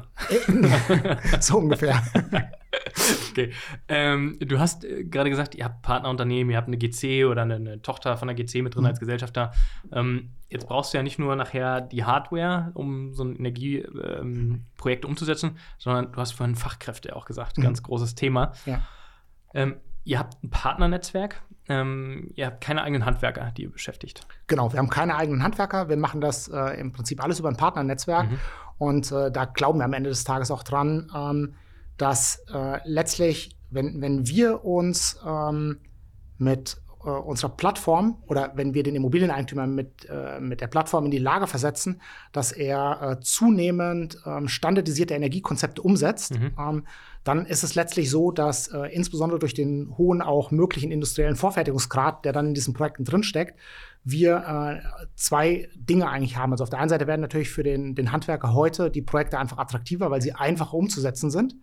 so 1.39 1.57
ungefähr. 1.57 2.01
okay. 3.31 3.51
Ähm, 3.87 4.37
du 4.39 4.59
hast 4.59 4.85
äh, 4.85 5.03
gerade 5.03 5.29
gesagt, 5.29 5.55
ihr 5.55 5.65
habt 5.65 5.81
Partnerunternehmen, 5.81 6.51
ihr 6.51 6.57
habt 6.57 6.67
eine 6.67 6.77
GC 6.77 7.25
oder 7.25 7.43
eine, 7.43 7.55
eine 7.55 7.81
Tochter 7.81 8.17
von 8.17 8.27
der 8.27 8.35
GC 8.35 8.61
mit 8.61 8.75
drin 8.75 8.83
mhm. 8.83 8.89
als 8.89 8.99
Gesellschafter. 8.99 9.51
Ähm, 9.91 10.31
jetzt 10.49 10.67
brauchst 10.67 10.93
du 10.93 10.97
ja 10.97 11.03
nicht 11.03 11.19
nur 11.19 11.35
nachher 11.35 11.81
die 11.81 12.03
Hardware, 12.03 12.71
um 12.73 13.13
so 13.13 13.23
ein 13.23 13.35
Energieprojekt 13.35 15.05
ähm, 15.05 15.09
umzusetzen, 15.09 15.57
sondern 15.77 16.11
du 16.11 16.17
hast 16.17 16.31
vorhin 16.31 16.55
Fachkräfte 16.55 17.15
auch 17.15 17.25
gesagt. 17.25 17.57
Mhm. 17.57 17.63
Ganz 17.63 17.83
großes 17.83 18.15
Thema. 18.15 18.53
Ja. 18.65 18.81
Ähm, 19.53 19.75
ihr 20.03 20.19
habt 20.19 20.43
ein 20.43 20.49
Partnernetzwerk. 20.49 21.41
Ähm, 21.69 22.31
ihr 22.35 22.47
habt 22.47 22.61
keine 22.61 22.83
eigenen 22.83 23.05
Handwerker, 23.05 23.51
die 23.51 23.63
ihr 23.63 23.71
beschäftigt. 23.71 24.25
Genau, 24.47 24.71
wir 24.73 24.79
haben 24.79 24.89
keine 24.89 25.15
eigenen 25.15 25.43
Handwerker. 25.43 25.89
Wir 25.89 25.97
machen 25.97 26.21
das 26.21 26.47
äh, 26.47 26.79
im 26.79 26.91
Prinzip 26.91 27.23
alles 27.23 27.39
über 27.39 27.49
ein 27.49 27.57
Partnernetzwerk. 27.57 28.29
Mhm. 28.29 28.39
Und 28.77 29.11
äh, 29.11 29.31
da 29.31 29.45
glauben 29.45 29.79
wir 29.79 29.85
am 29.85 29.93
Ende 29.93 30.09
des 30.09 30.23
Tages 30.23 30.49
auch 30.49 30.63
dran, 30.63 31.11
ähm, 31.15 31.53
dass 32.01 32.43
äh, 32.51 32.79
letztlich, 32.83 33.55
wenn, 33.69 34.01
wenn 34.01 34.27
wir 34.27 34.65
uns 34.65 35.19
ähm, 35.25 35.77
mit 36.37 36.77
äh, 37.03 37.09
unserer 37.09 37.51
Plattform 37.51 38.17
oder 38.27 38.53
wenn 38.55 38.73
wir 38.73 38.83
den 38.83 38.95
Immobilieneigentümer 38.95 39.67
mit, 39.67 40.07
äh, 40.09 40.39
mit 40.39 40.61
der 40.61 40.67
Plattform 40.67 41.05
in 41.05 41.11
die 41.11 41.19
Lage 41.19 41.45
versetzen, 41.45 42.01
dass 42.31 42.51
er 42.51 43.01
äh, 43.01 43.19
zunehmend 43.21 44.17
ähm, 44.25 44.47
standardisierte 44.47 45.13
Energiekonzepte 45.13 45.81
umsetzt, 45.81 46.39
mhm. 46.39 46.51
ähm, 46.57 46.87
dann 47.23 47.45
ist 47.45 47.63
es 47.63 47.75
letztlich 47.75 48.09
so, 48.09 48.31
dass 48.31 48.67
äh, 48.67 48.87
insbesondere 48.87 49.39
durch 49.39 49.53
den 49.53 49.95
hohen 49.95 50.23
auch 50.23 50.49
möglichen 50.49 50.91
industriellen 50.91 51.35
Vorfertigungsgrad, 51.35 52.25
der 52.25 52.33
dann 52.33 52.47
in 52.47 52.53
diesen 52.55 52.73
Projekten 52.73 53.03
drinsteckt, 53.03 53.59
wir 54.03 54.81
äh, 54.83 55.07
zwei 55.15 55.69
Dinge 55.75 56.09
eigentlich 56.09 56.35
haben. 56.35 56.51
Also 56.51 56.63
auf 56.63 56.71
der 56.71 56.79
einen 56.79 56.89
Seite 56.89 57.05
werden 57.05 57.21
natürlich 57.21 57.51
für 57.51 57.61
den, 57.61 57.93
den 57.93 58.11
Handwerker 58.11 58.55
heute 58.55 58.89
die 58.89 59.03
Projekte 59.03 59.37
einfach 59.37 59.59
attraktiver, 59.59 60.09
weil 60.09 60.21
sie 60.21 60.33
einfacher 60.33 60.73
umzusetzen 60.73 61.29
sind. 61.29 61.55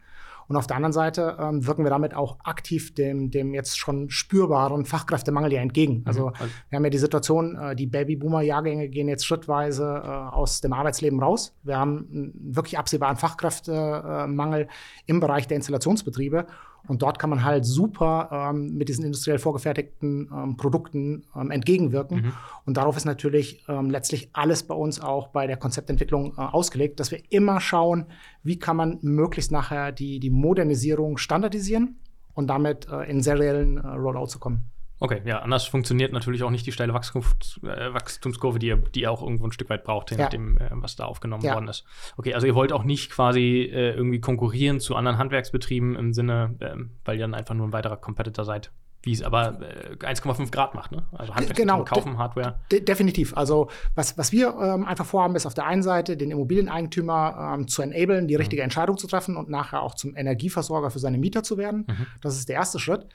Und 0.48 0.56
auf 0.56 0.66
der 0.66 0.76
anderen 0.76 0.92
Seite 0.92 1.36
ähm, 1.38 1.66
wirken 1.66 1.84
wir 1.84 1.90
damit 1.90 2.14
auch 2.14 2.38
aktiv 2.42 2.94
dem, 2.94 3.30
dem 3.30 3.52
jetzt 3.52 3.78
schon 3.78 4.08
spürbaren 4.08 4.86
Fachkräftemangel 4.86 5.52
ja 5.52 5.60
entgegen. 5.60 6.02
Also, 6.06 6.28
mhm. 6.28 6.34
also 6.38 6.54
wir 6.70 6.76
haben 6.76 6.84
ja 6.84 6.90
die 6.90 6.98
Situation, 6.98 7.56
äh, 7.56 7.76
die 7.76 7.86
Babyboomer-Jahrgänge 7.86 8.88
gehen 8.88 9.08
jetzt 9.08 9.26
schrittweise 9.26 10.02
äh, 10.02 10.08
aus 10.08 10.62
dem 10.62 10.72
Arbeitsleben 10.72 11.22
raus. 11.22 11.54
Wir 11.62 11.78
haben 11.78 12.08
einen 12.10 12.56
wirklich 12.56 12.78
absehbaren 12.78 13.16
Fachkräftemangel 13.16 14.68
im 15.06 15.20
Bereich 15.20 15.46
der 15.46 15.56
Installationsbetriebe. 15.56 16.46
Und 16.88 17.02
dort 17.02 17.18
kann 17.18 17.30
man 17.30 17.44
halt 17.44 17.64
super 17.64 18.30
ähm, 18.32 18.74
mit 18.74 18.88
diesen 18.88 19.04
industriell 19.04 19.38
vorgefertigten 19.38 20.30
ähm, 20.32 20.56
Produkten 20.56 21.24
ähm, 21.36 21.50
entgegenwirken. 21.50 22.22
Mhm. 22.22 22.32
Und 22.64 22.76
darauf 22.76 22.96
ist 22.96 23.04
natürlich 23.04 23.64
ähm, 23.68 23.90
letztlich 23.90 24.30
alles 24.32 24.62
bei 24.62 24.74
uns 24.74 25.00
auch 25.00 25.28
bei 25.28 25.46
der 25.46 25.58
Konzeptentwicklung 25.58 26.34
äh, 26.36 26.40
ausgelegt, 26.40 26.98
dass 26.98 27.10
wir 27.10 27.20
immer 27.28 27.60
schauen, 27.60 28.06
wie 28.42 28.58
kann 28.58 28.76
man 28.76 28.98
möglichst 29.02 29.52
nachher 29.52 29.92
die, 29.92 30.18
die 30.18 30.30
Modernisierung 30.30 31.18
standardisieren 31.18 31.98
und 32.34 32.48
damit 32.48 32.88
äh, 32.88 33.02
in 33.10 33.22
seriellen 33.22 33.76
äh, 33.76 33.86
Rollout 33.86 34.26
zu 34.26 34.38
kommen. 34.38 34.70
Okay, 35.00 35.22
ja, 35.24 35.40
anders 35.40 35.64
funktioniert 35.66 36.12
natürlich 36.12 36.42
auch 36.42 36.50
nicht 36.50 36.66
die 36.66 36.72
steile 36.72 36.92
Wachstums, 36.92 37.60
äh, 37.62 37.92
Wachstumskurve, 37.92 38.58
die 38.58 38.66
ihr, 38.68 38.76
die 38.76 39.02
ihr 39.02 39.12
auch 39.12 39.22
irgendwo 39.22 39.44
ein 39.44 39.52
Stück 39.52 39.70
weit 39.70 39.84
braucht, 39.84 40.10
je 40.10 40.16
ja. 40.16 40.24
nachdem, 40.24 40.58
äh, 40.58 40.70
was 40.72 40.96
da 40.96 41.04
aufgenommen 41.04 41.44
ja. 41.44 41.54
worden 41.54 41.68
ist. 41.68 41.84
Okay, 42.16 42.34
also 42.34 42.46
ihr 42.46 42.54
wollt 42.54 42.72
auch 42.72 42.84
nicht 42.84 43.10
quasi 43.10 43.70
äh, 43.72 43.92
irgendwie 43.92 44.20
konkurrieren 44.20 44.80
zu 44.80 44.96
anderen 44.96 45.18
Handwerksbetrieben 45.18 45.94
im 45.94 46.12
Sinne, 46.12 46.56
ähm, 46.60 46.90
weil 47.04 47.16
ihr 47.16 47.22
dann 47.22 47.34
einfach 47.34 47.54
nur 47.54 47.68
ein 47.68 47.72
weiterer 47.72 47.96
Competitor 47.96 48.44
seid, 48.44 48.72
wie 49.02 49.12
es 49.12 49.22
aber 49.22 49.60
1,5 50.00 50.42
äh, 50.42 50.50
Grad 50.50 50.74
macht, 50.74 50.90
ne? 50.90 51.04
Also 51.12 51.32
Handwerksbetriebe 51.32 51.60
genau, 51.60 51.84
kaufen 51.84 52.18
Hardware. 52.18 52.58
De 52.72 52.80
definitiv. 52.80 53.36
Also 53.36 53.68
was, 53.94 54.18
was 54.18 54.32
wir 54.32 54.56
ähm, 54.60 54.84
einfach 54.84 55.06
vorhaben, 55.06 55.36
ist 55.36 55.46
auf 55.46 55.54
der 55.54 55.66
einen 55.66 55.84
Seite 55.84 56.16
den 56.16 56.32
Immobilieneigentümer 56.32 57.54
ähm, 57.54 57.68
zu 57.68 57.82
enablen, 57.82 58.26
die 58.26 58.34
mhm. 58.34 58.40
richtige 58.40 58.62
mhm. 58.62 58.64
Entscheidung 58.64 58.98
zu 58.98 59.06
treffen 59.06 59.36
und 59.36 59.48
nachher 59.48 59.82
auch 59.82 59.94
zum 59.94 60.16
Energieversorger 60.16 60.90
für 60.90 60.98
seine 60.98 61.18
Mieter 61.18 61.44
zu 61.44 61.56
werden. 61.56 61.86
Mhm. 61.88 62.06
Das 62.20 62.36
ist 62.36 62.48
der 62.48 62.56
erste 62.56 62.80
Schritt. 62.80 63.06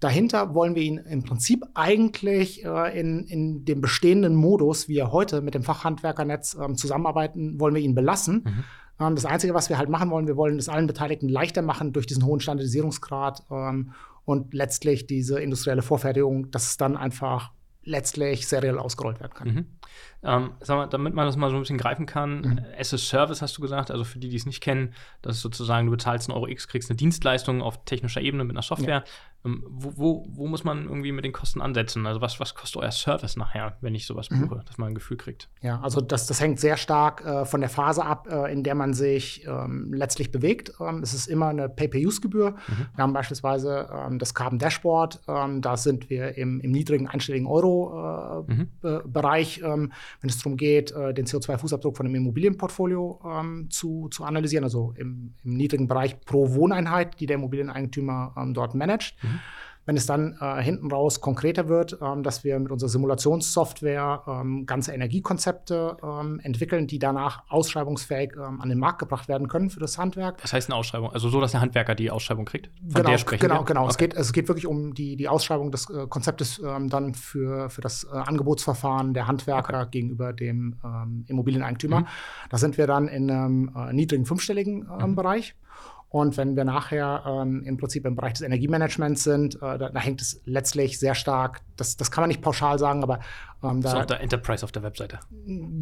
Dahinter 0.00 0.54
wollen 0.54 0.74
wir 0.74 0.82
ihn 0.82 0.98
im 0.98 1.24
Prinzip 1.24 1.64
eigentlich 1.74 2.64
äh, 2.64 2.98
in, 2.98 3.26
in 3.26 3.64
dem 3.64 3.80
bestehenden 3.80 4.34
Modus, 4.34 4.88
wie 4.88 4.98
er 4.98 5.10
heute 5.10 5.40
mit 5.40 5.54
dem 5.54 5.64
Fachhandwerkernetz 5.64 6.56
ähm, 6.60 6.76
zusammenarbeiten, 6.76 7.58
wollen 7.58 7.74
wir 7.74 7.82
ihn 7.82 7.94
belassen. 7.94 8.44
Mhm. 8.44 8.64
Ähm, 9.00 9.14
das 9.16 9.24
Einzige, 9.24 9.54
was 9.54 9.68
wir 9.68 9.78
halt 9.78 9.88
machen 9.88 10.10
wollen, 10.10 10.26
wir 10.26 10.36
wollen 10.36 10.58
es 10.58 10.68
allen 10.68 10.86
Beteiligten 10.86 11.28
leichter 11.28 11.62
machen 11.62 11.92
durch 11.92 12.06
diesen 12.06 12.24
hohen 12.24 12.40
Standardisierungsgrad 12.40 13.42
ähm, 13.50 13.92
und 14.24 14.54
letztlich 14.54 15.06
diese 15.06 15.40
industrielle 15.40 15.82
Vorfertigung, 15.82 16.50
dass 16.50 16.68
es 16.68 16.76
dann 16.76 16.96
einfach 16.96 17.50
letztlich 17.88 18.46
seriell 18.46 18.78
ausgerollt 18.78 19.18
werden 19.18 19.32
kann. 19.34 19.48
Mhm. 19.48 19.66
Ähm, 20.22 20.50
sag 20.60 20.76
mal, 20.76 20.86
damit 20.86 21.14
man 21.14 21.26
das 21.26 21.36
mal 21.36 21.48
so 21.48 21.56
ein 21.56 21.62
bisschen 21.62 21.78
greifen 21.78 22.06
kann, 22.06 22.40
mhm. 22.40 22.60
as 22.78 22.92
a 22.92 22.98
Service 22.98 23.40
hast 23.40 23.56
du 23.56 23.62
gesagt, 23.62 23.90
also 23.90 24.04
für 24.04 24.18
die, 24.18 24.28
die 24.28 24.36
es 24.36 24.46
nicht 24.46 24.60
kennen, 24.60 24.92
das 25.22 25.36
ist 25.36 25.42
sozusagen, 25.42 25.86
du 25.86 25.92
bezahlst 25.92 26.28
einen 26.28 26.36
Euro 26.36 26.48
X, 26.48 26.68
kriegst 26.68 26.90
eine 26.90 26.96
Dienstleistung 26.96 27.62
auf 27.62 27.84
technischer 27.84 28.20
Ebene 28.20 28.44
mit 28.44 28.54
einer 28.54 28.62
Software. 28.62 29.04
Ja. 29.06 29.12
Ähm, 29.48 29.64
wo, 29.68 29.92
wo, 29.96 30.26
wo, 30.28 30.46
muss 30.46 30.64
man 30.64 30.84
irgendwie 30.84 31.12
mit 31.12 31.24
den 31.24 31.32
Kosten 31.32 31.60
ansetzen? 31.60 32.06
Also 32.06 32.20
was, 32.20 32.40
was 32.40 32.54
kostet 32.54 32.82
euer 32.82 32.90
Service 32.90 33.36
nachher, 33.36 33.76
wenn 33.80 33.94
ich 33.94 34.06
sowas 34.06 34.30
mhm. 34.30 34.42
buche, 34.42 34.56
mhm. 34.56 34.64
dass 34.66 34.78
man 34.78 34.88
ein 34.88 34.94
Gefühl 34.94 35.16
kriegt? 35.16 35.48
Ja, 35.62 35.80
also 35.80 36.00
das, 36.00 36.26
das 36.26 36.40
hängt 36.40 36.60
sehr 36.60 36.76
stark 36.76 37.24
äh, 37.24 37.44
von 37.44 37.60
der 37.60 37.70
Phase 37.70 38.04
ab, 38.04 38.28
äh, 38.30 38.52
in 38.52 38.62
der 38.62 38.74
man 38.74 38.94
sich 38.94 39.46
ähm, 39.46 39.92
letztlich 39.92 40.30
bewegt. 40.30 40.72
Ähm, 40.80 41.02
es 41.02 41.14
ist 41.14 41.26
immer 41.26 41.48
eine 41.48 41.68
Pay-Per-Use-Gebühr. 41.68 42.50
Mhm. 42.50 42.86
Wir 42.94 43.02
haben 43.02 43.12
beispielsweise 43.12 43.88
ähm, 43.92 44.18
das 44.18 44.34
Carbon 44.34 44.58
Dashboard, 44.58 45.20
ähm, 45.28 45.62
da 45.62 45.76
sind 45.76 46.10
wir 46.10 46.36
im, 46.36 46.60
im 46.60 46.70
niedrigen 46.70 47.08
einstelligen 47.08 47.46
Euro-Bereich, 47.46 49.62
äh, 49.62 49.76
mhm. 49.76 49.92
wenn 50.20 50.30
es 50.30 50.38
darum 50.38 50.56
geht, 50.56 50.92
äh, 50.92 51.14
den 51.14 51.26
CO2-Fußabdruck 51.26 51.96
von 51.96 52.06
einem 52.06 52.16
Immobilienportfolio 52.16 53.20
ähm, 53.24 53.68
zu, 53.70 54.08
zu 54.08 54.24
analysieren, 54.24 54.64
also 54.64 54.94
im, 54.96 55.34
im, 55.44 55.58
niedrigen 55.58 55.88
Bereich 55.88 56.20
pro 56.20 56.54
Wohneinheit, 56.54 57.20
die 57.20 57.26
der 57.26 57.36
Immobilieneigentümer 57.36 58.32
dort 58.52 58.74
managt. 58.74 59.16
Mhm. 59.22 59.37
Wenn 59.88 59.96
es 59.96 60.04
dann 60.04 60.36
äh, 60.38 60.62
hinten 60.62 60.92
raus 60.92 61.22
konkreter 61.22 61.70
wird, 61.70 61.98
ähm, 62.02 62.22
dass 62.22 62.44
wir 62.44 62.58
mit 62.58 62.70
unserer 62.70 62.90
Simulationssoftware 62.90 64.22
ähm, 64.26 64.66
ganze 64.66 64.92
Energiekonzepte 64.92 65.96
ähm, 66.02 66.40
entwickeln, 66.42 66.86
die 66.86 66.98
danach 66.98 67.44
ausschreibungsfähig 67.48 68.34
ähm, 68.36 68.60
an 68.60 68.68
den 68.68 68.78
Markt 68.78 68.98
gebracht 68.98 69.28
werden 69.28 69.48
können 69.48 69.70
für 69.70 69.80
das 69.80 69.96
Handwerk. 69.96 70.42
Das 70.42 70.52
heißt 70.52 70.68
eine 70.68 70.76
Ausschreibung, 70.76 71.10
also 71.10 71.30
so, 71.30 71.40
dass 71.40 71.52
der 71.52 71.62
Handwerker 71.62 71.94
die 71.94 72.10
Ausschreibung 72.10 72.44
kriegt? 72.44 72.66
Von 72.82 72.96
genau, 72.96 73.08
der 73.08 73.16
sprechen 73.16 73.40
genau, 73.40 73.60
wir? 73.60 73.64
genau. 73.64 73.80
Okay. 73.84 73.90
Es, 73.90 73.96
geht, 73.96 74.12
es 74.14 74.32
geht 74.34 74.48
wirklich 74.48 74.66
um 74.66 74.92
die, 74.92 75.16
die 75.16 75.26
Ausschreibung 75.26 75.70
des 75.70 75.88
äh, 75.88 76.06
Konzeptes 76.06 76.58
ähm, 76.62 76.90
dann 76.90 77.14
für, 77.14 77.70
für 77.70 77.80
das 77.80 78.04
äh, 78.04 78.14
Angebotsverfahren 78.14 79.14
der 79.14 79.26
Handwerker 79.26 79.80
okay. 79.80 79.88
gegenüber 79.90 80.34
dem 80.34 80.76
ähm, 80.84 81.24
Immobilieneigentümer. 81.28 82.00
Mhm. 82.00 82.06
Da 82.50 82.58
sind 82.58 82.76
wir 82.76 82.86
dann 82.86 83.08
in 83.08 83.30
einem 83.30 83.72
äh, 83.74 83.94
niedrigen 83.94 84.26
fünfstelligen 84.26 84.86
mhm. 84.86 85.16
Bereich. 85.16 85.54
Und 86.10 86.38
wenn 86.38 86.56
wir 86.56 86.64
nachher 86.64 87.22
ähm, 87.26 87.62
im 87.64 87.76
Prinzip 87.76 88.06
im 88.06 88.16
Bereich 88.16 88.32
des 88.32 88.42
Energiemanagements 88.42 89.24
sind, 89.24 89.56
äh, 89.56 89.78
da, 89.78 89.90
da, 89.90 90.00
hängt 90.00 90.22
es 90.22 90.40
letztlich 90.46 90.98
sehr 90.98 91.14
stark, 91.14 91.60
das, 91.76 91.98
das 91.98 92.10
kann 92.10 92.22
man 92.22 92.28
nicht 92.28 92.40
pauschal 92.40 92.78
sagen, 92.78 93.02
aber 93.02 93.20
ähm, 93.62 93.82
da. 93.82 93.90
Ist 93.90 93.96
auch 93.96 94.06
der 94.06 94.20
Enterprise 94.20 94.64
auf 94.64 94.72
der 94.72 94.82
Webseite. 94.82 95.18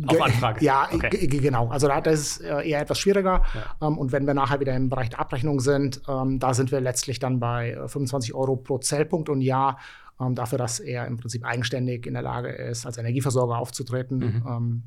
Auf 0.07 0.21
Anfrage. 0.21 0.65
Ja, 0.65 0.89
okay. 0.93 1.29
genau. 1.29 1.69
Also 1.69 1.87
da 1.87 1.99
ist 1.99 2.41
äh, 2.41 2.69
eher 2.69 2.81
etwas 2.81 2.99
schwieriger. 2.99 3.45
Ja. 3.55 3.87
Ähm, 3.87 3.99
und 3.99 4.11
wenn 4.11 4.27
wir 4.27 4.35
nachher 4.35 4.59
wieder 4.59 4.75
im 4.75 4.89
Bereich 4.89 5.11
der 5.11 5.21
Abrechnung 5.21 5.61
sind, 5.61 6.03
ähm, 6.09 6.41
da 6.41 6.55
sind 6.55 6.73
wir 6.73 6.81
letztlich 6.81 7.21
dann 7.21 7.39
bei 7.39 7.77
25 7.87 8.31
äh, 8.31 8.35
Euro 8.35 8.57
pro 8.57 8.79
Zellpunkt 8.79 9.29
und 9.29 9.43
Jahr. 9.43 9.79
Ähm, 10.19 10.35
dafür, 10.35 10.59
dass 10.59 10.81
er 10.81 11.07
im 11.07 11.19
Prinzip 11.19 11.45
eigenständig 11.45 12.07
in 12.07 12.15
der 12.15 12.23
Lage 12.23 12.49
ist, 12.49 12.85
als 12.85 12.99
Energieversorger 12.99 13.59
aufzutreten. 13.59 14.19
Mhm. 14.19 14.83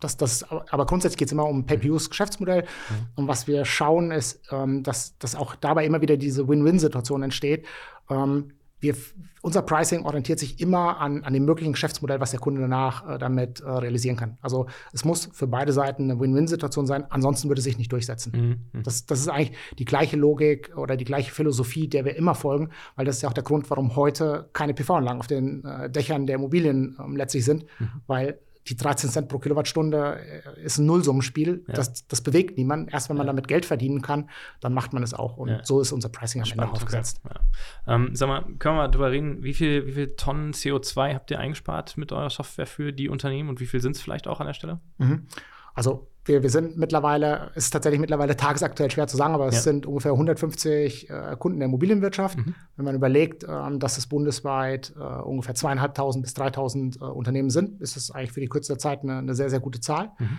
Das, 0.00 0.16
das, 0.16 0.44
aber 0.50 0.86
grundsätzlich 0.86 1.18
geht 1.18 1.28
es 1.28 1.32
immer 1.32 1.46
um 1.46 1.64
Pay-Per-Use-Geschäftsmodell. 1.64 2.62
Mhm. 2.62 3.06
Und 3.14 3.28
was 3.28 3.46
wir 3.46 3.64
schauen, 3.64 4.10
ist, 4.10 4.40
ähm, 4.50 4.82
dass, 4.82 5.16
dass 5.18 5.34
auch 5.34 5.54
dabei 5.54 5.86
immer 5.86 6.00
wieder 6.00 6.16
diese 6.16 6.48
Win-Win-Situation 6.48 7.22
entsteht. 7.22 7.66
Ähm, 8.10 8.52
wir, 8.82 8.96
unser 9.42 9.62
Pricing 9.62 10.04
orientiert 10.04 10.40
sich 10.40 10.58
immer 10.60 10.98
an, 10.98 11.22
an 11.22 11.32
dem 11.32 11.44
möglichen 11.44 11.72
Geschäftsmodell, 11.72 12.18
was 12.20 12.32
der 12.32 12.40
Kunde 12.40 12.60
danach 12.60 13.08
äh, 13.08 13.18
damit 13.18 13.60
äh, 13.60 13.70
realisieren 13.70 14.16
kann. 14.16 14.38
Also 14.42 14.66
es 14.92 15.04
muss 15.04 15.30
für 15.32 15.46
beide 15.46 15.72
Seiten 15.72 16.10
eine 16.10 16.18
Win-Win-Situation 16.18 16.86
sein, 16.86 17.04
ansonsten 17.08 17.48
würde 17.48 17.60
es 17.60 17.64
sich 17.64 17.78
nicht 17.78 17.92
durchsetzen. 17.92 18.32
Mhm. 18.34 18.78
mhm. 18.78 18.82
Das, 18.82 19.06
das 19.06 19.20
ist 19.20 19.28
eigentlich 19.28 19.56
die 19.78 19.84
gleiche 19.84 20.16
Logik 20.16 20.76
oder 20.76 20.96
die 20.96 21.04
gleiche 21.04 21.30
Philosophie, 21.30 21.86
der 21.86 22.04
wir 22.04 22.16
immer 22.16 22.34
folgen, 22.34 22.70
weil 22.96 23.06
das 23.06 23.16
ist 23.16 23.22
ja 23.22 23.28
auch 23.28 23.34
der 23.34 23.44
Grund, 23.44 23.70
warum 23.70 23.94
heute 23.94 24.50
keine 24.52 24.74
PV-Anlagen 24.74 25.20
auf 25.20 25.28
den 25.28 25.64
äh, 25.64 25.88
Dächern 25.88 26.26
der 26.26 26.36
Immobilien 26.36 26.96
ähm, 26.98 27.16
letztlich 27.16 27.44
sind, 27.44 27.64
mhm. 27.78 27.88
weil 28.08 28.38
die 28.68 28.76
13 28.76 29.10
Cent 29.10 29.28
pro 29.28 29.38
Kilowattstunde 29.38 30.20
äh, 30.56 30.62
ist 30.62 30.78
ein 30.78 30.86
Nullsummenspiel. 30.86 31.64
Ja. 31.66 31.74
Das, 31.74 32.06
das 32.06 32.20
bewegt 32.20 32.56
niemanden. 32.56 32.88
Erst 32.88 33.08
wenn 33.08 33.16
man 33.16 33.26
ja. 33.26 33.32
damit 33.32 33.48
Geld 33.48 33.66
verdienen 33.66 34.02
kann, 34.02 34.30
dann 34.60 34.72
macht 34.72 34.92
man 34.92 35.02
es 35.02 35.14
auch. 35.14 35.36
Und 35.36 35.48
ja. 35.48 35.64
so 35.64 35.80
ist 35.80 35.92
unser 35.92 36.08
Pricing 36.08 36.42
am 36.42 36.46
Spannend, 36.46 36.68
Ende 36.68 36.76
aufgesetzt. 36.76 37.20
Okay. 37.24 37.38
Ähm, 37.86 38.10
sag 38.14 38.28
mal, 38.28 38.42
können 38.42 38.76
wir 38.76 38.82
mal 38.82 38.88
drüber 38.88 39.10
reden, 39.10 39.42
wie 39.42 39.54
viel, 39.54 39.86
wie 39.86 39.92
viel 39.92 40.14
Tonnen 40.16 40.52
CO2 40.52 41.14
habt 41.14 41.30
ihr 41.30 41.40
eingespart 41.40 41.96
mit 41.96 42.12
eurer 42.12 42.30
Software 42.30 42.66
für 42.66 42.92
die 42.92 43.08
Unternehmen 43.08 43.48
und 43.48 43.60
wie 43.60 43.66
viel 43.66 43.80
sind 43.80 43.96
es 43.96 44.02
vielleicht 44.02 44.28
auch 44.28 44.40
an 44.40 44.46
der 44.46 44.54
Stelle? 44.54 44.80
Mhm. 44.98 45.26
Also 45.74 46.08
wir, 46.24 46.42
wir 46.42 46.50
sind 46.50 46.76
mittlerweile, 46.76 47.50
es 47.54 47.64
ist 47.64 47.70
tatsächlich 47.72 48.00
mittlerweile 48.00 48.36
tagesaktuell 48.36 48.90
schwer 48.90 49.08
zu 49.08 49.16
sagen, 49.16 49.34
aber 49.34 49.48
es 49.48 49.56
ja. 49.56 49.60
sind 49.62 49.86
ungefähr 49.86 50.12
150 50.12 51.10
äh, 51.10 51.36
Kunden 51.38 51.58
der 51.58 51.66
Immobilienwirtschaft. 51.66 52.38
Mhm. 52.38 52.54
Wenn 52.76 52.84
man 52.84 52.94
überlegt, 52.94 53.44
ähm, 53.48 53.80
dass 53.80 53.98
es 53.98 54.06
bundesweit 54.06 54.92
äh, 54.96 55.02
ungefähr 55.02 55.54
zweieinhalbtausend 55.54 56.22
bis 56.22 56.34
3000 56.34 56.96
äh, 56.96 57.04
Unternehmen 57.04 57.50
sind, 57.50 57.80
ist 57.80 57.96
es 57.96 58.10
eigentlich 58.12 58.32
für 58.32 58.40
die 58.40 58.48
kürzeste 58.48 58.78
Zeit 58.78 59.02
eine, 59.02 59.18
eine 59.18 59.34
sehr, 59.34 59.50
sehr 59.50 59.60
gute 59.60 59.80
Zahl. 59.80 60.12
Mhm. 60.18 60.38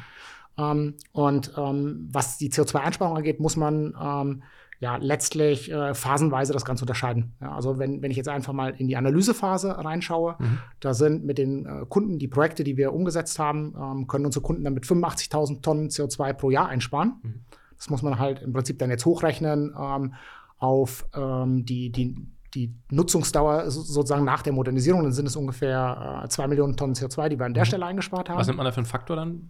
Ähm, 0.58 0.94
und 1.12 1.52
ähm, 1.58 2.08
was 2.12 2.38
die 2.38 2.50
CO2-Einsparung 2.50 3.18
angeht, 3.18 3.40
muss 3.40 3.58
man 3.58 3.94
ähm, 4.02 4.44
ja 4.84 4.98
letztlich 4.98 5.72
äh, 5.72 5.94
phasenweise 5.94 6.52
das 6.52 6.66
Ganze 6.66 6.84
unterscheiden. 6.84 7.34
Ja, 7.42 7.56
also 7.56 7.80
wenn, 7.80 8.02
wenn 8.02 8.12
ich 8.12 8.18
jetzt 8.18 8.28
einfach 8.28 8.52
mal 8.52 8.76
in 8.78 8.88
die 8.88 8.98
Analysephase 8.98 9.84
reinschaue, 9.84 10.36
mhm. 10.38 10.60
da 10.82 10.94
sind 10.94 11.24
mit 11.24 11.38
den 11.38 11.66
äh, 11.66 11.86
Kunden 11.88 12.20
die 12.20 12.28
Projekte, 12.28 12.66
die 12.66 12.76
wir 12.76 12.94
umgesetzt 12.94 13.40
haben, 13.40 13.74
ähm, 13.80 14.08
können 14.08 14.26
unsere 14.26 14.44
Kunden 14.44 14.66
dann 14.66 14.74
mit 14.74 14.84
85.000 14.84 15.62
Tonnen 15.62 15.88
CO2 15.88 16.34
pro 16.34 16.52
Jahr 16.52 16.68
einsparen. 16.68 17.14
Mhm. 17.24 17.46
Das 17.78 17.90
muss 17.90 18.02
man 18.02 18.20
halt 18.20 18.42
im 18.42 18.52
Prinzip 18.52 18.78
dann 18.78 18.90
jetzt 18.90 19.06
hochrechnen 19.06 19.74
ähm, 19.80 20.14
auf 20.58 21.06
ähm, 21.16 21.66
die, 21.66 21.90
die 21.90 22.16
die 22.54 22.72
Nutzungsdauer 22.92 23.72
sozusagen 23.72 24.24
nach 24.26 24.44
der 24.44 24.54
Modernisierung, 24.54 25.02
dann 25.02 25.12
sind 25.12 25.26
es 25.26 25.36
ungefähr 25.36 26.22
äh, 26.24 26.28
2 26.28 26.50
Millionen 26.50 26.78
Tonnen 26.78 26.94
CO2, 26.94 27.30
die 27.30 27.40
wir 27.40 27.48
an 27.48 27.56
der 27.56 27.64
mhm. 27.64 27.68
Stelle 27.68 27.86
eingespart 27.88 28.30
haben. 28.30 28.38
Was 28.38 28.46
nimmt 28.46 28.58
man 28.58 28.66
da 28.66 28.72
für 28.72 28.78
einen 28.78 28.86
Faktor 28.86 29.16
dann? 29.16 29.50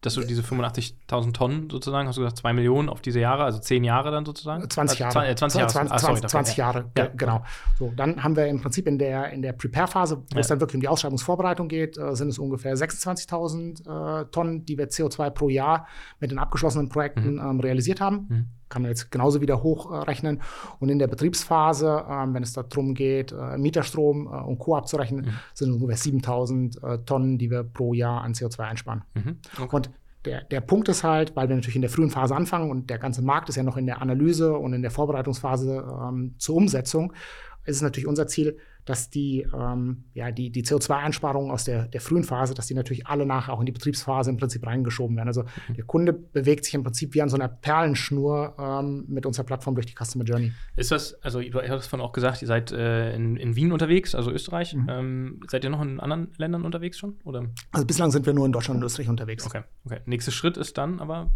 Dass 0.00 0.14
du 0.14 0.20
diese 0.20 0.42
85.000 0.42 1.32
Tonnen 1.32 1.70
sozusagen, 1.70 2.06
hast 2.06 2.16
du 2.16 2.20
gesagt, 2.20 2.38
2 2.38 2.52
Millionen 2.52 2.88
auf 2.88 3.00
diese 3.00 3.18
Jahre, 3.18 3.44
also 3.44 3.58
10 3.58 3.82
Jahre 3.82 4.12
dann 4.12 4.24
sozusagen? 4.24 4.68
20 4.68 4.98
Jahre. 5.00 5.28
Äh, 5.28 5.34
20 5.34 5.58
Jahre. 5.58 5.72
20, 5.72 5.92
ah, 5.92 5.98
sorry, 5.98 6.20
20 6.20 6.56
Jahre, 6.56 6.90
ja. 6.96 7.06
genau. 7.16 7.42
So, 7.78 7.92
dann 7.96 8.22
haben 8.22 8.36
wir 8.36 8.46
im 8.46 8.60
Prinzip 8.60 8.86
in 8.86 8.98
der, 8.98 9.30
in 9.32 9.42
der 9.42 9.52
Prepare-Phase, 9.52 10.18
wo 10.18 10.34
ja. 10.34 10.40
es 10.40 10.46
dann 10.46 10.60
wirklich 10.60 10.76
um 10.76 10.80
die 10.80 10.88
Ausschreibungsvorbereitung 10.88 11.66
geht, 11.66 11.98
äh, 11.98 12.14
sind 12.14 12.28
es 12.28 12.38
ungefähr 12.38 12.76
26.000 12.76 14.22
äh, 14.22 14.26
Tonnen, 14.30 14.64
die 14.64 14.78
wir 14.78 14.88
CO2 14.88 15.30
pro 15.30 15.48
Jahr 15.48 15.88
mit 16.20 16.30
den 16.30 16.38
abgeschlossenen 16.38 16.88
Projekten 16.88 17.34
mhm. 17.34 17.40
ähm, 17.40 17.60
realisiert 17.60 18.00
haben. 18.00 18.26
Mhm 18.28 18.57
kann 18.68 18.82
man 18.82 18.90
jetzt 18.90 19.10
genauso 19.10 19.40
wieder 19.40 19.62
hochrechnen. 19.62 20.40
Und 20.78 20.88
in 20.88 20.98
der 20.98 21.06
Betriebsphase, 21.06 22.04
ähm, 22.08 22.34
wenn 22.34 22.42
es 22.42 22.52
darum 22.52 22.94
geht, 22.94 23.32
äh, 23.32 23.58
Mieterstrom 23.58 24.26
äh, 24.26 24.30
und 24.30 24.58
Co. 24.58 24.76
abzurechnen, 24.76 25.26
mhm. 25.26 25.30
sind 25.54 25.70
es 25.70 25.74
ungefähr 25.74 25.96
7000 25.96 26.82
äh, 26.82 26.98
Tonnen, 26.98 27.38
die 27.38 27.50
wir 27.50 27.64
pro 27.64 27.94
Jahr 27.94 28.22
an 28.22 28.32
CO2 28.32 28.60
einsparen. 28.60 29.02
Mhm. 29.14 29.38
Okay. 29.60 29.76
Und 29.76 29.90
der, 30.24 30.42
der 30.44 30.60
Punkt 30.60 30.88
ist 30.88 31.04
halt, 31.04 31.36
weil 31.36 31.48
wir 31.48 31.56
natürlich 31.56 31.76
in 31.76 31.82
der 31.82 31.90
frühen 31.90 32.10
Phase 32.10 32.34
anfangen 32.34 32.70
und 32.70 32.90
der 32.90 32.98
ganze 32.98 33.22
Markt 33.22 33.48
ist 33.48 33.56
ja 33.56 33.62
noch 33.62 33.76
in 33.76 33.86
der 33.86 34.02
Analyse 34.02 34.56
und 34.56 34.72
in 34.72 34.82
der 34.82 34.90
Vorbereitungsphase 34.90 35.84
ähm, 36.08 36.34
zur 36.38 36.56
Umsetzung, 36.56 37.12
ist 37.64 37.76
es 37.76 37.82
natürlich 37.82 38.06
unser 38.06 38.26
Ziel, 38.26 38.58
dass 38.88 39.10
die, 39.10 39.46
ähm, 39.54 40.04
ja, 40.14 40.30
die, 40.30 40.50
die 40.50 40.64
CO2-Einsparungen 40.64 41.50
aus 41.50 41.64
der, 41.64 41.88
der 41.88 42.00
frühen 42.00 42.24
Phase, 42.24 42.54
dass 42.54 42.66
die 42.66 42.74
natürlich 42.74 43.06
alle 43.06 43.26
nachher 43.26 43.52
auch 43.52 43.60
in 43.60 43.66
die 43.66 43.72
Betriebsphase 43.72 44.30
im 44.30 44.38
Prinzip 44.38 44.66
reingeschoben 44.66 45.16
werden. 45.16 45.28
Also 45.28 45.42
mhm. 45.42 45.74
der 45.74 45.84
Kunde 45.84 46.12
bewegt 46.12 46.64
sich 46.64 46.74
im 46.74 46.82
Prinzip 46.82 47.14
wie 47.14 47.20
an 47.20 47.28
so 47.28 47.36
einer 47.36 47.48
Perlenschnur 47.48 48.56
ähm, 48.58 49.04
mit 49.08 49.26
unserer 49.26 49.44
Plattform 49.44 49.74
durch 49.74 49.86
die 49.86 49.94
Customer 49.94 50.24
Journey. 50.24 50.52
Ist 50.76 50.90
das, 50.90 51.14
also 51.22 51.40
du 51.40 51.60
hast 51.60 51.86
von 51.86 52.00
auch 52.00 52.12
gesagt, 52.12 52.40
ihr 52.40 52.48
seid 52.48 52.72
äh, 52.72 53.14
in, 53.14 53.36
in 53.36 53.56
Wien 53.56 53.72
unterwegs, 53.72 54.14
also 54.14 54.30
Österreich. 54.30 54.74
Mhm. 54.74 54.86
Ähm, 54.88 55.40
seid 55.48 55.64
ihr 55.64 55.70
noch 55.70 55.82
in 55.82 56.00
anderen 56.00 56.32
Ländern 56.38 56.64
unterwegs 56.64 56.98
schon? 56.98 57.16
Oder? 57.24 57.44
Also 57.72 57.86
bislang 57.86 58.10
sind 58.10 58.24
wir 58.24 58.32
nur 58.32 58.46
in 58.46 58.52
Deutschland 58.52 58.80
und 58.80 58.86
Österreich 58.86 59.08
unterwegs. 59.08 59.44
Okay, 59.44 59.62
okay. 59.84 60.00
Nächster 60.06 60.32
Schritt 60.32 60.56
ist 60.56 60.78
dann 60.78 61.00
aber 61.00 61.30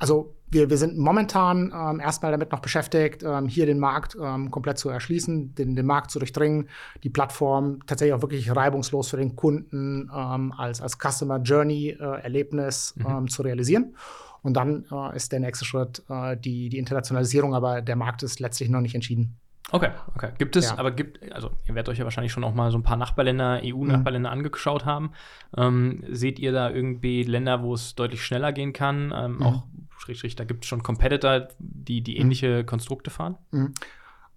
also 0.00 0.34
wir, 0.50 0.68
wir 0.68 0.78
sind 0.78 0.98
momentan 0.98 1.72
ähm, 1.74 2.00
erstmal 2.00 2.32
damit 2.32 2.50
noch 2.50 2.60
beschäftigt, 2.60 3.22
ähm, 3.22 3.46
hier 3.46 3.66
den 3.66 3.78
Markt 3.78 4.16
ähm, 4.20 4.50
komplett 4.50 4.78
zu 4.78 4.88
erschließen, 4.88 5.54
den, 5.54 5.76
den 5.76 5.86
Markt 5.86 6.10
zu 6.10 6.18
durchdringen, 6.18 6.68
die 7.04 7.10
Plattform 7.10 7.80
tatsächlich 7.86 8.14
auch 8.14 8.22
wirklich 8.22 8.54
reibungslos 8.54 9.10
für 9.10 9.18
den 9.18 9.36
Kunden 9.36 10.10
ähm, 10.12 10.52
als, 10.56 10.80
als 10.80 10.98
Customer 10.98 11.38
Journey 11.38 11.90
äh, 11.90 12.22
Erlebnis 12.22 12.94
mhm. 12.96 13.06
Ähm, 13.06 13.28
zu 13.28 13.42
realisieren. 13.42 13.94
Und 14.42 14.54
dann 14.54 14.86
äh, 14.90 15.14
ist 15.14 15.32
der 15.32 15.40
nächste 15.40 15.66
Schritt 15.66 16.02
äh, 16.08 16.36
die, 16.36 16.70
die 16.70 16.78
Internationalisierung, 16.78 17.54
aber 17.54 17.82
der 17.82 17.96
Markt 17.96 18.22
ist 18.22 18.40
letztlich 18.40 18.70
noch 18.70 18.80
nicht 18.80 18.94
entschieden. 18.94 19.38
Okay, 19.72 19.90
okay. 20.14 20.30
Gibt 20.38 20.56
es, 20.56 20.70
ja. 20.70 20.78
aber 20.78 20.90
gibt, 20.90 21.32
also 21.32 21.50
ihr 21.66 21.74
werdet 21.74 21.88
euch 21.88 21.98
ja 21.98 22.04
wahrscheinlich 22.04 22.32
schon 22.32 22.44
auch 22.44 22.54
mal 22.54 22.70
so 22.70 22.78
ein 22.78 22.82
paar 22.82 22.96
Nachbarländer, 22.96 23.60
EU-Nachbarländer 23.64 24.30
mhm. 24.30 24.38
angeschaut 24.38 24.84
haben. 24.84 25.12
Ähm, 25.56 26.02
seht 26.08 26.38
ihr 26.38 26.52
da 26.52 26.70
irgendwie 26.70 27.22
Länder, 27.22 27.62
wo 27.62 27.74
es 27.74 27.94
deutlich 27.94 28.24
schneller 28.24 28.52
gehen 28.52 28.72
kann? 28.72 29.12
Ähm, 29.14 29.36
mhm. 29.36 29.42
Auch, 29.42 29.64
da 30.36 30.44
gibt 30.44 30.64
es 30.64 30.68
schon 30.68 30.82
Competitor, 30.82 31.48
die, 31.58 32.00
die 32.00 32.14
mhm. 32.14 32.20
ähnliche 32.22 32.62
mhm. 32.62 32.66
Konstrukte 32.66 33.10
fahren? 33.10 33.36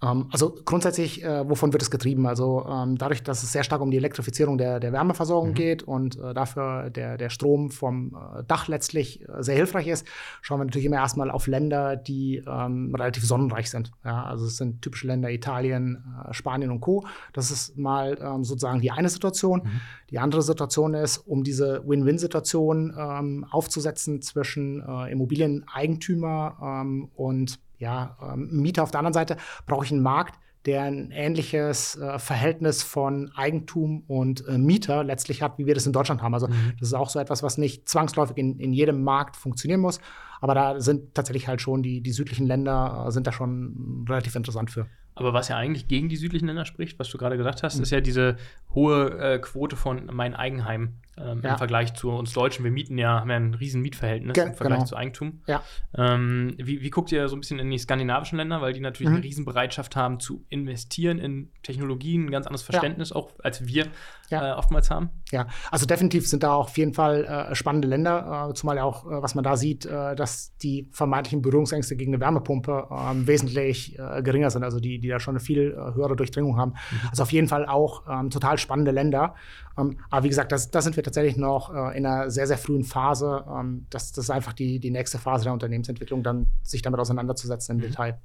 Ähm, 0.04 0.28
also 0.32 0.56
grundsätzlich, 0.66 1.24
äh, 1.24 1.48
wovon 1.48 1.72
wird 1.74 1.82
es 1.82 1.92
getrieben? 1.92 2.28
Also 2.28 2.66
ähm, 2.68 2.98
dadurch, 2.98 3.24
dass 3.24 3.44
es 3.44 3.52
sehr 3.52 3.64
stark 3.64 3.82
um 3.82 3.92
die 3.92 3.98
Elektrifizierung 3.98 4.58
der, 4.58 4.80
der 4.80 4.92
Wärmeversorgung 4.92 5.50
mhm. 5.50 5.56
geht 5.56 5.84
und 5.84 6.20
äh, 6.20 6.34
dafür 6.34 6.90
der, 6.90 7.18
der 7.18 7.30
Strom 7.30 7.72
vom 7.72 8.16
äh, 8.16 8.44
Dach 8.44 8.68
letztlich 8.68 9.28
äh, 9.28 9.44
sehr 9.44 9.56
hilfreich 9.56 9.88
ist, 9.88 10.06
schauen 10.42 10.60
wir 10.60 10.66
natürlich 10.66 10.86
immer 10.86 10.98
erstmal 10.98 11.32
auf 11.32 11.48
Länder, 11.48 11.96
die 11.96 12.44
ähm, 12.46 12.94
relativ 12.96 13.26
sonnenreich 13.26 13.70
sind. 13.70 13.92
Ja, 14.04 14.24
also 14.24 14.46
es 14.46 14.58
sind 14.58 14.82
typische 14.82 15.08
Länder 15.08 15.30
Italien, 15.30 16.04
äh, 16.28 16.34
Spanien 16.34 16.72
und 16.72 16.82
Co. 16.82 17.06
Das 17.32 17.52
ist 17.52 17.78
mal 17.78 18.18
ähm, 18.22 18.44
sozusagen 18.44 18.82
die 18.82 18.92
eine 18.92 19.10
Situation. 19.10 19.62
Mhm. 19.64 19.82
Die 20.10 20.20
andere 20.20 20.42
Situation 20.42 20.94
ist, 20.94 21.18
um 21.18 21.44
diese 21.44 21.84
Win-Win-Situation 21.88 22.94
ähm, 22.98 23.46
aufzusetzen 23.50 24.22
zwischen 24.22 24.82
äh, 24.82 25.12
Immobilieneigentümer 25.12 26.58
ähm, 26.62 27.10
und 27.16 27.60
ja, 27.84 28.18
ähm, 28.22 28.50
Mieter 28.50 28.82
auf 28.82 28.92
der 28.92 29.00
anderen 29.00 29.14
Seite, 29.14 29.38
brauche 29.68 29.86
ich 29.86 29.92
einen 29.92 30.02
Markt, 30.02 30.40
der 30.66 30.84
ein 30.84 31.12
ähnliches 31.12 31.98
äh, 31.98 32.18
Verhältnis 32.18 32.82
von 32.84 33.30
Eigentum 33.36 34.04
und 34.08 34.48
äh, 34.48 34.58
Mieter 34.58 35.04
letztlich 35.04 35.42
hat, 35.42 35.58
wie 35.58 35.66
wir 35.66 35.76
das 35.76 35.86
in 35.86 35.92
Deutschland 35.92 36.22
haben. 36.22 36.34
Also 36.34 36.48
mhm. 36.48 36.74
das 36.80 36.88
ist 36.88 36.94
auch 36.94 37.10
so 37.10 37.20
etwas, 37.20 37.44
was 37.44 37.58
nicht 37.58 37.90
zwangsläufig 37.90 38.38
in, 38.38 38.60
in 38.60 38.72
jedem 38.72 39.04
Markt 39.04 39.36
funktionieren 39.36 39.82
muss. 39.82 40.00
Aber 40.40 40.56
da 40.56 40.80
sind 40.80 41.14
tatsächlich 41.14 41.48
halt 41.48 41.62
schon 41.62 41.84
die, 41.84 42.02
die 42.02 42.12
südlichen 42.14 42.48
Länder 42.48 43.06
äh, 43.08 43.12
sind 43.12 43.28
da 43.28 43.34
schon 43.34 44.06
relativ 44.08 44.36
interessant 44.36 44.72
für. 44.72 44.88
Aber 45.16 45.34
was 45.34 45.48
ja 45.48 45.58
eigentlich 45.58 45.88
gegen 45.88 46.10
die 46.10 46.16
südlichen 46.16 46.48
Länder 46.48 46.66
spricht, 46.66 47.00
was 47.00 47.10
du 47.10 47.18
gerade 47.18 47.38
gesagt 47.38 47.64
hast, 47.64 47.78
mhm. 47.78 47.84
ist 47.84 47.92
ja 47.92 48.02
diese 48.02 48.38
hohe 48.74 49.18
äh, 49.20 49.40
Quote 49.40 49.76
von 49.76 50.10
mein 50.12 50.36
Eigenheim 50.36 50.96
ähm, 51.18 51.42
ja. 51.44 51.52
im 51.52 51.58
Vergleich 51.58 51.94
zu 51.94 52.10
uns 52.10 52.34
Deutschen. 52.34 52.64
Wir 52.64 52.72
mieten 52.72 52.98
ja, 52.98 53.20
haben 53.20 53.30
ja 53.30 53.36
ein 53.36 53.54
riesen 53.54 53.82
Mietverhältnis 53.82 54.34
Ge 54.34 54.46
im 54.46 54.54
Vergleich 54.56 54.80
genau. 54.80 54.88
zu 54.88 54.96
Eigentum. 54.96 55.42
Ja. 55.46 55.62
Ähm, 55.96 56.56
wie, 56.58 56.82
wie, 56.82 56.90
guckt 56.90 57.12
ihr 57.12 57.28
so 57.30 57.36
ein 57.36 57.40
bisschen 57.40 57.60
in 57.60 57.70
die 57.70 57.78
skandinavischen 57.78 58.38
Länder, 58.38 58.62
weil 58.62 58.74
die 58.74 58.80
natürlich 58.80 59.10
mhm. 59.10 59.18
eine 59.18 59.24
Riesenbereitschaft 59.24 59.96
haben 59.96 60.20
zu 60.20 60.46
investieren 60.50 61.20
in 61.20 61.52
Technologien, 61.62 62.26
ein 62.26 62.32
ganz 62.32 62.48
anderes 62.48 62.64
Verständnis 62.64 63.12
ja. 63.12 63.16
auch 63.16 63.32
als 63.44 63.68
wir 63.68 63.88
ja. 64.30 64.54
äh, 64.54 64.54
oftmals 64.54 64.90
haben? 64.90 65.10
Ja, 65.32 65.48
also 65.72 65.86
definitiv 65.86 66.28
sind 66.28 66.44
da 66.44 66.56
auf 66.56 66.78
jeden 66.78 66.94
Fall 66.94 67.26
äh, 67.26 67.56
spannende 67.56 67.88
Länder, 67.88 68.50
äh, 68.50 68.54
zumal 68.54 68.80
auch, 68.80 69.06
äh, 69.06 69.22
was 69.22 69.36
man 69.36 69.44
da 69.44 69.56
sieht, 69.56 69.86
äh, 69.86 70.16
dass 70.16 70.58
die 70.58 70.90
vermeintlichen 70.92 71.42
Berührungsängste 71.42 71.96
gegen 71.96 72.14
eine 72.14 72.22
Wärmepumpe 72.22 72.88
ähm, 72.92 73.28
wesentlich 73.28 73.98
geringer 74.24 74.50
sind, 74.50 74.64
also 74.64 74.80
die, 74.80 75.00
die 75.04 75.10
da 75.10 75.20
schon 75.20 75.34
eine 75.34 75.40
viel 75.40 75.76
höhere 75.94 76.16
Durchdringung 76.16 76.58
haben. 76.58 76.72
Mhm. 76.72 77.10
Also 77.10 77.24
auf 77.24 77.32
jeden 77.32 77.48
Fall 77.48 77.66
auch 77.68 78.04
ähm, 78.10 78.30
total 78.30 78.58
spannende 78.58 78.92
Länder. 78.92 79.36
Ähm, 79.78 80.00
aber 80.10 80.24
wie 80.24 80.30
gesagt, 80.30 80.52
da 80.52 80.56
das, 80.56 80.72
das 80.72 80.84
sind 80.84 80.96
wir 80.96 81.04
tatsächlich 81.04 81.38
noch 81.38 81.74
äh, 81.74 81.98
in 81.98 82.06
einer 82.06 82.30
sehr, 82.30 82.48
sehr 82.48 82.58
frühen 82.58 82.84
Phase. 82.84 83.44
Ähm, 83.48 83.86
das, 83.90 84.12
das 84.12 84.26
ist 84.26 84.30
einfach 84.30 84.54
die, 84.54 84.80
die 84.80 84.92
nächste 84.92 85.18
Phase 85.18 85.46
der 85.46 85.54
Unternehmensentwicklung, 85.54 86.24
dann 86.24 86.48
sich 86.62 86.82
damit 86.82 87.00
auseinanderzusetzen 87.00 87.76
im 87.76 87.78
mhm. 87.84 87.90
Detail. 87.90 88.20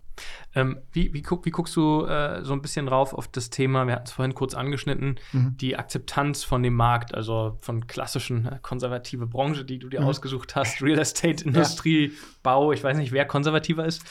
Ähm, 0.54 0.78
wie, 0.92 1.12
wie, 1.14 1.22
guck, 1.22 1.46
wie, 1.46 1.50
guckst 1.50 1.76
du 1.76 2.04
äh, 2.04 2.44
so 2.44 2.52
ein 2.52 2.62
bisschen 2.62 2.86
drauf 2.86 3.14
auf 3.14 3.28
das 3.28 3.50
Thema, 3.50 3.86
wir 3.86 3.94
hatten 3.94 4.06
es 4.06 4.12
vorhin 4.12 4.34
kurz 4.34 4.54
angeschnitten, 4.54 5.18
mhm. 5.32 5.56
die 5.56 5.76
Akzeptanz 5.76 6.44
von 6.44 6.62
dem 6.62 6.74
Markt, 6.74 7.14
also 7.14 7.56
von 7.60 7.86
klassischen 7.86 8.46
äh, 8.46 8.58
konservative 8.60 9.26
Branche, 9.26 9.64
die 9.64 9.78
du 9.78 9.88
dir 9.88 10.00
mhm. 10.00 10.06
ausgesucht 10.06 10.56
hast, 10.56 10.82
Real 10.82 10.98
Estate, 10.98 11.44
Industrie, 11.44 12.08
ja. 12.08 12.12
Bau, 12.42 12.72
ich 12.72 12.82
weiß 12.82 12.96
nicht, 12.96 13.12
wer 13.12 13.24
konservativer 13.24 13.84
ist. 13.84 14.02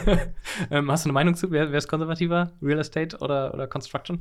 ähm, 0.70 0.90
hast 0.90 1.04
du 1.04 1.08
eine 1.08 1.14
Meinung 1.14 1.34
zu? 1.34 1.50
Wer, 1.50 1.70
wer 1.72 1.78
ist 1.78 1.88
konservativer? 1.88 2.52
Real 2.62 2.78
Estate 2.78 3.18
oder, 3.18 3.52
oder 3.54 3.66
Construction? 3.66 4.20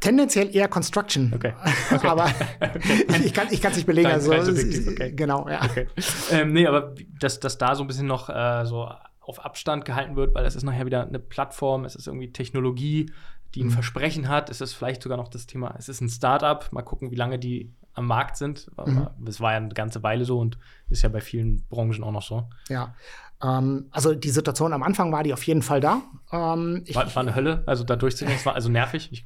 Tendenziell 0.00 0.54
eher 0.54 0.68
Construction. 0.68 1.32
Okay. 1.34 1.52
okay. 1.92 2.06
aber 2.06 2.26
okay. 2.60 3.24
ich 3.24 3.32
kann 3.34 3.48
es 3.48 3.76
nicht 3.76 3.86
belegen. 3.86 4.08
also, 4.08 4.32
okay. 4.32 5.12
Genau, 5.12 5.48
ja. 5.48 5.64
Okay. 5.64 5.88
Ähm, 6.30 6.52
nee, 6.52 6.66
aber 6.66 6.94
dass, 7.18 7.40
dass 7.40 7.58
da 7.58 7.74
so 7.74 7.82
ein 7.82 7.86
bisschen 7.86 8.06
noch 8.06 8.28
äh, 8.28 8.64
so 8.66 8.88
auf 9.20 9.44
Abstand 9.44 9.84
gehalten 9.84 10.16
wird, 10.16 10.34
weil 10.34 10.44
es 10.44 10.54
ist 10.54 10.62
nachher 10.62 10.86
wieder 10.86 11.06
eine 11.06 11.18
Plattform, 11.18 11.84
es 11.84 11.96
ist 11.96 12.06
irgendwie 12.06 12.30
Technologie, 12.32 13.10
die 13.54 13.62
ein 13.62 13.68
mhm. 13.68 13.72
Versprechen 13.72 14.28
hat. 14.28 14.50
Es 14.50 14.60
ist 14.60 14.74
vielleicht 14.74 15.02
sogar 15.02 15.16
noch 15.16 15.28
das 15.28 15.46
Thema, 15.46 15.74
es 15.78 15.88
ist 15.88 16.00
ein 16.00 16.08
Startup. 16.08 16.70
Mal 16.72 16.82
gucken, 16.82 17.10
wie 17.10 17.16
lange 17.16 17.38
die 17.38 17.72
am 17.94 18.06
Markt 18.06 18.36
sind. 18.36 18.70
Mhm. 18.76 19.08
Das 19.20 19.40
war 19.40 19.52
ja 19.52 19.58
eine 19.58 19.68
ganze 19.70 20.02
Weile 20.02 20.24
so 20.24 20.38
und 20.38 20.58
ist 20.90 21.02
ja 21.02 21.08
bei 21.08 21.20
vielen 21.20 21.64
Branchen 21.68 22.04
auch 22.04 22.12
noch 22.12 22.22
so. 22.22 22.48
Ja. 22.68 22.94
Ähm, 23.42 23.86
also 23.90 24.14
die 24.14 24.30
Situation 24.30 24.72
am 24.72 24.82
Anfang 24.82 25.12
war 25.12 25.22
die 25.22 25.32
auf 25.32 25.42
jeden 25.44 25.62
Fall 25.62 25.80
da. 25.80 26.02
Ähm, 26.32 26.84
war, 26.92 27.14
war 27.14 27.22
eine 27.22 27.34
Hölle, 27.34 27.62
also 27.66 27.84
da 27.84 27.96
durchzugehen, 27.96 28.36
es 28.36 28.46
war 28.46 28.54
also 28.54 28.68
nervig. 28.68 29.08
Ich 29.12 29.24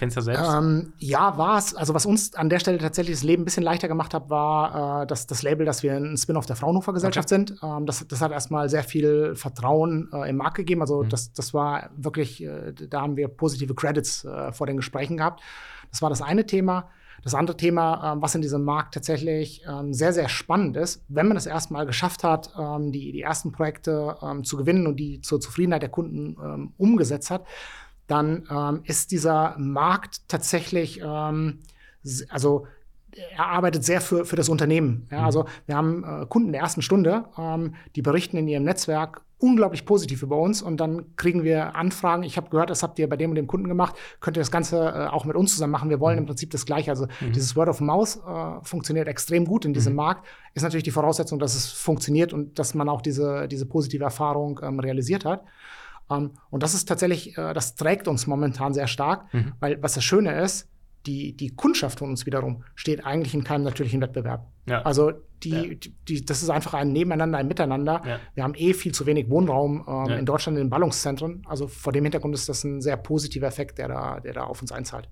Kennst 0.00 0.16
du 0.16 0.20
ja 0.20 0.24
selbst? 0.24 0.50
Ähm, 0.50 0.94
ja, 0.96 1.36
war 1.36 1.58
es. 1.58 1.74
Also, 1.74 1.92
was 1.92 2.06
uns 2.06 2.34
an 2.34 2.48
der 2.48 2.58
Stelle 2.58 2.78
tatsächlich 2.78 3.16
das 3.16 3.22
Leben 3.22 3.42
ein 3.42 3.44
bisschen 3.44 3.62
leichter 3.62 3.86
gemacht 3.86 4.14
hat, 4.14 4.30
war 4.30 5.02
äh, 5.02 5.06
dass 5.06 5.26
das 5.26 5.42
Label, 5.42 5.66
dass 5.66 5.82
wir 5.82 5.94
ein 5.94 6.16
Spin-off 6.16 6.46
der 6.46 6.56
Fraunhofer 6.56 6.94
Gesellschaft 6.94 7.30
okay. 7.30 7.44
sind. 7.46 7.62
Ähm, 7.62 7.84
das, 7.84 8.08
das 8.08 8.22
hat 8.22 8.32
erstmal 8.32 8.70
sehr 8.70 8.82
viel 8.82 9.34
Vertrauen 9.34 10.08
äh, 10.14 10.30
im 10.30 10.38
Markt 10.38 10.56
gegeben. 10.56 10.80
Also, 10.80 11.02
mhm. 11.02 11.10
das, 11.10 11.34
das 11.34 11.52
war 11.52 11.90
wirklich, 11.98 12.42
äh, 12.42 12.72
da 12.72 13.02
haben 13.02 13.18
wir 13.18 13.28
positive 13.28 13.74
Credits 13.74 14.24
äh, 14.24 14.54
vor 14.54 14.66
den 14.66 14.78
Gesprächen 14.78 15.18
gehabt. 15.18 15.42
Das 15.90 16.00
war 16.00 16.08
das 16.08 16.22
eine 16.22 16.46
Thema. 16.46 16.88
Das 17.22 17.34
andere 17.34 17.58
Thema, 17.58 18.14
ähm, 18.14 18.22
was 18.22 18.34
in 18.34 18.40
diesem 18.40 18.64
Markt 18.64 18.94
tatsächlich 18.94 19.62
ähm, 19.68 19.92
sehr, 19.92 20.14
sehr 20.14 20.30
spannend 20.30 20.78
ist, 20.78 21.04
wenn 21.08 21.28
man 21.28 21.36
es 21.36 21.44
erstmal 21.44 21.84
geschafft 21.84 22.24
hat, 22.24 22.54
ähm, 22.58 22.90
die, 22.90 23.12
die 23.12 23.20
ersten 23.20 23.52
Projekte 23.52 24.16
zu 24.44 24.56
gewinnen 24.56 24.86
und 24.86 24.96
die 24.96 25.20
zur 25.20 25.40
Zufriedenheit 25.40 25.82
der 25.82 25.90
Kunden 25.90 26.72
umgesetzt 26.78 27.30
hat, 27.30 27.44
dann 28.10 28.46
ähm, 28.50 28.80
ist 28.84 29.10
dieser 29.12 29.56
Markt 29.58 30.28
tatsächlich, 30.28 31.00
ähm, 31.02 31.60
also 32.28 32.66
er 33.36 33.46
arbeitet 33.46 33.84
sehr 33.84 34.00
für, 34.00 34.24
für 34.24 34.36
das 34.36 34.48
Unternehmen. 34.48 35.08
Ja, 35.10 35.20
mhm. 35.20 35.24
also 35.24 35.44
wir 35.66 35.76
haben 35.76 36.04
äh, 36.04 36.26
Kunden 36.26 36.52
der 36.52 36.60
ersten 36.60 36.82
Stunde, 36.82 37.24
ähm, 37.38 37.74
die 37.96 38.02
berichten 38.02 38.36
in 38.36 38.48
ihrem 38.48 38.64
Netzwerk 38.64 39.22
unglaublich 39.40 39.86
positiv 39.86 40.22
über 40.22 40.38
uns 40.38 40.60
und 40.60 40.78
dann 40.78 41.16
kriegen 41.16 41.44
wir 41.44 41.74
Anfragen. 41.74 42.22
Ich 42.24 42.36
habe 42.36 42.50
gehört, 42.50 42.68
das 42.68 42.82
habt 42.82 42.98
ihr 42.98 43.08
bei 43.08 43.16
dem 43.16 43.30
und 43.30 43.36
dem 43.36 43.46
Kunden 43.46 43.68
gemacht. 43.68 43.96
Könnt 44.20 44.36
ihr 44.36 44.42
das 44.42 44.50
Ganze 44.50 44.76
äh, 44.76 45.06
auch 45.06 45.24
mit 45.24 45.34
uns 45.34 45.52
zusammen 45.52 45.72
machen? 45.72 45.88
Wir 45.88 45.98
wollen 45.98 46.16
mhm. 46.16 46.22
im 46.22 46.26
Prinzip 46.26 46.50
das 46.50 46.66
Gleiche. 46.66 46.90
Also 46.90 47.06
mhm. 47.20 47.32
dieses 47.32 47.56
Word 47.56 47.68
of 47.68 47.80
Mouse 47.80 48.16
äh, 48.16 48.62
funktioniert 48.62 49.08
extrem 49.08 49.46
gut 49.46 49.64
in 49.64 49.72
diesem 49.72 49.94
mhm. 49.94 49.98
Markt. 49.98 50.26
Ist 50.54 50.62
natürlich 50.62 50.84
die 50.84 50.90
Voraussetzung, 50.90 51.38
dass 51.38 51.54
es 51.54 51.66
funktioniert 51.66 52.32
und 52.34 52.58
dass 52.58 52.74
man 52.74 52.88
auch 52.88 53.00
diese, 53.00 53.48
diese 53.48 53.64
positive 53.64 54.04
Erfahrung 54.04 54.60
ähm, 54.62 54.78
realisiert 54.78 55.24
hat. 55.24 55.42
Ähm, 56.10 56.32
und 56.50 56.62
das 56.62 56.74
ist 56.74 56.86
tatsächlich, 56.86 57.36
äh, 57.38 57.52
das 57.54 57.74
trägt 57.74 58.08
uns 58.08 58.26
momentan 58.26 58.74
sehr 58.74 58.86
stark, 58.86 59.32
mhm. 59.32 59.52
weil 59.60 59.82
was 59.82 59.94
das 59.94 60.04
Schöne 60.04 60.40
ist, 60.40 60.68
die, 61.06 61.34
die 61.34 61.54
Kundschaft 61.54 62.00
von 62.00 62.10
uns 62.10 62.26
wiederum 62.26 62.62
steht 62.74 63.06
eigentlich 63.06 63.34
in 63.34 63.44
keinem 63.44 63.64
natürlichen 63.64 64.00
Wettbewerb. 64.00 64.46
Ja. 64.66 64.82
Also 64.82 65.12
die, 65.42 65.50
ja. 65.50 65.62
die, 65.74 65.94
die, 66.08 66.24
das 66.24 66.42
ist 66.42 66.50
einfach 66.50 66.74
ein 66.74 66.92
Nebeneinander, 66.92 67.38
ein 67.38 67.48
Miteinander. 67.48 68.02
Ja. 68.06 68.18
Wir 68.34 68.44
haben 68.44 68.54
eh 68.54 68.74
viel 68.74 68.92
zu 68.92 69.06
wenig 69.06 69.30
Wohnraum 69.30 69.84
ähm, 69.88 70.18
in 70.18 70.26
Deutschland 70.26 70.58
in 70.58 70.64
den 70.64 70.70
Ballungszentren. 70.70 71.42
Also 71.46 71.68
vor 71.68 71.92
dem 71.92 72.04
Hintergrund 72.04 72.34
ist 72.34 72.48
das 72.48 72.64
ein 72.64 72.82
sehr 72.82 72.98
positiver 72.98 73.46
Effekt, 73.46 73.78
der 73.78 73.88
da, 73.88 74.20
der 74.20 74.34
da 74.34 74.44
auf 74.44 74.60
uns 74.60 74.72
einzahlt. 74.72 75.08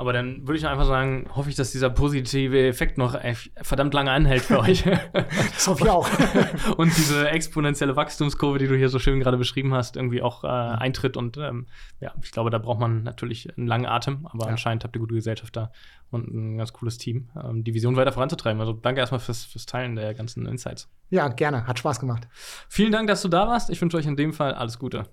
Aber 0.00 0.14
dann 0.14 0.48
würde 0.48 0.56
ich 0.56 0.66
einfach 0.66 0.86
sagen, 0.86 1.28
hoffe 1.36 1.50
ich, 1.50 1.56
dass 1.56 1.72
dieser 1.72 1.90
positive 1.90 2.66
Effekt 2.66 2.96
noch 2.96 3.20
verdammt 3.60 3.92
lange 3.92 4.10
anhält 4.10 4.40
für 4.40 4.58
euch. 4.58 4.82
das 5.12 5.68
hoffe 5.68 5.84
ich 5.84 5.90
auch. 5.90 6.08
und 6.78 6.96
diese 6.96 7.28
exponentielle 7.28 7.96
Wachstumskurve, 7.96 8.58
die 8.58 8.66
du 8.66 8.78
hier 8.78 8.88
so 8.88 8.98
schön 8.98 9.20
gerade 9.20 9.36
beschrieben 9.36 9.74
hast, 9.74 9.96
irgendwie 9.96 10.22
auch 10.22 10.42
äh, 10.42 10.46
eintritt. 10.46 11.18
Und 11.18 11.36
ähm, 11.36 11.66
ja, 12.00 12.14
ich 12.22 12.30
glaube, 12.30 12.48
da 12.48 12.56
braucht 12.56 12.80
man 12.80 13.02
natürlich 13.02 13.54
einen 13.58 13.66
langen 13.66 13.84
Atem. 13.84 14.26
Aber 14.26 14.46
ja. 14.46 14.52
anscheinend 14.52 14.84
habt 14.84 14.96
ihr 14.96 15.00
gute 15.00 15.14
Gesellschaft 15.14 15.54
da 15.54 15.70
und 16.10 16.32
ein 16.32 16.56
ganz 16.56 16.72
cooles 16.72 16.96
Team, 16.96 17.28
ähm, 17.36 17.62
die 17.62 17.74
Vision 17.74 17.94
weiter 17.94 18.12
voranzutreiben. 18.12 18.58
Also 18.58 18.72
danke 18.72 19.00
erstmal 19.00 19.20
fürs, 19.20 19.44
fürs 19.44 19.66
Teilen 19.66 19.96
der 19.96 20.14
ganzen 20.14 20.46
Insights. 20.46 20.88
Ja, 21.10 21.28
gerne. 21.28 21.66
Hat 21.66 21.78
Spaß 21.78 22.00
gemacht. 22.00 22.26
Vielen 22.70 22.92
Dank, 22.92 23.06
dass 23.08 23.20
du 23.20 23.28
da 23.28 23.46
warst. 23.46 23.68
Ich 23.68 23.82
wünsche 23.82 23.98
euch 23.98 24.06
in 24.06 24.16
dem 24.16 24.32
Fall 24.32 24.54
alles 24.54 24.78
Gute. 24.78 25.04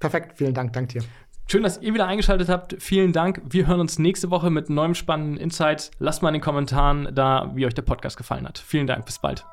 Perfekt. 0.00 0.36
Vielen 0.36 0.52
Dank. 0.52 0.74
Dank 0.74 0.90
dir. 0.90 1.02
Schön, 1.46 1.62
dass 1.62 1.80
ihr 1.80 1.92
wieder 1.92 2.06
eingeschaltet 2.06 2.48
habt. 2.48 2.76
Vielen 2.78 3.12
Dank. 3.12 3.42
Wir 3.44 3.66
hören 3.66 3.80
uns 3.80 3.98
nächste 3.98 4.30
Woche 4.30 4.50
mit 4.50 4.70
neuem 4.70 4.94
spannenden 4.94 5.36
Insights. 5.36 5.90
Lasst 5.98 6.22
mal 6.22 6.30
in 6.30 6.34
den 6.34 6.42
Kommentaren 6.42 7.14
da, 7.14 7.50
wie 7.54 7.66
euch 7.66 7.74
der 7.74 7.82
Podcast 7.82 8.16
gefallen 8.16 8.48
hat. 8.48 8.58
Vielen 8.58 8.86
Dank. 8.86 9.04
Bis 9.04 9.18
bald. 9.18 9.44